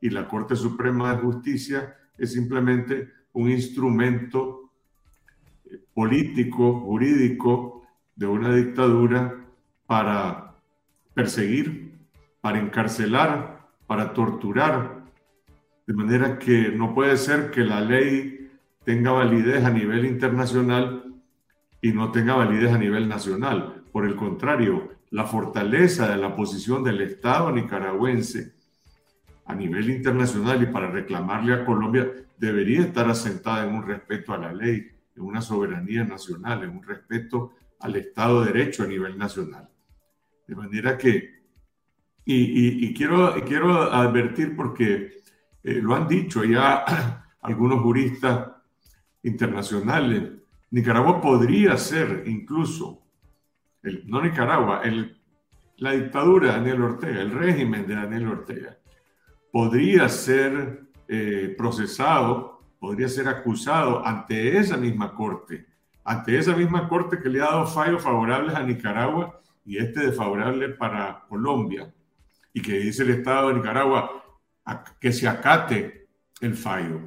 Y 0.00 0.10
la 0.10 0.28
Corte 0.28 0.54
Suprema 0.54 1.14
de 1.14 1.22
Justicia 1.22 1.96
es 2.16 2.32
simplemente 2.32 3.10
un 3.32 3.50
instrumento 3.50 4.65
político, 5.94 6.80
jurídico 6.80 7.82
de 8.14 8.26
una 8.26 8.54
dictadura 8.54 9.34
para 9.86 10.54
perseguir, 11.14 11.92
para 12.40 12.58
encarcelar, 12.58 13.66
para 13.86 14.12
torturar. 14.12 15.04
De 15.86 15.94
manera 15.94 16.38
que 16.38 16.70
no 16.70 16.94
puede 16.94 17.16
ser 17.16 17.50
que 17.50 17.62
la 17.62 17.80
ley 17.80 18.50
tenga 18.84 19.12
validez 19.12 19.64
a 19.64 19.70
nivel 19.70 20.04
internacional 20.04 21.14
y 21.80 21.92
no 21.92 22.10
tenga 22.10 22.34
validez 22.34 22.72
a 22.72 22.78
nivel 22.78 23.08
nacional. 23.08 23.84
Por 23.92 24.06
el 24.06 24.16
contrario, 24.16 24.90
la 25.10 25.24
fortaleza 25.24 26.08
de 26.08 26.16
la 26.16 26.34
posición 26.34 26.82
del 26.82 27.00
Estado 27.00 27.50
nicaragüense 27.52 28.52
a 29.46 29.54
nivel 29.54 29.90
internacional 29.90 30.62
y 30.62 30.66
para 30.66 30.90
reclamarle 30.90 31.54
a 31.54 31.64
Colombia 31.64 32.10
debería 32.36 32.80
estar 32.80 33.08
asentada 33.08 33.66
en 33.66 33.74
un 33.74 33.86
respeto 33.86 34.32
a 34.32 34.38
la 34.38 34.52
ley 34.52 34.95
en 35.16 35.22
una 35.22 35.40
soberanía 35.40 36.04
nacional, 36.04 36.62
en 36.62 36.70
un 36.70 36.82
respeto 36.82 37.54
al 37.80 37.96
Estado 37.96 38.44
de 38.44 38.52
Derecho 38.52 38.84
a 38.84 38.86
nivel 38.86 39.18
nacional. 39.18 39.68
De 40.46 40.54
manera 40.54 40.96
que, 40.96 41.36
y, 42.24 42.92
quiero, 42.94 43.34
quiero 43.44 43.82
advertir 43.82 44.56
porque 44.56 45.22
eh, 45.62 45.80
lo 45.82 45.94
han 45.94 46.06
dicho 46.06 46.44
ya 46.44 46.84
algunos 47.42 47.80
juristas 47.80 48.50
internacionales, 49.22 50.32
Nicaragua 50.70 51.20
podría 51.20 51.76
ser 51.76 52.24
incluso, 52.26 53.02
el, 53.82 54.04
no 54.06 54.20
Nicaragua, 54.20 54.82
el, 54.84 55.20
la 55.78 55.92
dictadura 55.92 56.48
de 56.48 56.58
Daniel 56.58 56.82
Ortega, 56.82 57.20
el 57.20 57.30
régimen 57.30 57.86
de 57.86 57.94
Daniel 57.94 58.28
Ortega, 58.28 58.76
podría 59.52 60.08
ser 60.08 60.86
eh, 61.08 61.54
procesado 61.56 62.55
podría 62.78 63.08
ser 63.08 63.28
acusado 63.28 64.04
ante 64.06 64.58
esa 64.58 64.76
misma 64.76 65.14
corte, 65.14 65.66
ante 66.04 66.38
esa 66.38 66.56
misma 66.56 66.88
corte 66.88 67.20
que 67.20 67.28
le 67.28 67.40
ha 67.40 67.46
dado 67.46 67.66
fallos 67.66 68.02
favorables 68.02 68.54
a 68.54 68.62
Nicaragua 68.62 69.40
y 69.64 69.78
este 69.78 70.06
desfavorable 70.06 70.70
para 70.70 71.24
Colombia, 71.28 71.92
y 72.52 72.62
que 72.62 72.78
dice 72.78 73.02
el 73.02 73.10
Estado 73.10 73.48
de 73.48 73.54
Nicaragua 73.54 74.22
que 75.00 75.12
se 75.12 75.28
acate 75.28 76.08
el 76.40 76.54
fallo. 76.54 77.00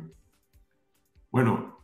Bueno, 1.32 1.78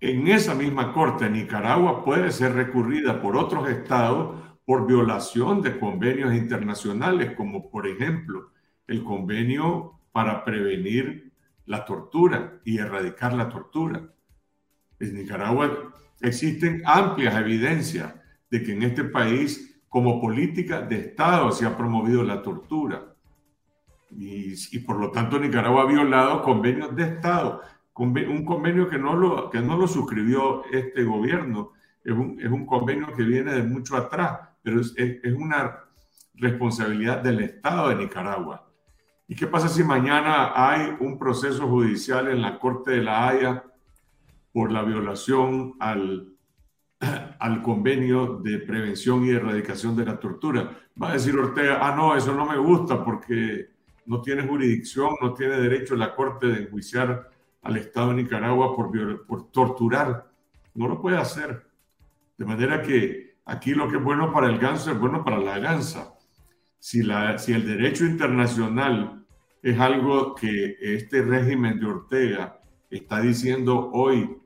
en 0.00 0.28
esa 0.28 0.54
misma 0.54 0.92
corte 0.92 1.28
Nicaragua 1.28 2.04
puede 2.04 2.30
ser 2.30 2.54
recurrida 2.54 3.20
por 3.20 3.36
otros 3.36 3.68
estados 3.68 4.40
por 4.64 4.86
violación 4.86 5.62
de 5.62 5.78
convenios 5.78 6.34
internacionales, 6.34 7.32
como 7.36 7.70
por 7.70 7.86
ejemplo 7.86 8.50
el 8.86 9.02
convenio 9.02 9.98
para 10.12 10.44
prevenir 10.44 11.27
la 11.68 11.84
tortura 11.84 12.60
y 12.64 12.78
erradicar 12.78 13.34
la 13.34 13.48
tortura. 13.48 14.02
En 14.98 15.14
Nicaragua 15.14 15.92
existen 16.20 16.82
amplias 16.84 17.36
evidencias 17.36 18.14
de 18.50 18.62
que 18.62 18.72
en 18.72 18.82
este 18.82 19.04
país 19.04 19.78
como 19.88 20.20
política 20.20 20.80
de 20.80 20.96
Estado 20.96 21.52
se 21.52 21.66
ha 21.66 21.76
promovido 21.76 22.22
la 22.22 22.42
tortura. 22.42 23.14
Y, 24.10 24.78
por 24.80 24.98
lo 24.98 25.10
tanto 25.10 25.38
Nicaragua 25.38 25.82
ha 25.82 25.86
violado 25.86 26.42
convenios 26.42 26.96
de 26.96 27.04
Estado, 27.04 27.60
un 27.94 28.44
convenio 28.44 28.88
que 28.88 28.98
no 28.98 29.14
lo, 29.14 29.50
que 29.50 29.60
no 29.60 29.76
lo 29.76 29.86
suscribió 29.86 30.64
este 30.72 31.04
gobierno, 31.04 31.72
es 32.02 32.12
un, 32.12 32.40
es 32.40 32.50
un 32.50 32.64
convenio 32.64 33.14
que 33.14 33.24
viene 33.24 33.52
de 33.52 33.62
mucho 33.62 33.96
atrás, 33.96 34.40
pero 34.62 34.80
es, 34.80 34.94
es, 34.96 35.34
una 35.34 35.84
responsabilidad 36.34 37.18
del 37.18 37.40
Estado 37.40 37.90
de 37.90 37.96
Nicaragua. 37.96 38.67
¿Y 39.30 39.36
qué 39.36 39.46
pasa 39.46 39.68
si 39.68 39.84
mañana 39.84 40.52
hay 40.54 40.96
un 41.00 41.18
proceso 41.18 41.68
judicial 41.68 42.28
en 42.28 42.40
la 42.40 42.58
Corte 42.58 42.92
de 42.92 43.02
la 43.02 43.28
Haya 43.28 43.62
por 44.54 44.72
la 44.72 44.82
violación 44.82 45.74
al, 45.80 46.32
al 47.38 47.62
convenio 47.62 48.38
de 48.42 48.58
prevención 48.60 49.26
y 49.26 49.30
erradicación 49.30 49.94
de 49.94 50.06
la 50.06 50.18
tortura? 50.18 50.74
Va 51.00 51.10
a 51.10 51.12
decir 51.12 51.36
Ortega, 51.36 51.78
ah, 51.82 51.94
no, 51.94 52.16
eso 52.16 52.34
no 52.34 52.46
me 52.46 52.56
gusta 52.56 53.04
porque 53.04 53.68
no 54.06 54.22
tiene 54.22 54.48
jurisdicción, 54.48 55.10
no 55.20 55.34
tiene 55.34 55.58
derecho 55.58 55.94
la 55.94 56.14
Corte 56.14 56.46
de 56.46 56.62
enjuiciar 56.62 57.28
al 57.60 57.76
Estado 57.76 58.08
de 58.08 58.22
Nicaragua 58.22 58.74
por, 58.74 59.26
por 59.26 59.50
torturar. 59.50 60.32
No 60.72 60.88
lo 60.88 61.02
puede 61.02 61.18
hacer. 61.18 61.68
De 62.38 62.46
manera 62.46 62.80
que 62.80 63.36
aquí 63.44 63.74
lo 63.74 63.90
que 63.90 63.98
es 63.98 64.02
bueno 64.02 64.32
para 64.32 64.46
el 64.46 64.58
ganso 64.58 64.90
es 64.90 64.98
bueno 64.98 65.22
para 65.22 65.36
la 65.36 65.58
gansa. 65.58 66.14
Si, 66.78 67.02
la, 67.02 67.36
si 67.36 67.52
el 67.52 67.66
derecho 67.66 68.06
internacional 68.06 69.17
es 69.70 69.80
algo 69.80 70.34
que 70.34 70.76
este 70.80 71.22
régimen 71.22 71.78
de 71.80 71.86
Ortega 71.86 72.60
está 72.90 73.20
diciendo 73.20 73.90
hoy 73.92 74.38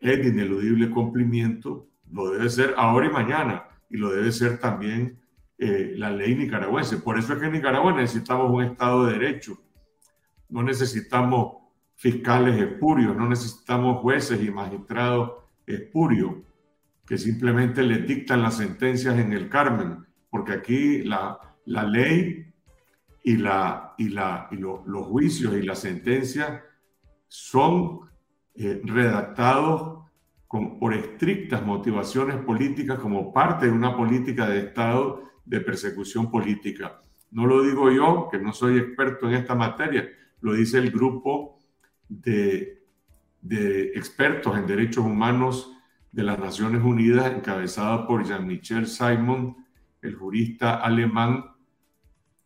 es 0.00 0.26
ineludible 0.26 0.90
cumplimiento, 0.90 1.88
lo 2.10 2.30
debe 2.30 2.50
ser 2.50 2.74
ahora 2.76 3.06
y 3.06 3.10
mañana, 3.10 3.64
y 3.88 3.96
lo 3.96 4.10
debe 4.10 4.32
ser 4.32 4.58
también 4.58 5.20
eh, 5.58 5.94
la 5.96 6.10
ley 6.10 6.34
nicaragüense. 6.34 6.96
Por 6.98 7.18
eso 7.18 7.32
es 7.32 7.38
que 7.38 7.46
en 7.46 7.52
Nicaragua 7.52 7.92
necesitamos 7.92 8.50
un 8.50 8.64
Estado 8.64 9.06
de 9.06 9.12
Derecho. 9.12 9.58
No 10.48 10.62
necesitamos 10.62 11.58
fiscales 11.94 12.60
espurios, 12.60 13.16
no 13.16 13.28
necesitamos 13.28 14.00
jueces 14.00 14.42
y 14.42 14.50
magistrados 14.50 15.32
espurios 15.66 16.34
que 17.06 17.16
simplemente 17.16 17.82
le 17.82 17.98
dictan 17.98 18.42
las 18.42 18.56
sentencias 18.56 19.18
en 19.18 19.32
el 19.32 19.48
Carmen, 19.48 20.04
porque 20.30 20.52
aquí 20.52 21.02
la, 21.04 21.38
la 21.66 21.84
ley 21.84 22.51
y, 23.22 23.36
la, 23.36 23.94
y, 23.98 24.08
la, 24.08 24.48
y 24.50 24.56
los 24.56 25.06
juicios 25.06 25.54
y 25.54 25.62
las 25.62 25.80
sentencias 25.80 26.62
son 27.28 28.00
eh, 28.54 28.80
redactados 28.84 30.04
con, 30.46 30.78
por 30.78 30.92
estrictas 30.92 31.64
motivaciones 31.64 32.36
políticas 32.36 32.98
como 32.98 33.32
parte 33.32 33.66
de 33.66 33.72
una 33.72 33.96
política 33.96 34.48
de 34.48 34.58
Estado 34.58 35.22
de 35.44 35.60
persecución 35.60 36.30
política. 36.30 37.00
No 37.30 37.46
lo 37.46 37.62
digo 37.62 37.90
yo, 37.90 38.28
que 38.30 38.38
no 38.38 38.52
soy 38.52 38.78
experto 38.78 39.28
en 39.28 39.34
esta 39.34 39.54
materia, 39.54 40.08
lo 40.40 40.52
dice 40.54 40.78
el 40.78 40.90
grupo 40.90 41.58
de, 42.08 42.84
de 43.40 43.92
expertos 43.94 44.56
en 44.56 44.66
derechos 44.66 45.04
humanos 45.04 45.72
de 46.10 46.24
las 46.24 46.38
Naciones 46.38 46.82
Unidas, 46.82 47.32
encabezado 47.32 48.06
por 48.06 48.24
Jean-Michel 48.24 48.86
Simon, 48.86 49.56
el 50.02 50.14
jurista 50.16 50.74
alemán, 50.74 51.51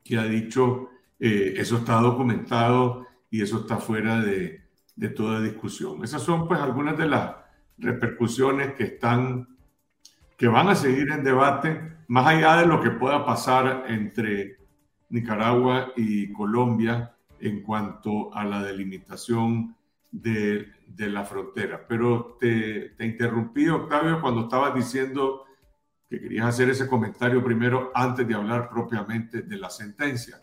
que 0.06 0.18
ha 0.18 0.24
dicho, 0.24 0.90
eh, 1.18 1.54
eso 1.56 1.78
está 1.78 1.94
documentado 2.00 3.06
y 3.30 3.42
eso 3.42 3.60
está 3.60 3.78
fuera 3.78 4.20
de, 4.20 4.62
de, 4.94 5.08
toda 5.08 5.40
discusión. 5.40 6.04
Esas 6.04 6.22
son 6.22 6.46
pues 6.46 6.60
algunas 6.60 6.96
de 6.96 7.08
las 7.08 7.36
repercusiones 7.78 8.74
que 8.74 8.84
están, 8.84 9.48
que 10.36 10.48
van 10.48 10.68
a 10.68 10.74
seguir 10.74 11.10
en 11.10 11.24
debate, 11.24 11.96
más 12.08 12.26
allá 12.26 12.56
de 12.56 12.66
lo 12.66 12.80
que 12.80 12.90
pueda 12.90 13.24
pasar 13.24 13.84
entre 13.88 14.58
Nicaragua 15.08 15.92
y 15.96 16.32
Colombia 16.32 17.14
en 17.40 17.62
cuanto 17.62 18.32
a 18.34 18.44
la 18.44 18.62
delimitación 18.62 19.76
de, 20.10 20.68
de 20.86 21.08
la 21.08 21.24
frontera. 21.24 21.84
Pero 21.86 22.36
te, 22.40 22.90
te, 22.90 23.04
interrumpí, 23.04 23.68
Octavio, 23.68 24.20
cuando 24.20 24.42
estabas 24.42 24.74
diciendo 24.74 25.45
que 26.08 26.20
querías 26.20 26.46
hacer 26.46 26.70
ese 26.70 26.86
comentario 26.86 27.42
primero 27.42 27.90
antes 27.94 28.26
de 28.26 28.34
hablar 28.34 28.68
propiamente 28.68 29.42
de 29.42 29.56
la 29.56 29.70
sentencia. 29.70 30.40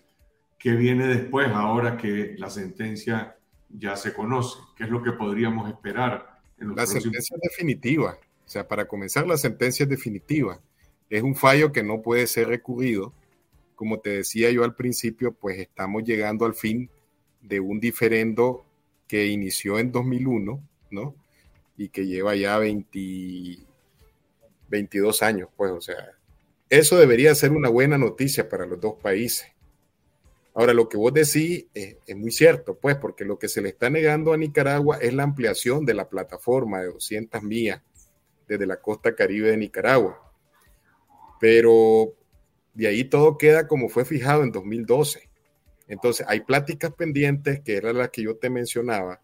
¿Qué 0.57 0.71
viene 0.71 1.07
después 1.07 1.47
ahora 1.49 1.97
que 1.97 2.35
la 2.37 2.49
sentencia 2.49 3.37
ya 3.69 3.95
se 3.95 4.13
conoce? 4.13 4.59
¿Qué 4.75 4.83
es 4.83 4.89
lo 4.89 5.01
que 5.01 5.11
podríamos 5.11 5.69
esperar? 5.69 6.41
En 6.57 6.69
los 6.69 6.77
la 6.77 6.85
sentencia 6.85 7.35
es 7.35 7.49
definitiva. 7.49 8.17
O 8.45 8.49
sea, 8.49 8.67
para 8.67 8.85
comenzar, 8.85 9.25
la 9.25 9.37
sentencia 9.37 9.83
es 9.83 9.89
definitiva. 9.89 10.59
Es 11.09 11.23
un 11.23 11.35
fallo 11.35 11.71
que 11.71 11.83
no 11.83 12.01
puede 12.01 12.27
ser 12.27 12.47
recurrido. 12.47 13.13
Como 13.75 13.99
te 13.99 14.09
decía 14.11 14.51
yo 14.51 14.63
al 14.63 14.75
principio, 14.75 15.33
pues 15.33 15.59
estamos 15.59 16.03
llegando 16.03 16.45
al 16.45 16.53
fin 16.53 16.89
de 17.41 17.59
un 17.59 17.79
diferendo 17.79 18.65
que 19.07 19.27
inició 19.27 19.79
en 19.79 19.91
2001, 19.91 20.61
¿no? 20.91 21.15
Y 21.77 21.89
que 21.89 22.05
lleva 22.05 22.35
ya 22.35 22.57
20, 22.57 22.99
22 24.69 25.21
años, 25.23 25.49
pues, 25.55 25.71
o 25.71 25.81
sea, 25.81 26.17
eso 26.69 26.97
debería 26.97 27.35
ser 27.35 27.51
una 27.51 27.69
buena 27.69 27.97
noticia 27.97 28.49
para 28.49 28.65
los 28.65 28.79
dos 28.79 28.95
países. 29.01 29.47
Ahora, 30.55 30.73
lo 30.73 30.87
que 30.87 30.97
vos 30.97 31.13
decís 31.13 31.65
es, 31.73 31.97
es, 32.05 32.15
muy 32.15 32.31
cierto, 32.31 32.75
pues, 32.75 32.95
porque 32.95 33.25
lo 33.25 33.39
que 33.39 33.47
se 33.47 33.61
le 33.61 33.69
está 33.69 33.89
negando 33.89 34.33
a 34.33 34.37
Nicaragua 34.37 34.97
es 34.97 35.13
la 35.13 35.23
ampliación 35.23 35.85
de 35.85 35.95
la 35.95 36.09
plataforma 36.09 36.81
de 36.81 36.87
200 36.87 37.41
millas 37.43 37.81
desde 38.47 38.65
la 38.65 38.81
costa 38.81 39.15
caribe 39.15 39.51
de 39.51 39.57
Nicaragua. 39.57 40.31
Pero 41.39 42.13
de 42.73 42.87
ahí 42.87 43.03
todo 43.03 43.37
queda 43.37 43.67
como 43.67 43.89
fue 43.89 44.05
fijado 44.05 44.43
en 44.43 44.51
2012. 44.51 45.29
Entonces, 45.87 46.25
hay 46.29 46.41
pláticas 46.41 46.93
pendientes, 46.93 47.61
que 47.61 47.75
era 47.75 47.93
la 47.93 48.07
que 48.09 48.23
yo 48.23 48.37
te 48.37 48.49
mencionaba, 48.49 49.21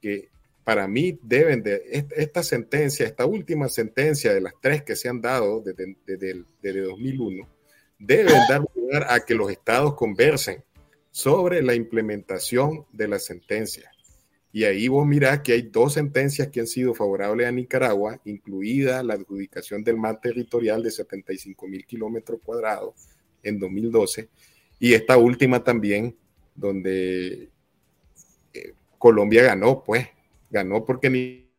que 0.00 0.30
para 0.64 0.86
mí 0.86 1.18
deben 1.22 1.62
de, 1.62 2.06
esta 2.16 2.42
sentencia, 2.42 3.06
esta 3.06 3.26
última 3.26 3.68
sentencia 3.68 4.32
de 4.32 4.40
las 4.40 4.54
tres 4.60 4.82
que 4.82 4.96
se 4.96 5.08
han 5.08 5.20
dado 5.20 5.60
desde, 5.60 5.96
desde, 6.06 6.80
2001, 6.80 7.48
deben 7.98 8.34
dar 8.48 8.62
lugar 8.74 9.06
a 9.08 9.20
que 9.24 9.34
los 9.34 9.50
estados 9.50 9.94
conversen 9.94 10.62
sobre 11.10 11.62
la 11.62 11.74
implementación 11.74 12.86
de 12.92 13.08
la 13.08 13.18
sentencia. 13.18 13.90
Y 14.52 14.64
ahí 14.64 14.86
vos 14.86 15.06
mirás 15.06 15.40
que 15.40 15.52
hay 15.52 15.62
dos 15.62 15.94
sentencias 15.94 16.48
que 16.48 16.60
han 16.60 16.66
sido 16.66 16.94
favorables 16.94 17.46
a 17.46 17.52
Nicaragua, 17.52 18.20
incluida 18.24 19.02
la 19.02 19.14
adjudicación 19.14 19.82
del 19.82 19.96
mar 19.96 20.20
territorial 20.20 20.82
de 20.82 20.90
75 20.90 21.66
mil 21.66 21.86
kilómetros 21.86 22.40
cuadrados 22.44 22.94
en 23.42 23.58
2012, 23.58 24.28
y 24.78 24.94
esta 24.94 25.16
última 25.16 25.64
también, 25.64 26.16
donde 26.54 27.48
eh, 28.52 28.74
Colombia 28.98 29.42
ganó, 29.42 29.82
pues, 29.82 30.06
ganó 30.52 30.84
porque 30.84 31.50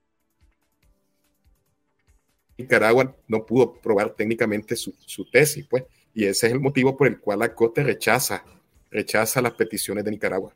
Nicaragua 2.58 3.14
no 3.28 3.46
pudo 3.46 3.74
probar 3.82 4.12
técnicamente 4.12 4.76
su, 4.76 4.94
su, 5.06 5.30
tesis, 5.30 5.68
pues, 5.68 5.84
y 6.14 6.26
ese 6.26 6.48
es 6.48 6.54
el 6.54 6.60
motivo 6.62 6.96
por 6.96 7.08
el 7.08 7.20
cual 7.20 7.40
la 7.40 7.54
Corte 7.54 7.84
rechaza, 7.84 8.46
rechaza 8.90 9.42
las 9.42 9.54
peticiones 9.54 10.06
de 10.06 10.12
Nicaragua. 10.12 10.54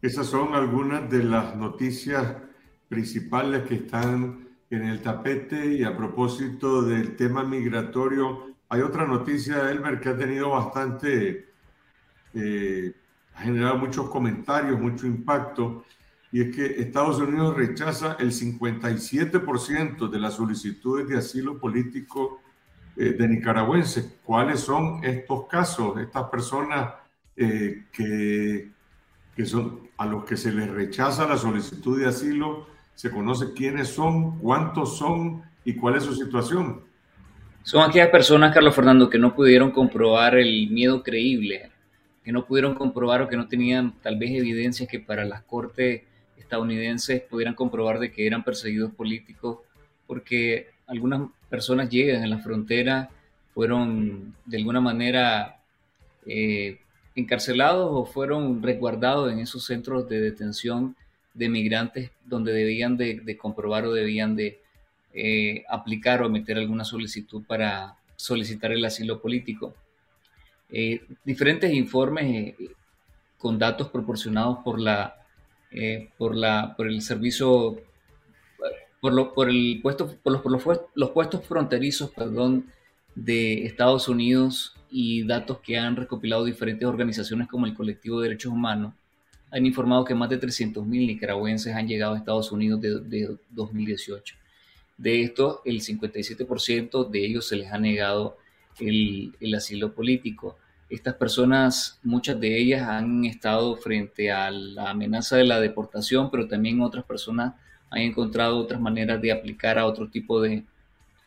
Esas 0.00 0.26
son 0.26 0.54
algunas 0.54 1.10
de 1.10 1.24
las 1.24 1.56
noticias 1.56 2.36
principales 2.88 3.66
que 3.66 3.74
están 3.76 4.48
en 4.70 4.84
el 4.84 5.02
tapete 5.02 5.66
y 5.66 5.84
a 5.84 5.96
propósito 5.96 6.82
del 6.82 7.16
tema 7.16 7.44
migratorio, 7.44 8.54
hay 8.68 8.80
otra 8.80 9.06
noticia, 9.06 9.70
Elmer, 9.70 10.00
que 10.00 10.08
ha 10.08 10.16
tenido 10.16 10.50
bastante, 10.50 11.48
eh, 12.34 12.92
ha 13.34 13.42
generado 13.42 13.78
muchos 13.78 14.08
comentarios, 14.08 14.80
mucho 14.80 15.06
impacto, 15.06 15.84
y 16.32 16.40
es 16.40 16.56
que 16.56 16.66
Estados 16.82 17.18
Unidos 17.18 17.56
rechaza 17.56 18.16
el 18.18 18.32
57% 18.32 20.08
de 20.08 20.18
las 20.18 20.34
solicitudes 20.34 21.08
de 21.08 21.18
asilo 21.18 21.58
político 21.58 22.40
eh, 22.96 23.12
de 23.12 23.28
nicaragüenses. 23.28 24.18
¿Cuáles 24.24 24.60
son 24.60 25.04
estos 25.04 25.46
casos, 25.46 25.98
estas 26.00 26.24
personas 26.30 26.94
eh, 27.36 27.84
que, 27.92 28.70
que 29.36 29.46
son 29.46 29.88
a 29.96 30.06
los 30.06 30.24
que 30.24 30.36
se 30.36 30.52
les 30.52 30.68
rechaza 30.68 31.26
la 31.26 31.36
solicitud 31.36 32.00
de 32.00 32.08
asilo? 32.08 32.66
¿Se 32.94 33.10
conoce 33.10 33.52
quiénes 33.54 33.88
son, 33.88 34.38
cuántos 34.38 34.98
son 34.98 35.42
y 35.64 35.74
cuál 35.74 35.96
es 35.96 36.04
su 36.04 36.14
situación? 36.14 36.82
Son 37.62 37.82
aquellas 37.82 38.10
personas, 38.10 38.52
Carlos 38.52 38.74
Fernando, 38.74 39.08
que 39.08 39.18
no 39.18 39.34
pudieron 39.34 39.70
comprobar 39.70 40.36
el 40.36 40.68
miedo 40.70 41.02
creíble, 41.02 41.70
que 42.24 42.32
no 42.32 42.46
pudieron 42.46 42.74
comprobar 42.74 43.22
o 43.22 43.28
que 43.28 43.36
no 43.36 43.48
tenían 43.48 43.92
tal 44.02 44.16
vez 44.16 44.30
evidencias 44.30 44.88
que 44.88 44.98
para 44.98 45.24
las 45.24 45.42
cortes 45.42 46.02
estadounidenses 46.38 47.20
pudieran 47.22 47.54
comprobar 47.54 47.98
de 47.98 48.10
que 48.10 48.26
eran 48.26 48.42
perseguidos 48.42 48.92
políticos, 48.92 49.58
porque 50.06 50.68
algunas 50.86 51.28
personas 51.50 51.90
llegan 51.90 52.22
a 52.22 52.26
la 52.26 52.38
frontera, 52.38 53.10
fueron 53.52 54.34
de 54.44 54.56
alguna 54.56 54.80
manera 54.80 55.60
eh, 56.26 56.78
encarcelados 57.14 57.88
o 57.92 58.04
fueron 58.04 58.62
resguardados 58.62 59.32
en 59.32 59.38
esos 59.38 59.64
centros 59.64 60.08
de 60.08 60.20
detención 60.20 60.96
de 61.34 61.48
migrantes 61.48 62.10
donde 62.24 62.52
debían 62.52 62.96
de, 62.96 63.36
comprobar 63.36 63.86
o 63.86 63.92
debían 63.92 64.34
de 64.34 64.60
eh, 65.12 65.64
aplicar 65.68 66.22
o 66.22 66.28
meter 66.28 66.56
alguna 66.56 66.84
solicitud 66.84 67.44
para 67.46 67.96
solicitar 68.16 68.72
el 68.72 68.84
asilo 68.84 69.20
político. 69.20 69.74
Eh, 70.76 71.06
diferentes 71.24 71.72
informes 71.72 72.54
con 73.38 73.58
datos 73.58 73.88
proporcionados 73.90 74.58
por 74.64 74.80
la 74.80 75.16
por 76.18 76.36
la 76.36 76.74
por 76.76 76.88
el 76.88 77.00
servicio 77.02 77.80
por, 79.00 79.34
por 79.34 79.50
el 79.50 79.80
puesto 79.82 80.08
por 80.22 80.32
los, 80.32 80.42
por 80.42 80.90
los, 80.94 81.10
puestos 81.10 81.46
fronterizos 81.46 82.10
perdón 82.10 82.66
de 83.14 83.66
Estados 83.66 84.08
Unidos 84.08 84.74
y 84.96 85.24
datos 85.24 85.58
que 85.58 85.76
han 85.76 85.96
recopilado 85.96 86.44
diferentes 86.44 86.86
organizaciones 86.86 87.48
como 87.48 87.66
el 87.66 87.74
Colectivo 87.74 88.20
de 88.20 88.28
Derechos 88.28 88.52
Humanos, 88.52 88.94
han 89.50 89.66
informado 89.66 90.04
que 90.04 90.14
más 90.14 90.30
de 90.30 90.40
300.000 90.40 90.84
nicaragüenses 90.84 91.74
han 91.74 91.88
llegado 91.88 92.14
a 92.14 92.18
Estados 92.18 92.52
Unidos 92.52 92.80
de, 92.80 93.36
2018. 93.50 94.36
De 94.96 95.22
estos, 95.22 95.58
el 95.64 95.80
57% 95.80 97.10
de 97.10 97.26
ellos 97.26 97.48
se 97.48 97.56
les 97.56 97.72
ha 97.72 97.78
negado 97.78 98.36
el, 98.78 99.34
el, 99.40 99.54
asilo 99.56 99.92
político. 99.92 100.56
Estas 100.94 101.14
personas, 101.14 101.98
muchas 102.04 102.38
de 102.38 102.56
ellas 102.56 102.88
han 102.88 103.24
estado 103.24 103.74
frente 103.76 104.30
a 104.30 104.48
la 104.52 104.90
amenaza 104.90 105.36
de 105.36 105.44
la 105.44 105.58
deportación, 105.58 106.30
pero 106.30 106.46
también 106.46 106.80
otras 106.80 107.04
personas 107.04 107.54
han 107.90 108.02
encontrado 108.02 108.58
otras 108.58 108.80
maneras 108.80 109.20
de 109.20 109.32
aplicar 109.32 109.76
a 109.76 109.86
otro 109.86 110.08
tipo 110.08 110.40
de, 110.40 110.62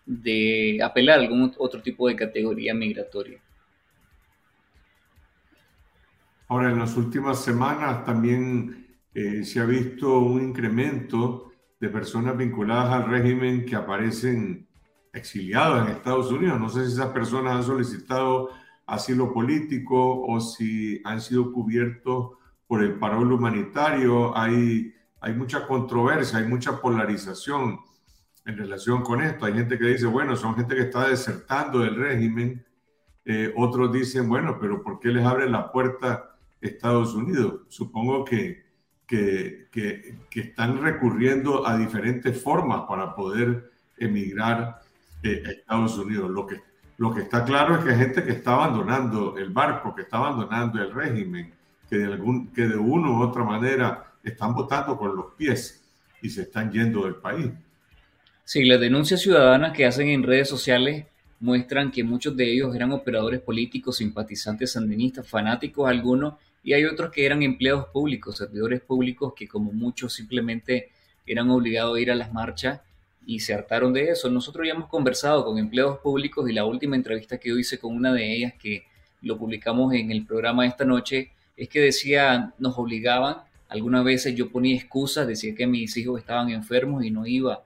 de 0.05 0.79
apelar 0.81 1.19
a 1.19 1.21
algún 1.23 1.53
otro 1.57 1.81
tipo 1.81 2.07
de 2.07 2.15
categoría 2.15 2.73
migratoria. 2.73 3.41
Ahora, 6.47 6.71
en 6.71 6.79
las 6.79 6.95
últimas 6.95 7.43
semanas 7.43 8.05
también 8.05 8.87
eh, 9.13 9.43
se 9.43 9.59
ha 9.59 9.65
visto 9.65 10.19
un 10.19 10.43
incremento 10.43 11.51
de 11.77 11.89
personas 11.89 12.37
vinculadas 12.37 12.93
al 12.93 13.09
régimen 13.09 13.65
que 13.65 13.75
aparecen 13.75 14.65
exiliadas 15.11 15.85
en 15.85 15.95
Estados 15.97 16.31
Unidos. 16.31 16.57
No 16.57 16.69
sé 16.69 16.85
si 16.85 16.93
esas 16.93 17.11
personas 17.11 17.57
han 17.57 17.63
solicitado 17.63 18.49
asilo 18.87 19.33
político 19.33 20.21
o 20.25 20.39
si 20.39 21.01
han 21.03 21.21
sido 21.21 21.51
cubiertos 21.51 22.37
por 22.65 22.83
el 22.83 22.93
parol 22.95 23.31
humanitario. 23.33 24.35
Hay, 24.35 24.93
hay 25.19 25.33
mucha 25.33 25.67
controversia, 25.67 26.39
hay 26.39 26.47
mucha 26.47 26.81
polarización 26.81 27.79
en 28.45 28.57
relación 28.57 29.03
con 29.03 29.21
esto. 29.21 29.45
Hay 29.45 29.53
gente 29.53 29.77
que 29.77 29.85
dice, 29.85 30.05
bueno, 30.05 30.35
son 30.35 30.55
gente 30.55 30.75
que 30.75 30.83
está 30.83 31.09
desertando 31.09 31.79
del 31.79 31.95
régimen. 31.95 32.65
Eh, 33.25 33.53
otros 33.57 33.91
dicen, 33.91 34.29
bueno, 34.29 34.57
pero 34.59 34.81
¿por 34.81 34.99
qué 34.99 35.09
les 35.09 35.25
abre 35.25 35.49
la 35.49 35.71
puerta 35.71 36.37
Estados 36.61 37.13
Unidos? 37.13 37.61
Supongo 37.67 38.23
que, 38.23 38.65
que, 39.05 39.67
que, 39.69 40.39
están 40.39 40.81
recurriendo 40.81 41.67
a 41.67 41.77
diferentes 41.77 42.41
formas 42.41 42.83
para 42.87 43.15
poder 43.15 43.71
emigrar 43.97 44.79
eh, 45.23 45.43
a 45.45 45.51
Estados 45.51 45.97
Unidos. 45.97 46.29
Lo 46.29 46.47
que, 46.47 46.61
lo 46.97 47.13
que 47.13 47.21
está 47.21 47.45
claro 47.45 47.75
es 47.75 47.83
que 47.83 47.91
hay 47.91 47.97
gente 47.97 48.23
que 48.23 48.31
está 48.31 48.53
abandonando 48.53 49.37
el 49.37 49.49
barco, 49.49 49.93
que 49.93 50.01
está 50.01 50.17
abandonando 50.17 50.81
el 50.81 50.91
régimen, 50.91 51.53
que 51.89 51.97
de, 51.97 52.05
algún, 52.05 52.47
que 52.47 52.67
de 52.67 52.75
una 52.75 53.11
u 53.11 53.21
otra 53.21 53.43
manera 53.43 54.13
están 54.23 54.53
votando 54.53 54.97
con 54.97 55.15
los 55.15 55.33
pies 55.37 55.83
y 56.21 56.29
se 56.29 56.41
están 56.43 56.71
yendo 56.71 57.05
del 57.05 57.15
país. 57.15 57.51
Sí, 58.43 58.65
las 58.65 58.79
denuncias 58.79 59.21
ciudadanas 59.21 59.73
que 59.73 59.85
hacen 59.85 60.09
en 60.09 60.23
redes 60.23 60.49
sociales 60.49 61.05
muestran 61.39 61.91
que 61.91 62.03
muchos 62.03 62.35
de 62.35 62.51
ellos 62.51 62.75
eran 62.75 62.91
operadores 62.91 63.41
políticos, 63.41 63.97
simpatizantes 63.97 64.71
sandinistas, 64.71 65.27
fanáticos 65.27 65.87
algunos, 65.87 66.33
y 66.63 66.73
hay 66.73 66.85
otros 66.85 67.11
que 67.11 67.25
eran 67.25 67.43
empleados 67.43 67.87
públicos, 67.93 68.37
servidores 68.37 68.81
públicos 68.81 69.33
que 69.35 69.47
como 69.47 69.71
muchos 69.71 70.13
simplemente 70.13 70.89
eran 71.25 71.49
obligados 71.51 71.95
a 71.95 71.99
ir 71.99 72.11
a 72.11 72.15
las 72.15 72.33
marchas 72.33 72.81
y 73.27 73.41
se 73.41 73.53
hartaron 73.53 73.91
de 73.91 74.09
eso. 74.09 74.29
Nosotros 74.29 74.65
ya 74.65 74.73
hemos 74.73 74.87
conversado 74.87 75.43
con 75.43 75.59
empleados 75.59 75.99
públicos 75.99 76.49
y 76.49 76.53
la 76.53 76.63
última 76.63 76.95
entrevista 76.95 77.37
que 77.37 77.49
yo 77.49 77.59
hice 77.59 77.77
con 77.77 77.93
una 77.93 78.13
de 78.13 78.33
ellas, 78.33 78.53
que 78.57 78.85
lo 79.21 79.37
publicamos 79.37 79.93
en 79.93 80.11
el 80.11 80.25
programa 80.25 80.65
esta 80.65 80.85
noche, 80.85 81.31
es 81.57 81.67
que 81.67 81.81
decía, 81.81 82.53
nos 82.57 82.77
obligaban, 82.79 83.39
algunas 83.67 84.05
veces 84.05 84.33
yo 84.33 84.49
ponía 84.49 84.77
excusas, 84.77 85.27
decía 85.27 85.53
que 85.53 85.67
mis 85.67 85.97
hijos 85.97 86.21
estaban 86.21 86.49
enfermos 86.51 87.03
y 87.03 87.11
no 87.11 87.27
iba 87.27 87.65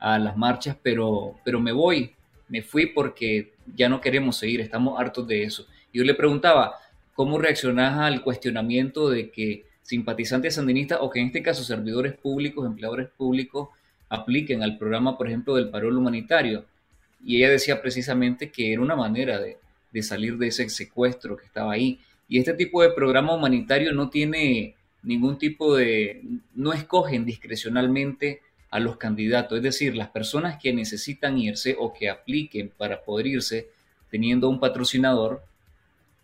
a 0.00 0.18
las 0.18 0.36
marchas, 0.36 0.76
pero, 0.82 1.36
pero 1.44 1.60
me 1.60 1.70
voy, 1.70 2.12
me 2.48 2.62
fui 2.62 2.86
porque 2.86 3.52
ya 3.76 3.88
no 3.88 4.00
queremos 4.00 4.36
seguir, 4.36 4.60
estamos 4.60 4.98
hartos 4.98 5.28
de 5.28 5.44
eso. 5.44 5.64
Yo 5.92 6.02
le 6.02 6.14
preguntaba, 6.14 6.74
¿cómo 7.14 7.38
reaccionás 7.38 8.00
al 8.00 8.24
cuestionamiento 8.24 9.08
de 9.10 9.30
que 9.30 9.64
simpatizantes 9.82 10.56
sandinistas 10.56 10.98
o 11.00 11.08
que 11.08 11.20
en 11.20 11.26
este 11.26 11.42
caso 11.42 11.62
servidores 11.62 12.14
públicos, 12.14 12.66
empleadores 12.66 13.08
públicos, 13.10 13.68
apliquen 14.08 14.62
al 14.62 14.78
programa, 14.78 15.16
por 15.16 15.28
ejemplo, 15.28 15.54
del 15.54 15.70
parol 15.70 15.96
humanitario? 15.96 16.64
Y 17.24 17.36
ella 17.36 17.50
decía 17.50 17.82
precisamente 17.82 18.50
que 18.50 18.72
era 18.72 18.82
una 18.82 18.96
manera 18.96 19.40
de, 19.40 19.58
salir 20.02 20.38
de 20.38 20.48
ese 20.48 20.68
secuestro 20.68 21.36
que 21.36 21.46
estaba 21.46 21.72
ahí. 21.72 22.00
Y 22.28 22.38
este 22.38 22.54
tipo 22.54 22.82
de 22.82 22.90
programa 22.90 23.34
humanitario 23.34 23.92
no 23.92 24.10
tiene 24.10 24.74
ningún 25.02 25.38
tipo 25.38 25.76
de, 25.76 26.22
no 26.54 26.72
escogen 26.72 27.24
discrecionalmente 27.24 28.42
a 28.70 28.80
los 28.80 28.96
candidatos, 28.96 29.56
es 29.56 29.62
decir, 29.62 29.96
las 29.96 30.10
personas 30.10 30.58
que 30.60 30.72
necesitan 30.72 31.38
irse 31.38 31.74
o 31.78 31.92
que 31.92 32.10
apliquen 32.10 32.70
para 32.76 33.02
poder 33.02 33.26
irse 33.26 33.68
teniendo 34.10 34.48
un 34.48 34.60
patrocinador, 34.60 35.42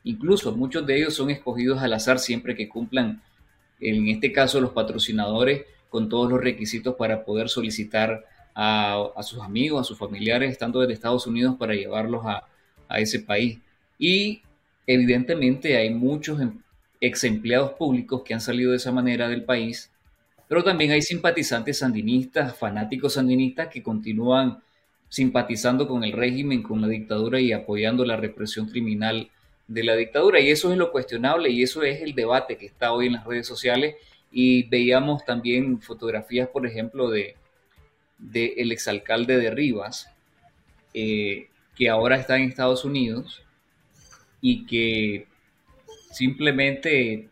incluso 0.04 0.54
muchos 0.54 0.86
de 0.86 0.98
ellos 0.98 1.14
son 1.14 1.30
escogidos 1.30 1.80
al 1.80 1.94
azar 1.94 2.18
siempre 2.18 2.54
que 2.54 2.68
cumplan, 2.68 3.22
en 3.80 4.08
este 4.08 4.30
caso 4.30 4.60
los 4.60 4.72
patrocinadores, 4.72 5.64
con 5.94 6.08
todos 6.08 6.28
los 6.28 6.40
requisitos 6.40 6.96
para 6.96 7.24
poder 7.24 7.48
solicitar 7.48 8.24
a, 8.52 9.12
sus 9.22 9.40
amigos, 9.40 9.80
a 9.80 9.84
sus 9.84 9.96
familiares, 9.96 10.50
estando 10.50 10.80
desde 10.80 10.94
Estados 10.94 11.26
Unidos 11.28 11.54
para 11.56 11.74
llevarlos 11.74 12.26
a, 12.26 12.44
ese 12.98 13.20
país. 13.20 13.60
Y 13.96 14.42
evidentemente 14.86 15.76
hay 15.76 15.90
muchos 15.90 16.40
em, 16.40 16.58
ex 17.00 17.22
empleados 17.24 17.72
públicos 17.72 18.22
que 18.24 18.34
han 18.34 18.40
salido 18.40 18.72
de 18.72 18.76
esa 18.76 18.92
manera 18.92 19.28
del 19.28 19.44
país 19.44 19.90
pero 20.48 20.62
también 20.62 20.90
hay 20.90 21.02
simpatizantes 21.02 21.78
sandinistas, 21.78 22.56
fanáticos 22.56 23.14
sandinistas 23.14 23.68
que 23.68 23.82
continúan 23.82 24.62
simpatizando 25.08 25.88
con 25.88 26.04
el 26.04 26.12
régimen, 26.12 26.62
con 26.62 26.80
la 26.80 26.88
dictadura 26.88 27.40
y 27.40 27.52
apoyando 27.52 28.04
la 28.04 28.16
represión 28.16 28.68
criminal 28.68 29.30
de 29.66 29.84
la 29.84 29.96
dictadura. 29.96 30.40
Y 30.40 30.50
eso 30.50 30.70
es 30.72 30.78
lo 30.78 30.92
cuestionable 30.92 31.50
y 31.50 31.62
eso 31.62 31.82
es 31.82 32.02
el 32.02 32.14
debate 32.14 32.56
que 32.56 32.66
está 32.66 32.92
hoy 32.92 33.06
en 33.06 33.14
las 33.14 33.24
redes 33.24 33.46
sociales. 33.46 33.96
Y 34.36 34.64
veíamos 34.64 35.24
también 35.24 35.80
fotografías, 35.80 36.48
por 36.48 36.66
ejemplo, 36.66 37.08
de, 37.08 37.36
el 38.34 38.72
exalcalde 38.72 39.36
de 39.36 39.50
Rivas, 39.52 40.10
eh, 40.92 41.48
que 41.76 41.88
ahora 41.88 42.16
está 42.16 42.36
en 42.36 42.48
Estados 42.48 42.84
Unidos 42.84 43.44
y 44.40 44.66
que 44.66 45.28
simplemente 46.10 47.28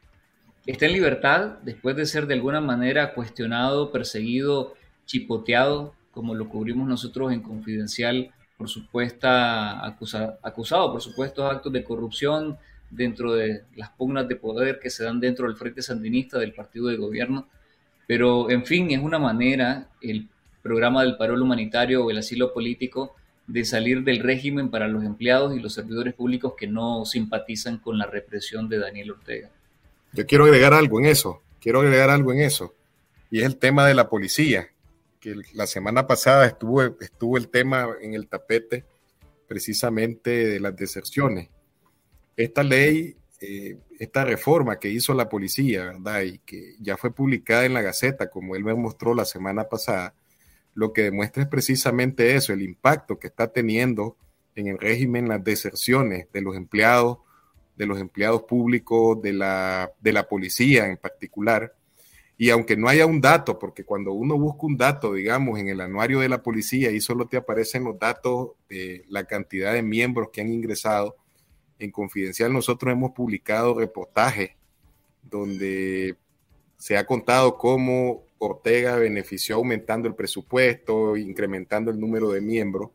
está 0.64 0.86
en 0.86 0.92
libertad 0.92 1.58
después 1.62 1.96
de 1.96 2.06
ser 2.06 2.28
de 2.28 2.34
alguna 2.34 2.60
manera 2.60 3.14
cuestionado, 3.14 3.90
perseguido, 3.90 4.74
chipoteado, 5.04 5.94
como 6.12 6.36
lo 6.36 6.48
cubrimos 6.48 6.86
nosotros 6.86 7.32
en 7.32 7.42
Confidencial, 7.42 8.30
por 8.56 8.68
supuesta 8.68 9.84
acusado 9.84 10.92
por 10.92 11.02
supuestos 11.02 11.50
actos 11.50 11.72
de 11.72 11.82
corrupción 11.82 12.58
dentro 12.92 13.32
de 13.34 13.64
las 13.74 13.90
pugnas 13.90 14.28
de 14.28 14.36
poder 14.36 14.78
que 14.78 14.90
se 14.90 15.04
dan 15.04 15.18
dentro 15.18 15.46
del 15.46 15.56
Frente 15.56 15.82
Sandinista 15.82 16.38
del 16.38 16.52
partido 16.52 16.88
de 16.88 16.96
gobierno. 16.96 17.48
Pero, 18.06 18.50
en 18.50 18.64
fin, 18.64 18.90
es 18.90 19.00
una 19.00 19.18
manera, 19.18 19.88
el 20.00 20.28
programa 20.62 21.02
del 21.02 21.16
parol 21.16 21.42
humanitario 21.42 22.04
o 22.04 22.10
el 22.10 22.18
asilo 22.18 22.52
político, 22.52 23.16
de 23.46 23.64
salir 23.64 24.04
del 24.04 24.20
régimen 24.20 24.70
para 24.70 24.88
los 24.88 25.04
empleados 25.04 25.56
y 25.56 25.60
los 25.60 25.74
servidores 25.74 26.14
públicos 26.14 26.54
que 26.56 26.66
no 26.66 27.04
simpatizan 27.04 27.78
con 27.78 27.98
la 27.98 28.06
represión 28.06 28.68
de 28.68 28.78
Daniel 28.78 29.12
Ortega. 29.12 29.50
Yo 30.12 30.26
quiero 30.26 30.44
agregar 30.44 30.74
algo 30.74 31.00
en 31.00 31.06
eso, 31.06 31.42
quiero 31.60 31.80
agregar 31.80 32.10
algo 32.10 32.32
en 32.32 32.40
eso, 32.40 32.74
y 33.30 33.40
es 33.40 33.46
el 33.46 33.56
tema 33.56 33.86
de 33.86 33.94
la 33.94 34.08
policía, 34.08 34.68
que 35.18 35.36
la 35.54 35.66
semana 35.66 36.06
pasada 36.06 36.46
estuvo, 36.46 36.82
estuvo 37.00 37.36
el 37.36 37.48
tema 37.48 37.88
en 38.00 38.14
el 38.14 38.28
tapete 38.28 38.84
precisamente 39.48 40.30
de 40.30 40.60
las 40.60 40.76
deserciones. 40.76 41.48
Esta 42.36 42.62
ley, 42.62 43.16
eh, 43.40 43.78
esta 43.98 44.24
reforma 44.24 44.78
que 44.78 44.88
hizo 44.88 45.14
la 45.14 45.28
policía, 45.28 45.84
¿verdad? 45.84 46.22
Y 46.22 46.38
que 46.38 46.76
ya 46.80 46.96
fue 46.96 47.14
publicada 47.14 47.64
en 47.64 47.74
la 47.74 47.82
Gaceta, 47.82 48.30
como 48.30 48.56
él 48.56 48.64
me 48.64 48.74
mostró 48.74 49.14
la 49.14 49.24
semana 49.24 49.68
pasada, 49.68 50.14
lo 50.74 50.92
que 50.92 51.02
demuestra 51.02 51.42
es 51.42 51.48
precisamente 51.48 52.34
eso, 52.34 52.52
el 52.52 52.62
impacto 52.62 53.18
que 53.18 53.26
está 53.26 53.52
teniendo 53.52 54.16
en 54.54 54.68
el 54.68 54.78
régimen 54.78 55.28
las 55.28 55.44
deserciones 55.44 56.26
de 56.32 56.40
los 56.40 56.56
empleados 56.56 57.18
de 57.76 57.86
los 57.86 57.98
empleados 57.98 58.42
públicos, 58.42 59.20
de 59.22 59.32
la, 59.32 59.92
de 60.00 60.12
la 60.12 60.28
policía 60.28 60.86
en 60.86 60.96
particular. 60.96 61.74
Y 62.36 62.50
aunque 62.50 62.76
no 62.76 62.88
haya 62.88 63.06
un 63.06 63.20
dato, 63.20 63.58
porque 63.58 63.84
cuando 63.84 64.12
uno 64.12 64.36
busca 64.36 64.66
un 64.66 64.76
dato, 64.76 65.14
digamos, 65.14 65.58
en 65.58 65.68
el 65.68 65.80
anuario 65.80 66.20
de 66.20 66.28
la 66.28 66.42
policía 66.42 66.90
y 66.90 67.00
solo 67.00 67.26
te 67.26 67.36
aparecen 67.36 67.84
los 67.84 67.98
datos 67.98 68.52
de 68.68 69.04
la 69.08 69.24
cantidad 69.24 69.72
de 69.72 69.82
miembros 69.82 70.30
que 70.32 70.40
han 70.40 70.52
ingresado, 70.52 71.16
en 71.84 71.90
Confidencial 71.90 72.52
nosotros 72.52 72.92
hemos 72.92 73.12
publicado 73.12 73.78
reportajes 73.78 74.52
donde 75.22 76.16
se 76.76 76.96
ha 76.96 77.06
contado 77.06 77.56
cómo 77.56 78.24
Ortega 78.38 78.96
benefició 78.96 79.56
aumentando 79.56 80.08
el 80.08 80.14
presupuesto, 80.14 81.16
incrementando 81.16 81.90
el 81.90 82.00
número 82.00 82.30
de 82.30 82.40
miembros, 82.40 82.90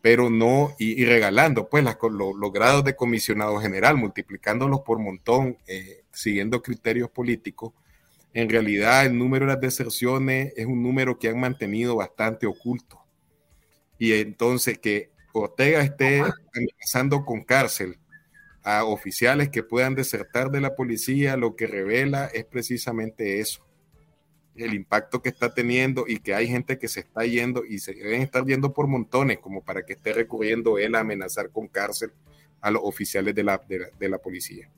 pero 0.00 0.30
no, 0.30 0.74
y, 0.78 1.04
regalando 1.04 1.68
pues 1.68 1.84
los 1.84 2.52
grados 2.52 2.84
de 2.84 2.96
comisionado 2.96 3.58
general, 3.60 3.96
multiplicándolos 3.98 4.80
por 4.80 4.98
montón, 4.98 5.58
eh, 5.66 6.04
siguiendo 6.12 6.62
criterios 6.62 7.10
políticos. 7.10 7.74
En 8.32 8.48
realidad 8.48 9.04
el 9.04 9.18
número 9.18 9.44
de 9.44 9.52
las 9.52 9.60
deserciones 9.60 10.54
es 10.56 10.64
un 10.64 10.82
número 10.82 11.18
que 11.18 11.28
han 11.28 11.38
mantenido 11.38 11.96
bastante 11.96 12.46
oculto. 12.46 13.00
Y 13.98 14.14
entonces 14.14 14.78
que 14.78 15.10
Ortega 15.34 15.82
esté 15.82 16.20
amenazando 16.20 17.24
con 17.26 17.42
cárcel 17.44 17.98
a 18.62 18.84
oficiales 18.84 19.48
que 19.48 19.62
puedan 19.62 19.94
desertar 19.94 20.50
de 20.50 20.60
la 20.60 20.74
policía, 20.74 21.36
lo 21.36 21.56
que 21.56 21.66
revela 21.66 22.26
es 22.26 22.44
precisamente 22.44 23.40
eso, 23.40 23.66
el 24.54 24.74
impacto 24.74 25.22
que 25.22 25.30
está 25.30 25.54
teniendo 25.54 26.04
y 26.06 26.18
que 26.18 26.34
hay 26.34 26.46
gente 26.46 26.78
que 26.78 26.88
se 26.88 27.00
está 27.00 27.24
yendo 27.24 27.64
y 27.64 27.78
se 27.78 27.94
deben 27.94 28.22
estar 28.22 28.44
yendo 28.44 28.72
por 28.72 28.86
montones 28.86 29.38
como 29.38 29.62
para 29.62 29.84
que 29.84 29.94
esté 29.94 30.12
recurriendo 30.12 30.78
él 30.78 30.94
a 30.94 31.00
amenazar 31.00 31.50
con 31.50 31.68
cárcel 31.68 32.12
a 32.60 32.70
los 32.70 32.82
oficiales 32.84 33.34
de 33.34 33.44
la, 33.44 33.60
de 33.98 34.08
la, 34.08 34.18
policía. 34.18 34.68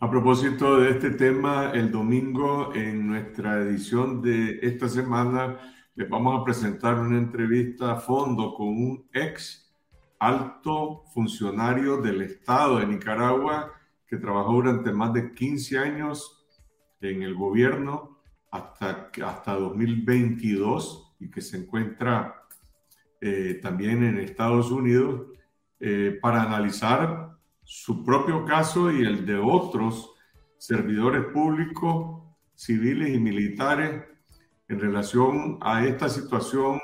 A 0.00 0.10
propósito 0.10 0.80
de 0.80 0.90
este 0.90 1.10
tema, 1.10 1.72
el 1.74 1.90
domingo 1.90 2.72
en 2.74 3.06
nuestra 3.06 3.58
edición 3.58 4.22
de 4.22 4.60
esta 4.62 4.88
semana 4.88 5.58
les 5.96 6.08
vamos 6.08 6.40
a 6.40 6.44
presentar 6.44 6.98
una 6.98 7.18
entrevista 7.18 7.92
a 7.92 7.96
fondo 7.96 8.54
con 8.54 8.68
un 8.68 9.08
ex 9.12 9.67
alto 10.18 11.04
funcionario 11.14 11.98
del 11.98 12.22
Estado 12.22 12.78
de 12.78 12.86
Nicaragua 12.86 13.72
que 14.06 14.16
trabajó 14.16 14.54
durante 14.54 14.92
más 14.92 15.12
de 15.12 15.32
15 15.34 15.78
años 15.78 16.46
en 17.00 17.22
el 17.22 17.34
gobierno 17.34 18.18
hasta, 18.50 19.10
hasta 19.24 19.54
2022 19.54 21.16
y 21.20 21.30
que 21.30 21.40
se 21.40 21.58
encuentra 21.58 22.34
eh, 23.20 23.58
también 23.62 24.04
en 24.04 24.18
Estados 24.18 24.70
Unidos 24.70 25.26
eh, 25.80 26.18
para 26.20 26.42
analizar 26.42 27.36
su 27.62 28.04
propio 28.04 28.44
caso 28.44 28.90
y 28.90 29.04
el 29.04 29.26
de 29.26 29.36
otros 29.36 30.14
servidores 30.56 31.24
públicos, 31.32 32.22
civiles 32.54 33.14
y 33.14 33.20
militares 33.20 34.04
en 34.68 34.80
relación 34.80 35.58
a 35.60 35.84
esta 35.84 36.08
situación 36.08 36.80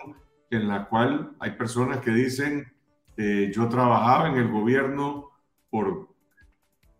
en 0.51 0.69
la 0.69 0.89
cual 0.89 1.37
hay 1.41 1.53
personas 1.53 1.99
que 1.99 2.11
dicen 2.11 2.74
eh, 3.17 3.53
yo 3.55 3.69
trabajaba 3.69 4.29
en 4.29 4.37
el 4.37 4.49
gobierno 4.49 5.31
por 5.71 6.09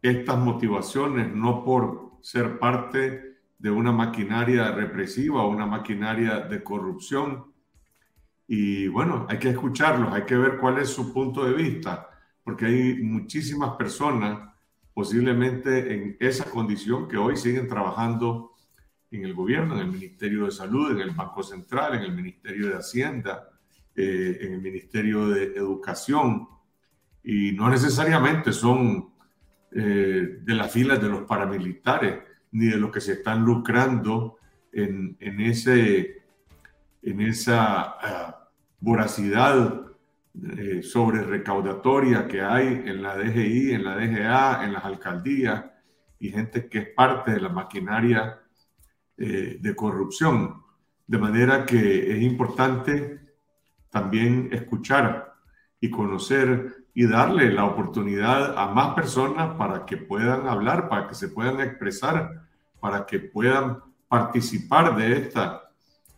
estas 0.01 0.39
motivaciones, 0.39 1.33
no 1.35 1.65
por 1.65 2.13
ser 2.21 2.59
parte 2.59 3.39
de 3.59 3.71
una 3.71 3.93
maquinaria 3.93 4.71
represiva 4.73 5.43
o 5.43 5.49
una 5.49 5.67
maquinaria 5.67 6.41
de 6.41 6.63
corrupción. 6.63 7.47
Y 8.47 8.89
bueno, 8.89 9.27
hay 9.29 9.39
que 9.39 9.51
escucharlos, 9.51 10.13
hay 10.13 10.25
que 10.25 10.37
ver 10.37 10.59
cuál 10.59 10.79
es 10.79 10.91
su 10.91 11.13
punto 11.13 11.45
de 11.45 11.55
vista, 11.55 12.11
porque 12.43 12.67
hay 12.67 13.03
muchísimas 13.03 13.77
personas 13.77 14.51
posiblemente 14.93 15.95
en 15.95 16.17
esa 16.21 16.45
condición 16.45 17.09
que 17.09 17.17
hoy 17.17 17.37
siguen 17.37 17.67
trabajando 17.67 18.53
en 19.11 19.25
el 19.25 19.35
gobierno, 19.35 19.75
en 19.75 19.81
el 19.81 19.93
Ministerio 19.93 20.45
de 20.45 20.51
Salud, 20.51 20.93
en 20.93 21.01
el 21.01 21.11
Banco 21.11 21.43
Central, 21.43 21.95
en 21.95 22.03
el 22.03 22.13
Ministerio 22.13 22.69
de 22.69 22.77
Hacienda, 22.77 23.49
eh, 23.97 24.39
en 24.41 24.55
el 24.55 24.61
Ministerio 24.61 25.29
de 25.29 25.53
Educación 25.55 26.49
y 27.23 27.53
no 27.53 27.71
necesariamente 27.71 28.53
son 28.53 29.15
eh, 29.71 30.41
de 30.43 30.55
las 30.55 30.73
filas 30.73 31.01
de 31.01 31.09
los 31.09 31.23
paramilitares 31.23 32.19
ni 32.51 32.67
de 32.67 32.77
los 32.77 32.91
que 32.91 33.01
se 33.01 33.13
están 33.13 33.45
lucrando 33.45 34.39
en, 34.73 35.17
en 35.21 35.41
ese, 35.41 36.25
en 37.03 37.21
esa 37.21 37.83
ah, 37.83 38.49
voracidad 38.81 39.83
eh, 40.43 40.83
sobre 40.83 41.23
recaudatoria 41.23 42.27
que 42.27 42.43
hay 42.43 42.67
en 42.87 43.01
la 43.01 43.17
DGI, 43.17 43.75
en 43.75 43.85
la 43.85 43.95
DGA, 43.95 44.65
en 44.65 44.73
las 44.73 44.85
alcaldías 44.85 45.67
y 46.19 46.31
gente 46.31 46.69
que 46.69 46.79
es 46.79 46.89
parte 46.89 47.31
de 47.31 47.41
la 47.41 47.51
maquinaria 47.51 48.41
de 49.17 49.77
corrupción. 49.77 50.65
De 51.07 51.19
manera 51.19 51.65
que 51.65 52.13
es 52.13 52.21
importante 52.21 53.24
también 53.95 54.49
escuchar 54.51 55.35
y 55.81 55.89
conocer 55.89 56.89
y 56.93 57.07
darle 57.07 57.53
la 57.53 57.65
oportunidad 57.65 58.59
a 58.59 58.67
más 58.75 58.93
personas 58.95 59.55
para 59.55 59.87
que 59.87 59.97
puedan 59.97 60.49
hablar, 60.49 60.89
para 60.89 61.07
que 61.07 61.15
se 61.15 61.29
puedan 61.29 61.61
expresar, 61.61 62.43
para 62.81 63.07
que 63.07 63.21
puedan 63.21 63.79
participar 64.09 64.97
de 64.97 65.13
esta 65.13 65.71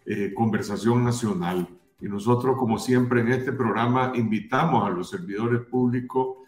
eh, 0.07 0.33
conversación 0.35 1.05
nacional. 1.05 1.69
Y 2.01 2.09
nosotros, 2.09 2.57
como 2.57 2.79
siempre 2.79 3.21
en 3.21 3.29
este 3.29 3.53
programa, 3.53 4.13
invitamos 4.15 4.87
a 4.87 4.91
los 4.91 5.11
servidores 5.11 5.61
públicos 5.67 6.39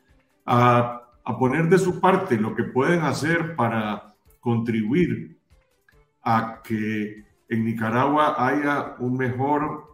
a, 0.46 1.02
a 1.24 1.38
poner 1.38 1.68
de 1.68 1.78
su 1.78 2.00
parte 2.00 2.38
lo 2.38 2.54
que 2.54 2.64
pueden 2.64 3.02
hacer 3.02 3.54
para 3.54 4.14
contribuir 4.40 5.38
a 6.22 6.62
que 6.64 7.22
en 7.50 7.64
Nicaragua 7.66 8.34
haya 8.38 8.96
un 8.98 9.18
mejor 9.18 9.88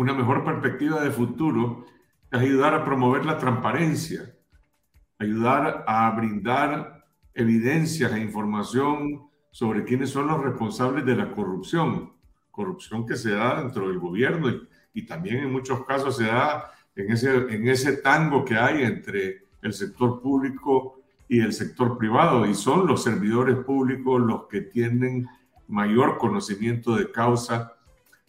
una 0.00 0.14
mejor 0.14 0.46
perspectiva 0.46 1.02
de 1.02 1.10
futuro 1.10 1.84
es 2.32 2.40
ayudar 2.40 2.72
a 2.72 2.86
promover 2.86 3.26
la 3.26 3.36
transparencia, 3.36 4.34
ayudar 5.18 5.84
a 5.86 6.10
brindar 6.12 7.04
evidencias 7.34 8.10
e 8.10 8.20
información 8.20 9.28
sobre 9.50 9.84
quiénes 9.84 10.08
son 10.08 10.28
los 10.28 10.42
responsables 10.42 11.04
de 11.04 11.16
la 11.16 11.30
corrupción, 11.32 12.14
corrupción 12.50 13.04
que 13.06 13.14
se 13.14 13.32
da 13.32 13.60
dentro 13.60 13.88
del 13.88 13.98
gobierno 13.98 14.48
y, 14.94 15.04
también 15.04 15.40
en 15.40 15.52
muchos 15.52 15.84
casos 15.84 16.16
se 16.16 16.24
da 16.24 16.72
en 16.96 17.12
ese, 17.12 17.36
en 17.54 17.68
ese 17.68 17.98
tango 17.98 18.42
que 18.42 18.56
hay 18.56 18.84
entre 18.84 19.48
el 19.60 19.74
sector 19.74 20.22
público 20.22 21.02
y 21.28 21.40
el 21.40 21.52
sector 21.52 21.98
privado 21.98 22.46
y 22.46 22.54
son 22.54 22.86
los 22.86 23.02
servidores 23.02 23.56
públicos 23.56 24.18
los 24.18 24.46
que 24.46 24.62
tienen 24.62 25.28
mayor 25.68 26.16
conocimiento 26.16 26.96
de 26.96 27.12
causa 27.12 27.74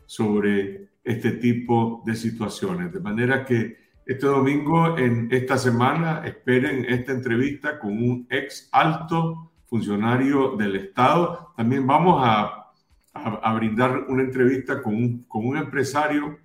sobre 0.05 0.90
este 1.03 1.31
tipo 1.33 2.03
de 2.05 2.15
situaciones. 2.15 2.91
De 2.91 2.99
manera 2.99 3.45
que 3.45 3.77
este 4.05 4.25
domingo, 4.25 4.97
en 4.97 5.27
esta 5.31 5.57
semana, 5.57 6.21
esperen 6.25 6.85
esta 6.85 7.11
entrevista 7.11 7.79
con 7.79 7.91
un 7.91 8.27
ex 8.29 8.69
alto 8.71 9.51
funcionario 9.67 10.55
del 10.57 10.75
Estado. 10.75 11.53
También 11.55 11.87
vamos 11.87 12.21
a, 12.23 12.71
a, 13.13 13.53
brindar 13.53 14.05
una 14.07 14.23
entrevista 14.23 14.81
con 14.81 14.95
un, 14.95 15.23
con 15.23 15.47
un 15.47 15.57
empresario. 15.57 16.37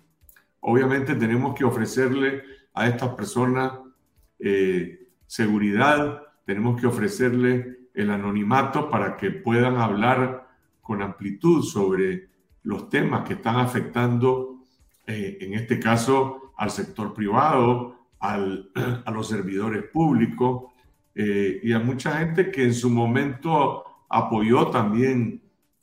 Obviamente 0.59 1.15
tenemos 1.15 1.55
que 1.55 1.65
ofrecerle 1.65 2.43
a 2.73 2.87
estas 2.87 3.09
personas 3.15 3.73
eh, 4.39 5.09
seguridad, 5.25 6.21
tenemos 6.45 6.79
que 6.79 6.87
ofrecerle 6.87 7.79
el 7.93 8.11
anonimato 8.11 8.89
para 8.89 9.17
que 9.17 9.31
puedan 9.31 9.77
hablar 9.77 10.47
con 10.81 11.01
amplitud 11.01 11.63
sobre 11.63 12.29
los 12.67 12.89
temas 12.89 13.25
que 13.25 13.35
están 13.35 13.55
afectando, 13.55 14.59
eh, 15.07 15.37
en 15.39 15.53
este 15.53 15.79
caso, 15.79 16.51
al 16.57 16.69
sector 16.69 17.13
privado, 17.13 17.95
al, 18.19 18.71
a 19.05 19.11
los 19.11 19.29
servidores 19.29 19.83
públicos 19.85 20.65
eh, 21.15 21.61
y 21.63 21.71
a 21.71 21.79
mucha 21.79 22.17
gente 22.17 22.51
que 22.51 22.63
en 22.65 22.73
su 22.73 22.89
momento 22.89 23.85
apoyó 24.09 24.67
también 24.67 25.41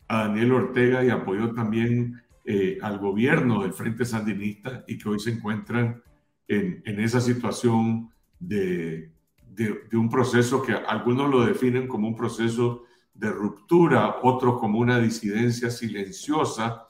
a 0.09 0.29
Daniel 0.29 0.53
Ortega 0.53 1.03
y 1.03 1.09
apoyó 1.09 1.55
también 1.55 2.21
eh, 2.45 2.77
al 2.83 2.99
gobierno 2.99 3.63
del 3.63 3.73
Frente 3.73 4.05
Sandinista 4.05 4.85
y 4.87 4.99
que 4.99 5.09
hoy 5.09 5.19
se 5.19 5.31
encuentran 5.31 6.03
en, 6.47 6.83
en 6.85 7.01
esa 7.01 7.23
situación 7.23 8.11
de, 8.39 9.11
de, 9.49 9.87
de, 9.91 9.97
un 9.97 10.11
proceso 10.11 10.61
que 10.61 10.75
algunos 10.75 11.31
lo 11.31 11.47
definen 11.47 11.89
como 11.89 12.09
un 12.09 12.15
proceso 12.15 12.85
de 13.15 13.31
ruptura, 13.31 14.17
otros 14.23 14.59
como 14.59 14.79
una 14.79 14.99
disidencia 14.99 15.71
silenciosa 15.71 16.89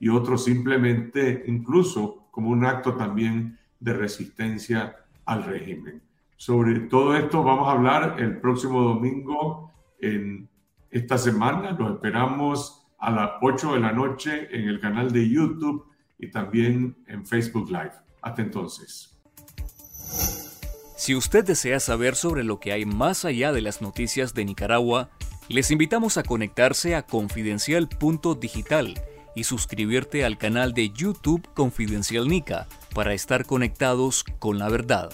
y 0.00 0.08
otros 0.08 0.44
simplemente 0.44 1.44
incluso 1.46 2.28
como 2.30 2.50
un 2.50 2.64
acto 2.64 2.94
también 2.94 3.58
de 3.80 3.92
resistencia 3.92 4.96
al 5.24 5.44
régimen. 5.44 6.02
Sobre 6.36 6.80
todo 6.80 7.16
esto 7.16 7.42
vamos 7.42 7.68
a 7.68 7.72
hablar 7.72 8.16
el 8.18 8.40
próximo 8.40 8.82
domingo 8.82 9.72
en 10.00 10.48
esta 10.90 11.18
semana. 11.18 11.72
Los 11.72 11.94
esperamos 11.94 12.86
a 12.98 13.10
las 13.10 13.30
8 13.42 13.74
de 13.74 13.80
la 13.80 13.92
noche 13.92 14.48
en 14.52 14.68
el 14.68 14.80
canal 14.80 15.10
de 15.12 15.28
YouTube 15.28 15.86
y 16.18 16.30
también 16.30 16.96
en 17.08 17.26
Facebook 17.26 17.68
Live. 17.68 17.92
Hasta 18.22 18.42
entonces. 18.42 19.18
Si 20.96 21.14
usted 21.14 21.44
desea 21.44 21.78
saber 21.80 22.16
sobre 22.16 22.42
lo 22.42 22.58
que 22.58 22.72
hay 22.72 22.84
más 22.84 23.24
allá 23.24 23.52
de 23.52 23.60
las 23.60 23.80
noticias 23.80 24.34
de 24.34 24.44
Nicaragua, 24.44 25.10
les 25.48 25.70
invitamos 25.70 26.18
a 26.18 26.22
conectarse 26.22 26.94
a 26.94 27.02
confidencial.digital 27.02 29.00
y 29.34 29.44
suscribirte 29.44 30.24
al 30.24 30.36
canal 30.36 30.74
de 30.74 30.90
YouTube 30.90 31.48
Confidencial 31.54 32.28
Nica 32.28 32.66
para 32.94 33.14
estar 33.14 33.46
conectados 33.46 34.24
con 34.38 34.58
la 34.58 34.68
verdad. 34.68 35.10